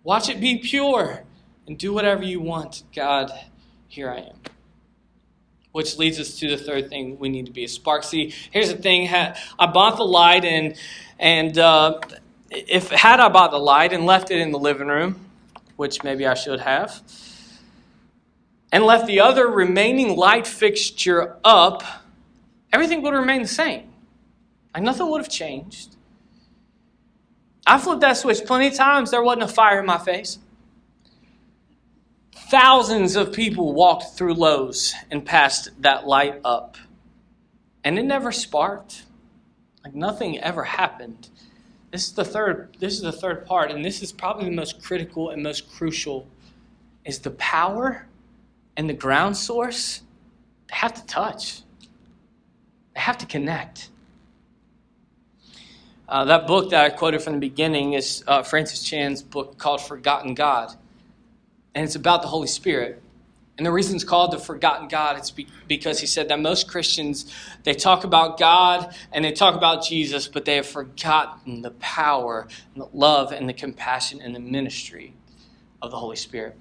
Watch 0.05 0.29
it 0.29 0.39
be 0.39 0.59
pure 0.59 1.25
and 1.67 1.77
do 1.77 1.93
whatever 1.93 2.23
you 2.23 2.41
want. 2.41 2.85
God, 2.95 3.33
here 3.89 4.09
I 4.09 4.19
am. 4.19 4.37
which 5.73 5.97
leads 5.97 6.21
us 6.21 6.39
to 6.39 6.49
the 6.49 6.57
third 6.57 6.89
thing 6.89 7.19
we 7.19 7.29
need 7.29 7.47
to 7.47 7.53
be 7.53 7.65
a 7.65 7.69
spark. 7.69 8.05
See, 8.05 8.33
here's 8.51 8.73
the 8.73 8.81
thing 8.81 9.09
I 9.13 9.67
bought 9.67 9.97
the 9.97 10.05
light, 10.05 10.45
and, 10.45 10.77
and 11.19 11.57
uh, 11.59 11.99
if 12.51 12.91
had 12.91 13.21
I 13.21 13.29
bought 13.29 13.51
the 13.51 13.59
light 13.59 13.93
and 13.93 14.07
left 14.07 14.31
it 14.31 14.39
in 14.39 14.53
the 14.53 14.59
living 14.59 14.89
room, 14.89 15.27
which 15.77 16.05
maybe 16.05 16.27
I 16.27 16.35
should 16.35 16.61
have, 16.61 17.03
and 18.73 18.85
left 18.85 19.07
the 19.07 19.21
other 19.21 19.47
remaining 19.47 20.17
light 20.17 20.47
fixture 20.47 21.37
up, 21.45 21.85
everything 22.73 23.03
would 23.03 23.13
remain 23.13 23.43
the 23.43 23.49
same. 23.49 23.93
Like 24.75 24.83
nothing 24.83 25.09
would 25.11 25.21
have 25.21 25.31
changed. 25.31 25.95
I 27.67 27.79
flipped 27.79 28.01
that 28.01 28.17
switch 28.17 28.45
plenty 28.45 28.69
of 28.69 28.75
times. 28.75 29.11
There 29.11 29.23
wasn't 29.23 29.45
a 29.45 29.49
fire 29.49 29.81
in 29.81 29.87
my 29.87 29.99
face. 29.99 30.39
Thousands 32.35 33.15
of 33.15 33.33
people 33.33 33.73
walked 33.73 34.17
through 34.17 34.35
Lowe's 34.35 34.95
and 35.11 35.25
passed 35.25 35.69
that 35.83 36.07
light 36.07 36.41
up. 36.45 36.77
And 37.85 37.99
it 37.99 38.05
never 38.05 38.33
sparked. 38.33 39.05
Like 39.85 39.95
nothing 39.95 40.39
ever 40.39 40.65
happened. 40.65 41.29
This 41.91 42.07
is 42.07 42.13
the 42.15 42.25
third 42.25 42.77
this 42.81 42.95
is 42.95 43.03
the 43.03 43.13
third 43.13 43.45
part 43.45 43.71
and 43.71 43.85
this 43.85 44.03
is 44.03 44.13
probably 44.13 44.47
the 44.47 44.57
most 44.57 44.83
critical 44.83 45.29
and 45.31 45.43
most 45.43 45.71
crucial 45.71 46.27
is 47.05 47.19
the 47.19 47.33
power 47.33 48.07
and 48.77 48.89
the 48.89 48.95
ground 48.95 49.37
source 49.37 50.03
they 50.69 50.77
have 50.77 50.95
to 50.95 51.05
touch. 51.07 51.63
They 52.95 53.01
have 53.01 53.19
to 53.19 53.27
connect. 53.27 53.91
Uh, 56.09 56.25
that 56.25 56.47
book 56.47 56.71
that 56.71 56.85
I 56.85 56.91
quoted 56.91 57.23
from 57.23 57.35
the 57.35 57.39
beginning 57.39 57.93
is 57.95 58.25
uh, 58.27 58.43
Francis 58.43 58.83
Chan's 58.83 59.23
book 59.23 59.59
called 59.59 59.81
Forgotten 59.81 60.35
God. 60.35 60.75
And 61.75 61.85
it's 61.85 61.95
about 61.95 62.23
the 62.23 62.29
Holy 62.29 62.49
Spirit. 62.49 63.03
And 63.57 63.67
the 63.67 63.71
reason 63.71 63.95
it's 63.95 64.05
called 64.05 64.33
the 64.33 64.39
Forgotten 64.39 64.89
God 64.89 65.21
is 65.21 65.31
be- 65.31 65.47
because 65.69 66.01
he 66.01 66.07
said 66.07 66.29
that 66.29 66.41
most 66.41 66.69
Christians, 66.69 67.33
they 67.65 67.75
talk 67.75 68.05
about 68.05 68.39
God 68.39 68.95
and 69.13 69.25
they 69.25 69.33
talk 69.33 69.55
about 69.55 69.85
Jesus, 69.85 70.27
but 70.27 70.45
they 70.45 70.57
have 70.57 70.67
forgotten 70.67 71.63
the 71.63 71.71
power 71.73 72.49
and 72.75 72.83
the 72.83 72.89
love 72.93 73.33
and 73.33 73.49
the 73.49 73.53
compassion 73.53 74.21
and 74.21 74.35
the 74.35 74.41
ministry 74.41 75.15
of 75.81 75.91
the 75.91 75.99
Holy 75.99 76.17
Spirit. 76.17 76.57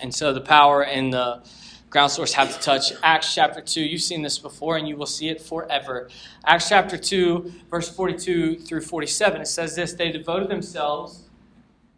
And 0.00 0.14
so 0.14 0.32
the 0.32 0.40
power 0.40 0.84
and 0.84 1.12
the 1.12 1.42
ground 1.90 2.10
source 2.10 2.32
have 2.34 2.54
to 2.54 2.60
touch. 2.60 2.92
Acts 3.02 3.34
chapter 3.34 3.60
2, 3.60 3.80
you've 3.80 4.02
seen 4.02 4.22
this 4.22 4.38
before 4.38 4.76
and 4.76 4.86
you 4.86 4.96
will 4.96 5.06
see 5.06 5.28
it 5.28 5.40
forever. 5.40 6.08
Acts 6.44 6.68
chapter 6.68 6.98
2, 6.98 7.52
verse 7.70 7.88
42 7.88 8.58
through 8.58 8.82
47, 8.82 9.40
it 9.40 9.46
says 9.46 9.74
this 9.74 9.94
They 9.94 10.12
devoted 10.12 10.48
themselves 10.48 11.22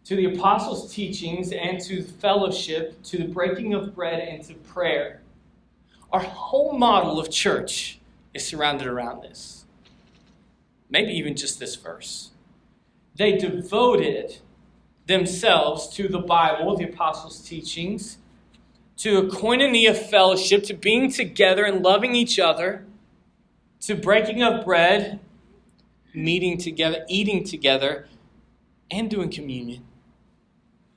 to 0.05 0.17
the 0.17 0.27
apostles' 0.27 0.95
teachings 0.95 1.53
and 1.53 1.81
to 1.81 2.03
fellowship, 2.03 3.03
to 3.03 3.19
the 3.19 3.27
breaking 3.27 3.75
of 3.75 3.95
bread 3.95 4.21
and 4.21 4.43
to 4.45 4.55
prayer. 4.55 5.21
Our 6.13 6.21
whole 6.21 6.73
model 6.79 7.21
of 7.21 7.31
church 7.31 7.99
is 8.33 8.47
surrounded 8.47 8.87
around 8.87 9.23
this. 9.23 9.67
Maybe 10.89 11.13
even 11.13 11.37
just 11.37 11.59
this 11.59 11.77
verse. 11.77 12.31
They 13.17 13.37
devoted 13.37 14.39
themselves 15.09 15.89
to 15.89 16.07
the 16.07 16.21
Bible, 16.21 16.77
the 16.77 16.85
apostles' 16.85 17.41
teachings, 17.41 18.19
to 18.99 19.19
a 19.19 19.23
koinonia 19.23 19.97
fellowship, 19.97 20.63
to 20.65 20.75
being 20.75 21.11
together 21.11 21.65
and 21.65 21.83
loving 21.83 22.15
each 22.15 22.39
other, 22.39 22.85
to 23.81 23.95
breaking 23.95 24.43
of 24.43 24.65
bread, 24.65 25.19
meeting 26.15 26.59
together, 26.59 27.05
eating 27.09 27.43
together, 27.43 28.07
and 28.91 29.11
doing 29.11 29.31
communion, 29.31 29.85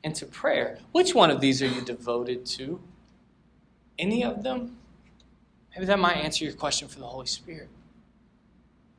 and 0.04 0.14
to 0.16 0.26
prayer. 0.26 0.80
Which 0.92 1.16
one 1.16 1.32
of 1.32 1.42
these 1.42 1.62
are 1.62 1.68
you 1.68 1.82
devoted 1.82 2.46
to? 2.48 2.82
Any 3.98 4.24
of 4.24 4.44
them? 4.44 4.78
Maybe 5.74 5.86
that 5.86 6.00
might 6.00 6.18
answer 6.18 6.44
your 6.44 6.54
question 6.54 6.88
for 6.88 7.00
the 7.00 7.06
Holy 7.06 7.28
Spirit. 7.28 7.70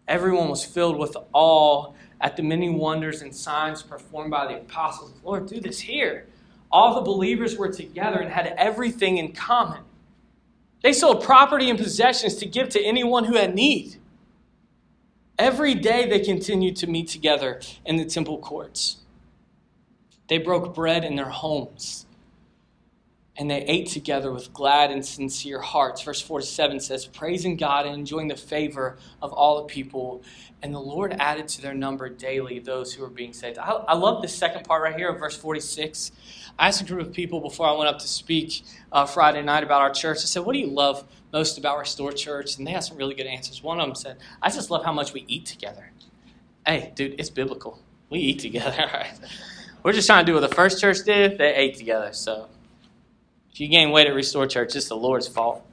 Everyone 0.09 0.49
was 0.49 0.65
filled 0.65 0.99
with 0.99 1.17
awe 1.33 1.93
at 2.23 2.37
the 2.37 2.43
many 2.43 2.70
wonders 2.70 3.20
and 3.20 3.35
signs 3.35 3.83
performed 3.83 4.31
by 4.31 4.47
the 4.47 4.57
apostles. 4.59 5.12
Lord, 5.25 5.49
do 5.49 5.61
this 5.61 5.81
here. 5.81 6.27
All 6.70 6.95
the 6.95 7.03
believers 7.03 7.59
were 7.59 7.70
together 7.70 8.20
and 8.20 8.31
had 8.31 8.55
everything 8.57 9.18
in 9.18 9.33
common. 9.33 9.83
They 10.83 10.93
sold 10.93 11.23
property 11.23 11.68
and 11.68 11.79
possessions 11.79 12.37
to 12.37 12.47
give 12.47 12.70
to 12.70 12.83
anyone 12.83 13.25
who 13.25 13.37
had 13.37 13.55
need. 13.55 13.97
Every 15.39 15.75
day 15.75 16.09
they 16.09 16.20
continued 16.20 16.77
to 16.77 16.87
meet 16.87 17.09
together 17.09 17.61
in 17.85 17.97
the 17.97 18.05
temple 18.05 18.39
courts. 18.39 18.99
They 20.29 20.39
broke 20.39 20.75
bread 20.75 21.05
in 21.05 21.16
their 21.16 21.29
homes 21.29 22.07
and 23.37 23.51
they 23.51 23.62
ate 23.62 23.89
together 23.89 24.31
with 24.31 24.53
glad 24.53 24.91
and 24.91 25.05
sincere 25.05 25.61
hearts. 25.61 26.03
Verse 26.03 26.20
47 26.20 26.81
says, 26.81 27.07
Praising 27.07 27.57
God 27.57 27.87
and 27.87 27.95
enjoying 27.95 28.29
the 28.29 28.37
favor 28.37 28.99
of 29.23 29.33
all 29.33 29.62
the 29.62 29.68
people. 29.68 30.23
And 30.63 30.73
the 30.73 30.81
Lord 30.81 31.17
added 31.19 31.49
to 31.49 31.63
their 31.63 31.75
number 31.75 32.09
daily 32.09 32.61
those 32.61 32.95
who 32.95 33.03
were 33.03 33.11
being 33.11 33.33
saved. 33.33 33.59
I, 33.59 33.71
I 33.71 33.95
love 33.95 34.23
this 34.23 34.35
second 34.35 34.65
part 34.65 34.83
right 34.83 34.95
here 34.95 35.13
verse 35.13 35.37
46. 35.37 36.13
I 36.59 36.69
asked 36.69 36.83
a 36.83 36.85
group 36.85 37.09
of 37.09 37.13
people 37.13 37.41
before 37.41 37.67
I 37.67 37.73
went 37.73 37.89
up 37.89 37.99
to 37.99 38.09
speak 38.09 38.63
uh, 38.93 39.05
Friday 39.07 39.43
night 39.43 39.65
about 39.65 39.81
our 39.81 39.91
church. 39.91 40.19
I 40.19 40.21
said, 40.21 40.45
What 40.45 40.53
do 40.53 40.61
you 40.61 40.69
love 40.69 41.05
most 41.33 41.59
about 41.59 41.79
Restore 41.79 42.13
Church? 42.13 42.57
And 42.57 42.67
they 42.67 42.71
had 42.71 42.85
some 42.85 42.97
really 42.97 43.15
good 43.15 43.27
answers. 43.27 43.63
One 43.63 43.81
of 43.81 43.87
them 43.87 43.97
said, 43.97 44.19
I 44.41 44.51
just 44.51 44.71
love 44.71 44.85
how 44.85 44.93
much 44.93 45.13
we 45.13 45.25
eat 45.27 45.47
together. 45.47 45.91
Hey, 46.65 46.93
dude, 46.95 47.17
it's 47.19 47.31
biblical. 47.31 47.81
We 48.09 48.21
eat 48.21 48.39
together, 48.39 48.77
right? 48.93 49.19
We're 49.83 49.93
just 49.93 50.07
trying 50.07 50.25
to 50.25 50.31
do 50.31 50.35
what 50.39 50.49
the 50.49 50.55
first 50.55 50.81
church 50.81 50.99
did. 51.05 51.39
They 51.39 51.55
ate 51.55 51.77
together, 51.77 52.13
so 52.13 52.49
if 53.53 53.59
you 53.59 53.67
gain 53.67 53.91
weight 53.91 54.07
at 54.07 54.15
Restore 54.15 54.47
Church, 54.47 54.77
it's 54.77 54.89
the 54.89 54.97
Lord's 54.97 55.27
fault. 55.27 55.67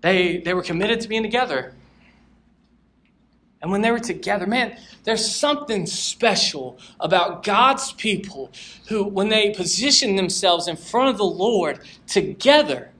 They, 0.00 0.38
they 0.38 0.52
were 0.52 0.62
committed 0.62 1.00
to 1.02 1.08
being 1.08 1.22
together. 1.22 1.74
And 3.62 3.70
when 3.70 3.80
they 3.80 3.92
were 3.92 4.00
together, 4.00 4.46
man, 4.46 4.76
there's 5.04 5.34
something 5.34 5.86
special 5.86 6.78
about 6.98 7.44
God's 7.44 7.92
people 7.92 8.50
who, 8.88 9.04
when 9.04 9.28
they 9.28 9.50
position 9.50 10.16
themselves 10.16 10.66
in 10.66 10.76
front 10.76 11.10
of 11.10 11.16
the 11.16 11.24
Lord 11.24 11.78
together, 12.08 12.90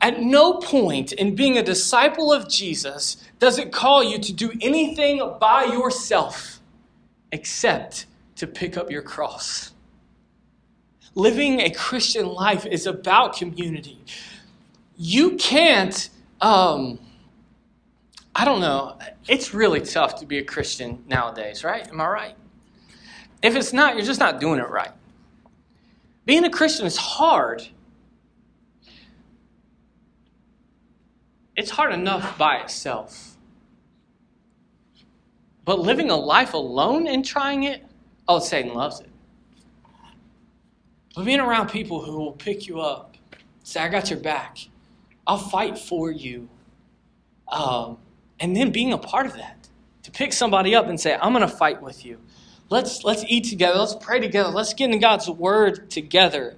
at 0.00 0.20
no 0.20 0.54
point 0.54 1.12
in 1.12 1.34
being 1.34 1.56
a 1.56 1.62
disciple 1.62 2.30
of 2.30 2.50
Jesus 2.50 3.16
does 3.38 3.58
it 3.58 3.72
call 3.72 4.04
you 4.04 4.18
to 4.18 4.32
do 4.32 4.52
anything 4.60 5.22
by 5.40 5.64
yourself 5.64 6.60
except 7.32 8.04
to 8.36 8.46
pick 8.46 8.76
up 8.76 8.90
your 8.90 9.02
cross. 9.02 9.72
Living 11.14 11.60
a 11.60 11.70
Christian 11.70 12.26
life 12.26 12.66
is 12.66 12.86
about 12.86 13.38
community. 13.38 13.98
You 14.98 15.36
can't, 15.36 16.10
um, 16.42 16.98
I 18.38 18.44
don't 18.44 18.60
know, 18.60 18.98
it's 19.26 19.54
really 19.54 19.80
tough 19.80 20.20
to 20.20 20.26
be 20.26 20.36
a 20.36 20.44
Christian 20.44 21.02
nowadays, 21.08 21.64
right? 21.64 21.88
Am 21.88 21.98
I 21.98 22.06
right? 22.06 22.34
If 23.42 23.56
it's 23.56 23.72
not, 23.72 23.96
you're 23.96 24.04
just 24.04 24.20
not 24.20 24.40
doing 24.40 24.60
it 24.60 24.68
right. 24.68 24.90
Being 26.26 26.44
a 26.44 26.50
Christian 26.50 26.84
is 26.84 26.98
hard. 26.98 27.66
It's 31.56 31.70
hard 31.70 31.94
enough 31.94 32.36
by 32.36 32.56
itself. 32.58 33.38
But 35.64 35.78
living 35.78 36.10
a 36.10 36.16
life 36.16 36.52
alone 36.52 37.06
and 37.06 37.24
trying 37.24 37.62
it, 37.62 37.86
oh, 38.28 38.38
Satan 38.38 38.74
loves 38.74 39.00
it. 39.00 39.08
But 41.14 41.24
being 41.24 41.40
around 41.40 41.70
people 41.70 42.02
who 42.02 42.18
will 42.18 42.32
pick 42.32 42.66
you 42.68 42.82
up, 42.82 43.16
say, 43.62 43.80
I 43.80 43.88
got 43.88 44.10
your 44.10 44.18
back, 44.18 44.58
I'll 45.26 45.38
fight 45.38 45.78
for 45.78 46.10
you. 46.10 46.50
Um, 47.48 47.96
and 48.40 48.56
then 48.56 48.70
being 48.70 48.92
a 48.92 48.98
part 48.98 49.26
of 49.26 49.34
that, 49.34 49.68
to 50.02 50.10
pick 50.10 50.32
somebody 50.32 50.74
up 50.74 50.86
and 50.86 51.00
say, 51.00 51.14
I'm 51.14 51.32
going 51.32 51.48
to 51.48 51.48
fight 51.48 51.82
with 51.82 52.04
you. 52.04 52.20
Let's, 52.68 53.04
let's 53.04 53.24
eat 53.28 53.44
together. 53.44 53.78
Let's 53.78 53.94
pray 53.94 54.20
together. 54.20 54.50
Let's 54.50 54.74
get 54.74 54.90
in 54.90 54.98
God's 55.00 55.28
word 55.28 55.90
together. 55.90 56.56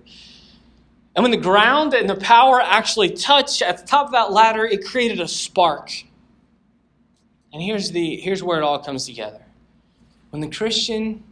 And 1.14 1.22
when 1.22 1.30
the 1.30 1.36
ground 1.36 1.94
and 1.94 2.08
the 2.08 2.14
power 2.14 2.60
actually 2.60 3.10
touched 3.10 3.62
at 3.62 3.78
the 3.78 3.86
top 3.86 4.06
of 4.06 4.12
that 4.12 4.32
ladder, 4.32 4.64
it 4.64 4.84
created 4.84 5.20
a 5.20 5.28
spark. 5.28 5.90
And 7.52 7.62
here's, 7.62 7.90
the, 7.90 8.16
here's 8.16 8.42
where 8.42 8.58
it 8.58 8.62
all 8.62 8.78
comes 8.78 9.06
together. 9.06 9.42
When 10.30 10.40
the 10.40 10.48
Christian 10.48 11.24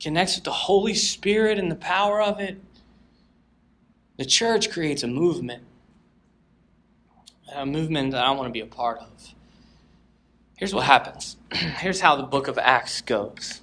connects 0.00 0.36
with 0.36 0.44
the 0.44 0.50
Holy 0.50 0.94
Spirit 0.94 1.58
and 1.58 1.70
the 1.70 1.76
power 1.76 2.20
of 2.20 2.40
it, 2.40 2.58
the 4.16 4.24
church 4.24 4.70
creates 4.70 5.02
a 5.02 5.06
movement. 5.06 5.62
A 7.54 7.64
movement 7.66 8.12
that 8.12 8.24
I 8.24 8.30
want 8.32 8.48
to 8.48 8.52
be 8.52 8.60
a 8.60 8.66
part 8.66 8.98
of. 8.98 9.34
Here's 10.56 10.74
what 10.74 10.84
happens. 10.84 11.36
Here's 11.52 12.00
how 12.00 12.16
the 12.16 12.22
book 12.22 12.48
of 12.48 12.58
Acts 12.58 13.02
goes. 13.02 13.60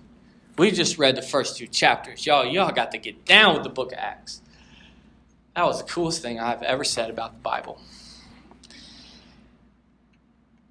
We 0.57 0.69
just 0.69 0.99
read 0.99 1.15
the 1.15 1.23
first 1.23 1.57
two 1.57 1.65
chapters. 1.65 2.25
Y'all, 2.25 2.45
y'all 2.45 2.71
got 2.71 2.91
to 2.91 2.99
get 2.99 3.25
down 3.25 3.55
with 3.55 3.63
the 3.63 3.69
book 3.69 3.91
of 3.91 3.97
Acts. 3.97 4.41
That 5.55 5.65
was 5.65 5.79
the 5.79 5.87
coolest 5.89 6.21
thing 6.21 6.39
I've 6.39 6.61
ever 6.61 6.83
said 6.83 7.09
about 7.09 7.33
the 7.33 7.39
Bible. 7.39 7.79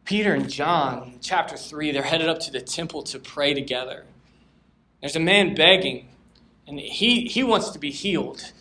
Peter 0.04 0.34
and 0.34 0.48
John, 0.48 1.14
chapter 1.20 1.56
3, 1.56 1.92
they're 1.92 2.02
headed 2.02 2.28
up 2.28 2.38
to 2.40 2.52
the 2.52 2.60
temple 2.60 3.02
to 3.04 3.18
pray 3.18 3.54
together. 3.54 4.04
There's 5.00 5.16
a 5.16 5.20
man 5.20 5.54
begging, 5.54 6.08
and 6.66 6.78
he, 6.78 7.26
he 7.26 7.42
wants 7.42 7.70
to 7.70 7.78
be 7.78 7.90
healed. 7.90 8.52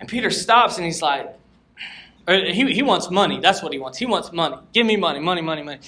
And 0.00 0.08
Peter 0.08 0.30
stops 0.30 0.76
and 0.76 0.84
he's 0.84 1.02
like, 1.02 1.36
he, 2.26 2.72
he 2.72 2.82
wants 2.82 3.10
money. 3.10 3.40
That's 3.40 3.62
what 3.62 3.72
he 3.72 3.78
wants. 3.78 3.98
He 3.98 4.06
wants 4.06 4.32
money. 4.32 4.56
Give 4.72 4.86
me 4.86 4.96
money, 4.96 5.20
money, 5.20 5.42
money, 5.42 5.62
money. 5.62 5.80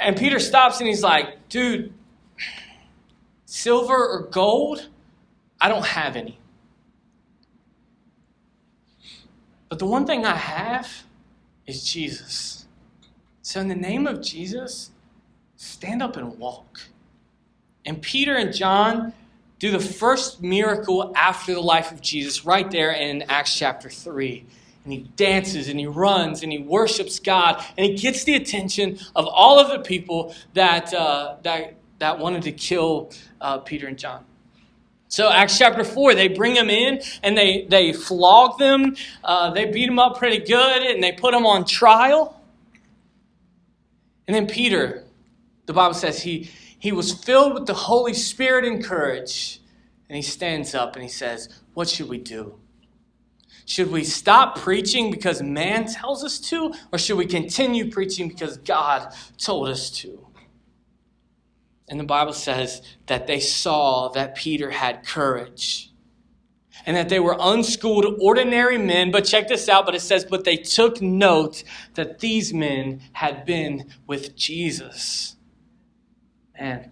And 0.00 0.16
Peter 0.16 0.38
stops 0.38 0.80
and 0.80 0.88
he's 0.88 1.02
like, 1.02 1.48
dude, 1.50 1.92
silver 3.44 3.94
or 3.94 4.28
gold, 4.30 4.88
I 5.60 5.68
don't 5.68 5.84
have 5.84 6.16
any. 6.16 6.38
But 9.68 9.78
the 9.78 9.86
one 9.86 10.06
thing 10.06 10.24
I 10.24 10.36
have 10.36 11.04
is 11.66 11.84
Jesus. 11.84 12.66
So, 13.42 13.60
in 13.60 13.68
the 13.68 13.74
name 13.74 14.06
of 14.06 14.22
Jesus, 14.22 14.90
stand 15.56 16.02
up 16.02 16.16
and 16.16 16.38
walk. 16.38 16.80
And 17.84 18.00
Peter 18.00 18.34
and 18.34 18.54
John 18.54 19.12
do 19.58 19.70
the 19.70 19.80
first 19.80 20.42
miracle 20.42 21.12
after 21.14 21.52
the 21.52 21.60
life 21.60 21.92
of 21.92 22.00
Jesus, 22.00 22.46
right 22.46 22.70
there 22.70 22.92
in 22.92 23.22
Acts 23.28 23.54
chapter 23.54 23.90
3 23.90 24.46
and 24.84 24.92
he 24.92 25.00
dances 25.16 25.68
and 25.68 25.78
he 25.78 25.86
runs 25.86 26.42
and 26.42 26.52
he 26.52 26.58
worships 26.58 27.18
God 27.18 27.64
and 27.76 27.86
he 27.86 27.94
gets 27.94 28.24
the 28.24 28.34
attention 28.34 28.98
of 29.14 29.26
all 29.26 29.58
of 29.58 29.68
the 29.68 29.80
people 29.80 30.34
that, 30.54 30.92
uh, 30.94 31.36
that, 31.42 31.74
that 31.98 32.18
wanted 32.18 32.42
to 32.42 32.52
kill 32.52 33.12
uh, 33.40 33.58
Peter 33.58 33.86
and 33.86 33.98
John. 33.98 34.24
So, 35.08 35.28
Acts 35.28 35.58
chapter 35.58 35.82
4, 35.82 36.14
they 36.14 36.28
bring 36.28 36.54
them 36.54 36.70
in 36.70 37.02
and 37.24 37.36
they, 37.36 37.66
they 37.68 37.92
flog 37.92 38.58
them. 38.58 38.94
Uh, 39.24 39.50
they 39.50 39.66
beat 39.66 39.86
them 39.86 39.98
up 39.98 40.16
pretty 40.16 40.38
good 40.38 40.82
and 40.82 41.02
they 41.02 41.10
put 41.10 41.32
them 41.32 41.44
on 41.44 41.64
trial. 41.64 42.40
And 44.28 44.34
then 44.36 44.46
Peter, 44.46 45.04
the 45.66 45.72
Bible 45.72 45.94
says, 45.94 46.22
he, 46.22 46.48
he 46.78 46.92
was 46.92 47.12
filled 47.12 47.54
with 47.54 47.66
the 47.66 47.74
Holy 47.74 48.14
Spirit 48.14 48.64
and 48.64 48.82
courage. 48.82 49.60
And 50.08 50.16
he 50.16 50.22
stands 50.22 50.74
up 50.74 50.94
and 50.94 51.02
he 51.02 51.08
says, 51.08 51.48
What 51.74 51.88
should 51.88 52.08
we 52.08 52.18
do? 52.18 52.54
Should 53.70 53.92
we 53.92 54.02
stop 54.02 54.58
preaching 54.58 55.12
because 55.12 55.40
man 55.40 55.86
tells 55.86 56.24
us 56.24 56.40
to, 56.50 56.74
or 56.92 56.98
should 56.98 57.16
we 57.16 57.24
continue 57.24 57.88
preaching 57.88 58.26
because 58.26 58.56
God 58.56 59.14
told 59.38 59.68
us 59.68 59.90
to? 60.00 60.26
And 61.88 62.00
the 62.00 62.04
Bible 62.04 62.32
says 62.32 62.82
that 63.06 63.28
they 63.28 63.38
saw 63.38 64.08
that 64.08 64.34
Peter 64.34 64.72
had 64.72 65.06
courage 65.06 65.92
and 66.84 66.96
that 66.96 67.10
they 67.10 67.20
were 67.20 67.36
unschooled, 67.38 68.16
ordinary 68.20 68.76
men. 68.76 69.12
But 69.12 69.24
check 69.24 69.46
this 69.46 69.68
out, 69.68 69.86
but 69.86 69.94
it 69.94 70.02
says, 70.02 70.24
but 70.24 70.42
they 70.42 70.56
took 70.56 71.00
note 71.00 71.62
that 71.94 72.18
these 72.18 72.52
men 72.52 73.02
had 73.12 73.44
been 73.44 73.88
with 74.04 74.34
Jesus. 74.34 75.36
And 76.56 76.90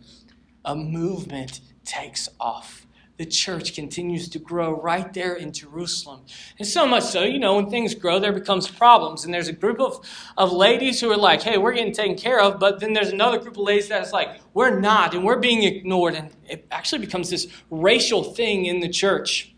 a 0.65 0.77
movement 0.77 1.61
takes 1.85 2.29
off 2.39 2.87
the 3.19 3.27
church 3.27 3.75
continues 3.75 4.29
to 4.29 4.39
grow 4.39 4.81
right 4.81 5.13
there 5.13 5.35
in 5.35 5.53
Jerusalem. 5.53 6.21
And 6.59 6.67
so 6.67 6.87
much 6.87 7.03
so, 7.03 7.25
you 7.25 7.41
know, 7.41 7.57
when 7.57 7.69
things 7.69 7.93
grow, 7.95 8.21
there 8.21 8.33
becomes 8.33 8.69
problems. 8.69 9.25
And 9.25 9.35
there's 9.35 9.49
a 9.49 9.53
group 9.53 9.81
of, 9.81 9.99
of 10.37 10.53
ladies 10.53 11.01
who 11.01 11.11
are 11.11 11.17
like, 11.17 11.43
hey, 11.43 11.59
we're 11.59 11.73
getting 11.73 11.93
taken 11.93 12.17
care 12.17 12.41
of. 12.41 12.61
But 12.61 12.79
then 12.79 12.93
there's 12.93 13.11
another 13.11 13.39
group 13.39 13.57
of 13.57 13.63
ladies 13.65 13.89
that's 13.89 14.13
like, 14.13 14.41
we're 14.55 14.79
not, 14.79 15.15
and 15.15 15.25
we're 15.25 15.41
being 15.41 15.65
ignored. 15.65 16.15
And 16.15 16.31
it 16.49 16.67
actually 16.71 17.01
becomes 17.01 17.29
this 17.29 17.49
racial 17.71 18.23
thing 18.23 18.67
in 18.67 18.79
the 18.79 18.89
church. 18.89 19.53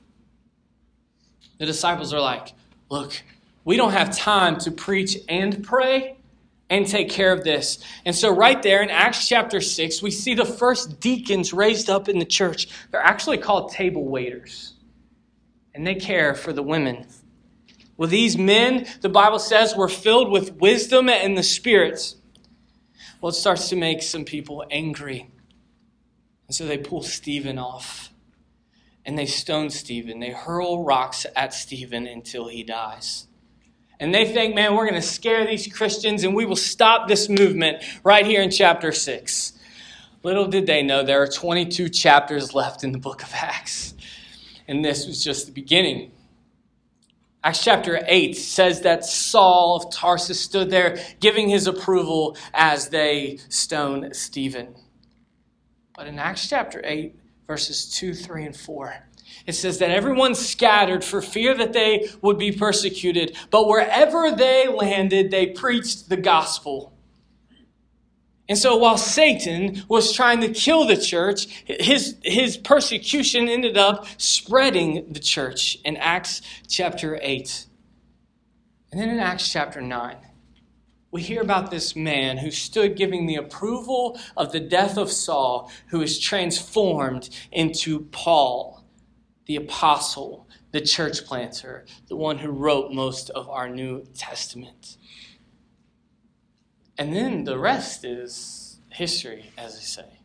The 1.58 1.66
disciples 1.66 2.14
are 2.14 2.20
like, 2.20 2.54
look, 2.90 3.22
we 3.66 3.76
don't 3.76 3.92
have 3.92 4.16
time 4.16 4.56
to 4.61 4.70
preach 4.70 5.18
and 5.28 5.62
pray 5.62 6.16
and 6.70 6.86
take 6.86 7.10
care 7.10 7.32
of 7.32 7.44
this. 7.44 7.84
And 8.06 8.14
so, 8.14 8.30
right 8.30 8.62
there 8.62 8.82
in 8.82 8.88
Acts 8.88 9.28
chapter 9.28 9.60
6, 9.60 10.00
we 10.00 10.12
see 10.12 10.34
the 10.34 10.46
first 10.46 11.00
deacons 11.00 11.52
raised 11.52 11.90
up 11.90 12.08
in 12.08 12.18
the 12.18 12.24
church. 12.24 12.68
They're 12.90 13.02
actually 13.02 13.38
called 13.38 13.72
table 13.72 14.08
waiters, 14.08 14.74
and 15.74 15.86
they 15.86 15.96
care 15.96 16.34
for 16.34 16.52
the 16.52 16.62
women. 16.62 17.06
Well, 17.96 18.08
these 18.08 18.38
men, 18.38 18.86
the 19.02 19.10
Bible 19.10 19.40
says, 19.40 19.76
were 19.76 19.88
filled 19.88 20.30
with 20.30 20.54
wisdom 20.54 21.10
and 21.10 21.36
the 21.36 21.42
spirits. 21.42 22.16
Well, 23.20 23.28
it 23.28 23.34
starts 23.34 23.68
to 23.68 23.76
make 23.76 24.02
some 24.02 24.24
people 24.24 24.64
angry. 24.70 25.28
And 26.46 26.54
so 26.54 26.64
they 26.64 26.78
pull 26.78 27.02
Stephen 27.02 27.58
off 27.58 28.10
and 29.04 29.18
they 29.18 29.26
stone 29.26 29.68
Stephen. 29.68 30.18
They 30.20 30.30
hurl 30.30 30.82
rocks 30.82 31.26
at 31.36 31.52
Stephen 31.52 32.06
until 32.06 32.48
he 32.48 32.62
dies. 32.62 33.26
And 34.01 34.14
they 34.14 34.24
think, 34.24 34.55
man, 34.55 34.74
we're 34.74 34.88
going 34.88 35.01
to 35.01 35.07
scare 35.07 35.46
these 35.46 35.70
Christians 35.70 36.24
and 36.24 36.34
we 36.34 36.46
will 36.46 36.57
stop 36.57 37.07
this 37.07 37.28
movement 37.28 37.84
right 38.03 38.24
here 38.24 38.40
in 38.40 38.51
chapter 38.51 38.92
6. 38.92 39.53
Little 40.22 40.46
did 40.46 40.66
they 40.66 40.82
know 40.82 41.03
there 41.03 41.22
are 41.22 41.28
22 41.28 41.90
chapters 41.90 42.55
left 42.55 42.82
in 42.82 42.92
the 42.92 42.98
book 42.98 43.22
of 43.22 43.30
Acts. 43.34 43.94
And 44.66 44.82
this 44.82 45.07
was 45.07 45.22
just 45.22 45.46
the 45.46 45.53
beginning. 45.53 46.12
Acts 47.44 47.62
chapter 47.62 48.03
8 48.07 48.36
says 48.36 48.82
that 48.82 49.05
Saul 49.05 49.76
of 49.76 49.92
Tarsus 49.92 50.40
stood 50.40 50.70
there 50.70 50.98
giving 51.20 51.48
his 51.48 51.66
approval 51.66 52.36
as 52.55 52.88
they 52.88 53.38
stoned 53.48 54.16
Stephen. 54.16 54.74
But 55.94 56.07
in 56.07 56.18
Acts 56.18 56.48
chapter 56.48 56.80
8, 56.84 57.14
verses 57.46 57.90
2, 57.94 58.14
3, 58.14 58.46
and 58.46 58.57
4, 58.57 58.94
it 59.47 59.53
says 59.55 59.78
that 59.78 59.91
everyone 59.91 60.34
scattered 60.34 61.05
for 61.05 61.22
fear 61.22 61.55
that 61.55 61.72
they 61.72 62.09
would 62.22 62.38
be 62.38 62.53
persecuted, 62.53 63.36
but 63.51 63.66
wherever 63.66 64.30
they 64.30 64.68
landed, 64.68 65.30
they 65.30 65.47
preached 65.47 66.09
the 66.09 66.16
gospel. 66.16 66.93
And 68.51 68.59
so 68.59 68.76
while 68.76 68.99
Satan 68.99 69.84
was 69.88 70.12
trying 70.12 70.41
to 70.41 70.49
kill 70.49 70.84
the 70.84 70.97
church, 70.97 71.47
his, 71.66 72.16
his 72.24 72.57
persecution 72.57 73.49
ended 73.49 73.78
up 73.78 74.07
spreading 74.20 75.12
the 75.12 75.20
church 75.20 75.78
in 75.84 75.97
Acts 75.97 76.43
chapter 76.68 77.16
8. 77.22 77.66
And 78.91 79.01
then 79.01 79.09
in 79.09 79.20
Acts 79.20 79.53
chapter 79.53 79.80
9, 79.80 80.16
we 81.12 81.22
hear 81.22 81.43
about 81.43 81.70
this 81.70 81.95
man 81.95 82.38
who 82.38 82.51
stood 82.51 82.97
giving 82.97 83.26
the 83.26 83.36
approval 83.36 84.18
of 84.36 84.51
the 84.51 84.59
death 84.59 84.99
of 84.99 85.12
Saul, 85.12 85.70
who 85.91 86.03
is 86.03 86.18
transformed 86.18 87.30
into 87.53 88.01
Paul 88.07 88.80
the 89.47 89.57
apostle, 89.57 90.49
the 90.72 90.80
church 90.80 91.24
planter, 91.24 91.84
the 92.09 92.16
one 92.16 92.38
who 92.38 92.51
wrote 92.51 92.93
most 92.93 93.30
of 93.30 93.49
our 93.49 93.68
New 93.68 94.05
Testament. 94.14 94.97
And 96.99 97.14
then 97.14 97.45
the 97.45 97.59
rest 97.59 98.05
is 98.05 98.78
history, 98.91 99.51
as 99.57 99.74
they 99.74 99.84
say. 99.84 100.20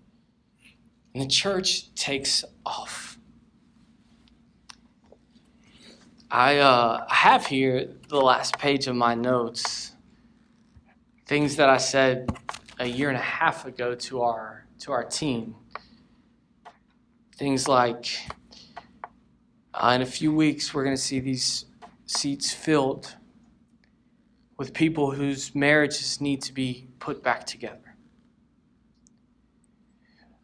And 1.14 1.24
the 1.24 1.28
church 1.28 1.94
takes 1.96 2.44
off. 2.66 3.18
I, 6.30 6.58
uh, 6.58 7.06
have 7.08 7.46
here 7.46 7.96
the 8.10 8.20
last 8.20 8.58
page 8.60 8.88
of 8.88 8.96
my 8.96 9.16
notes, 9.16 9.94
things 11.26 11.56
that 11.56 11.70
I 11.70 11.78
said 11.78 12.30
a 12.80 12.86
year 12.86 13.10
and 13.10 13.18
a 13.18 13.22
half 13.22 13.66
ago 13.66 13.96
to 13.96 14.22
our 14.22 14.66
to 14.80 14.92
our 14.92 15.04
team. 15.04 15.56
Things 17.38 17.68
like 17.68 18.08
uh, 19.76 19.92
in 19.96 20.02
a 20.02 20.06
few 20.06 20.34
weeks, 20.34 20.74
we're 20.74 20.84
going 20.84 20.96
to 20.96 21.02
see 21.02 21.20
these 21.20 21.66
seats 22.06 22.54
filled 22.54 23.16
with 24.58 24.74
people 24.74 25.12
whose 25.12 25.54
marriages 25.54 26.22
need 26.22 26.42
to 26.44 26.54
be 26.54 26.88
put 27.00 27.22
back 27.22 27.46
together. 27.46 27.96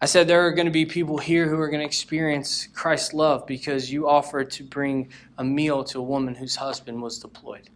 I 0.01 0.05
said 0.05 0.27
there 0.27 0.45
are 0.45 0.51
going 0.51 0.65
to 0.65 0.71
be 0.71 0.85
people 0.85 1.17
here 1.19 1.47
who 1.47 1.59
are 1.59 1.69
going 1.69 1.79
to 1.79 1.85
experience 1.85 2.67
Christ's 2.73 3.13
love 3.13 3.45
because 3.45 3.91
you 3.91 4.09
offered 4.09 4.49
to 4.51 4.63
bring 4.63 5.11
a 5.37 5.43
meal 5.43 5.83
to 5.85 5.99
a 5.99 6.03
woman 6.03 6.35
whose 6.35 6.55
husband 6.55 7.01
was 7.01 7.19
deployed. 7.19 7.69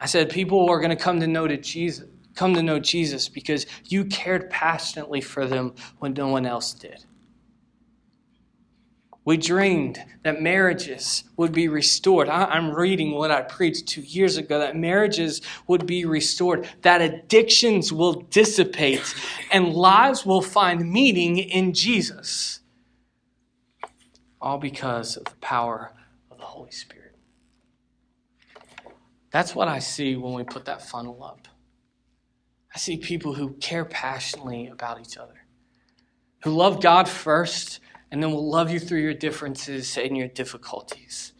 I 0.00 0.06
said 0.06 0.28
people 0.28 0.68
are 0.68 0.80
going 0.80 0.90
to 0.90 1.02
come 1.02 1.20
to 1.20 1.26
know 1.26 1.46
to 1.46 1.56
Jesus, 1.56 2.08
come 2.34 2.54
to 2.54 2.62
know 2.62 2.78
Jesus 2.78 3.28
because 3.28 3.66
you 3.84 4.04
cared 4.04 4.50
passionately 4.50 5.22
for 5.22 5.46
them 5.46 5.74
when 6.00 6.12
no 6.12 6.28
one 6.28 6.44
else 6.44 6.74
did. 6.74 7.06
We 9.26 9.36
dreamed 9.36 10.00
that 10.22 10.40
marriages 10.40 11.24
would 11.36 11.50
be 11.50 11.66
restored. 11.66 12.28
I, 12.28 12.56
am 12.56 12.70
reading 12.70 13.10
what 13.10 13.32
I 13.32 13.42
preached 13.42 13.88
two 13.88 14.02
years 14.02 14.36
ago 14.36 14.60
that 14.60 14.76
marriages 14.76 15.42
would 15.66 15.84
be 15.84 16.04
restored, 16.04 16.68
that 16.82 17.02
addictions 17.02 17.92
will 17.92 18.20
dissipate, 18.30 19.02
and 19.50 19.74
lives 19.74 20.24
will 20.24 20.42
find 20.42 20.92
meaning 20.92 21.38
in 21.38 21.74
Jesus. 21.74 22.60
All 24.40 24.58
because 24.58 25.16
of 25.16 25.24
the 25.24 25.36
power 25.40 25.92
of 26.30 26.38
the 26.38 26.44
Holy 26.44 26.70
Spirit. 26.70 27.16
That's 29.32 29.56
what 29.56 29.66
I 29.66 29.80
see 29.80 30.14
when 30.14 30.34
we 30.34 30.44
put 30.44 30.66
that 30.66 30.82
funnel 30.88 31.24
up. 31.24 31.48
I 32.72 32.78
see 32.78 32.96
people 32.96 33.34
who 33.34 33.54
care 33.54 33.84
passionately 33.84 34.68
about 34.68 35.00
each 35.00 35.16
other, 35.16 35.46
who 36.44 36.52
love 36.52 36.80
God 36.80 37.08
first 37.08 37.80
and 38.10 38.22
then 38.22 38.30
will 38.30 38.48
love 38.48 38.70
you 38.70 38.78
through 38.78 39.00
your 39.00 39.14
differences 39.14 39.96
and 39.96 40.16
your 40.16 40.28
difficulties. 40.28 41.32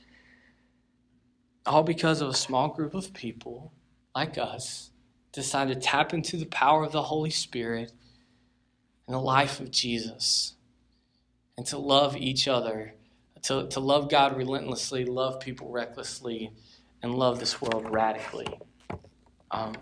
All 1.64 1.82
because 1.82 2.20
of 2.20 2.28
a 2.28 2.34
small 2.34 2.68
group 2.68 2.94
of 2.94 3.12
people 3.12 3.72
like 4.14 4.38
us 4.38 4.90
decide 5.32 5.68
to 5.68 5.74
tap 5.74 6.14
into 6.14 6.36
the 6.36 6.46
power 6.46 6.84
of 6.84 6.92
the 6.92 7.02
Holy 7.02 7.30
Spirit 7.30 7.92
and 9.06 9.14
the 9.14 9.20
life 9.20 9.60
of 9.60 9.70
Jesus 9.70 10.54
and 11.56 11.66
to 11.66 11.78
love 11.78 12.16
each 12.16 12.48
other 12.48 12.94
to, 13.46 13.68
to 13.68 13.80
love 13.80 14.10
God 14.10 14.36
relentlessly, 14.36 15.04
love 15.04 15.38
people 15.38 15.70
recklessly, 15.70 16.50
and 17.02 17.14
love 17.14 17.38
this 17.38 17.60
world 17.62 17.88
radically. 17.88 18.48
Um, 19.52 19.74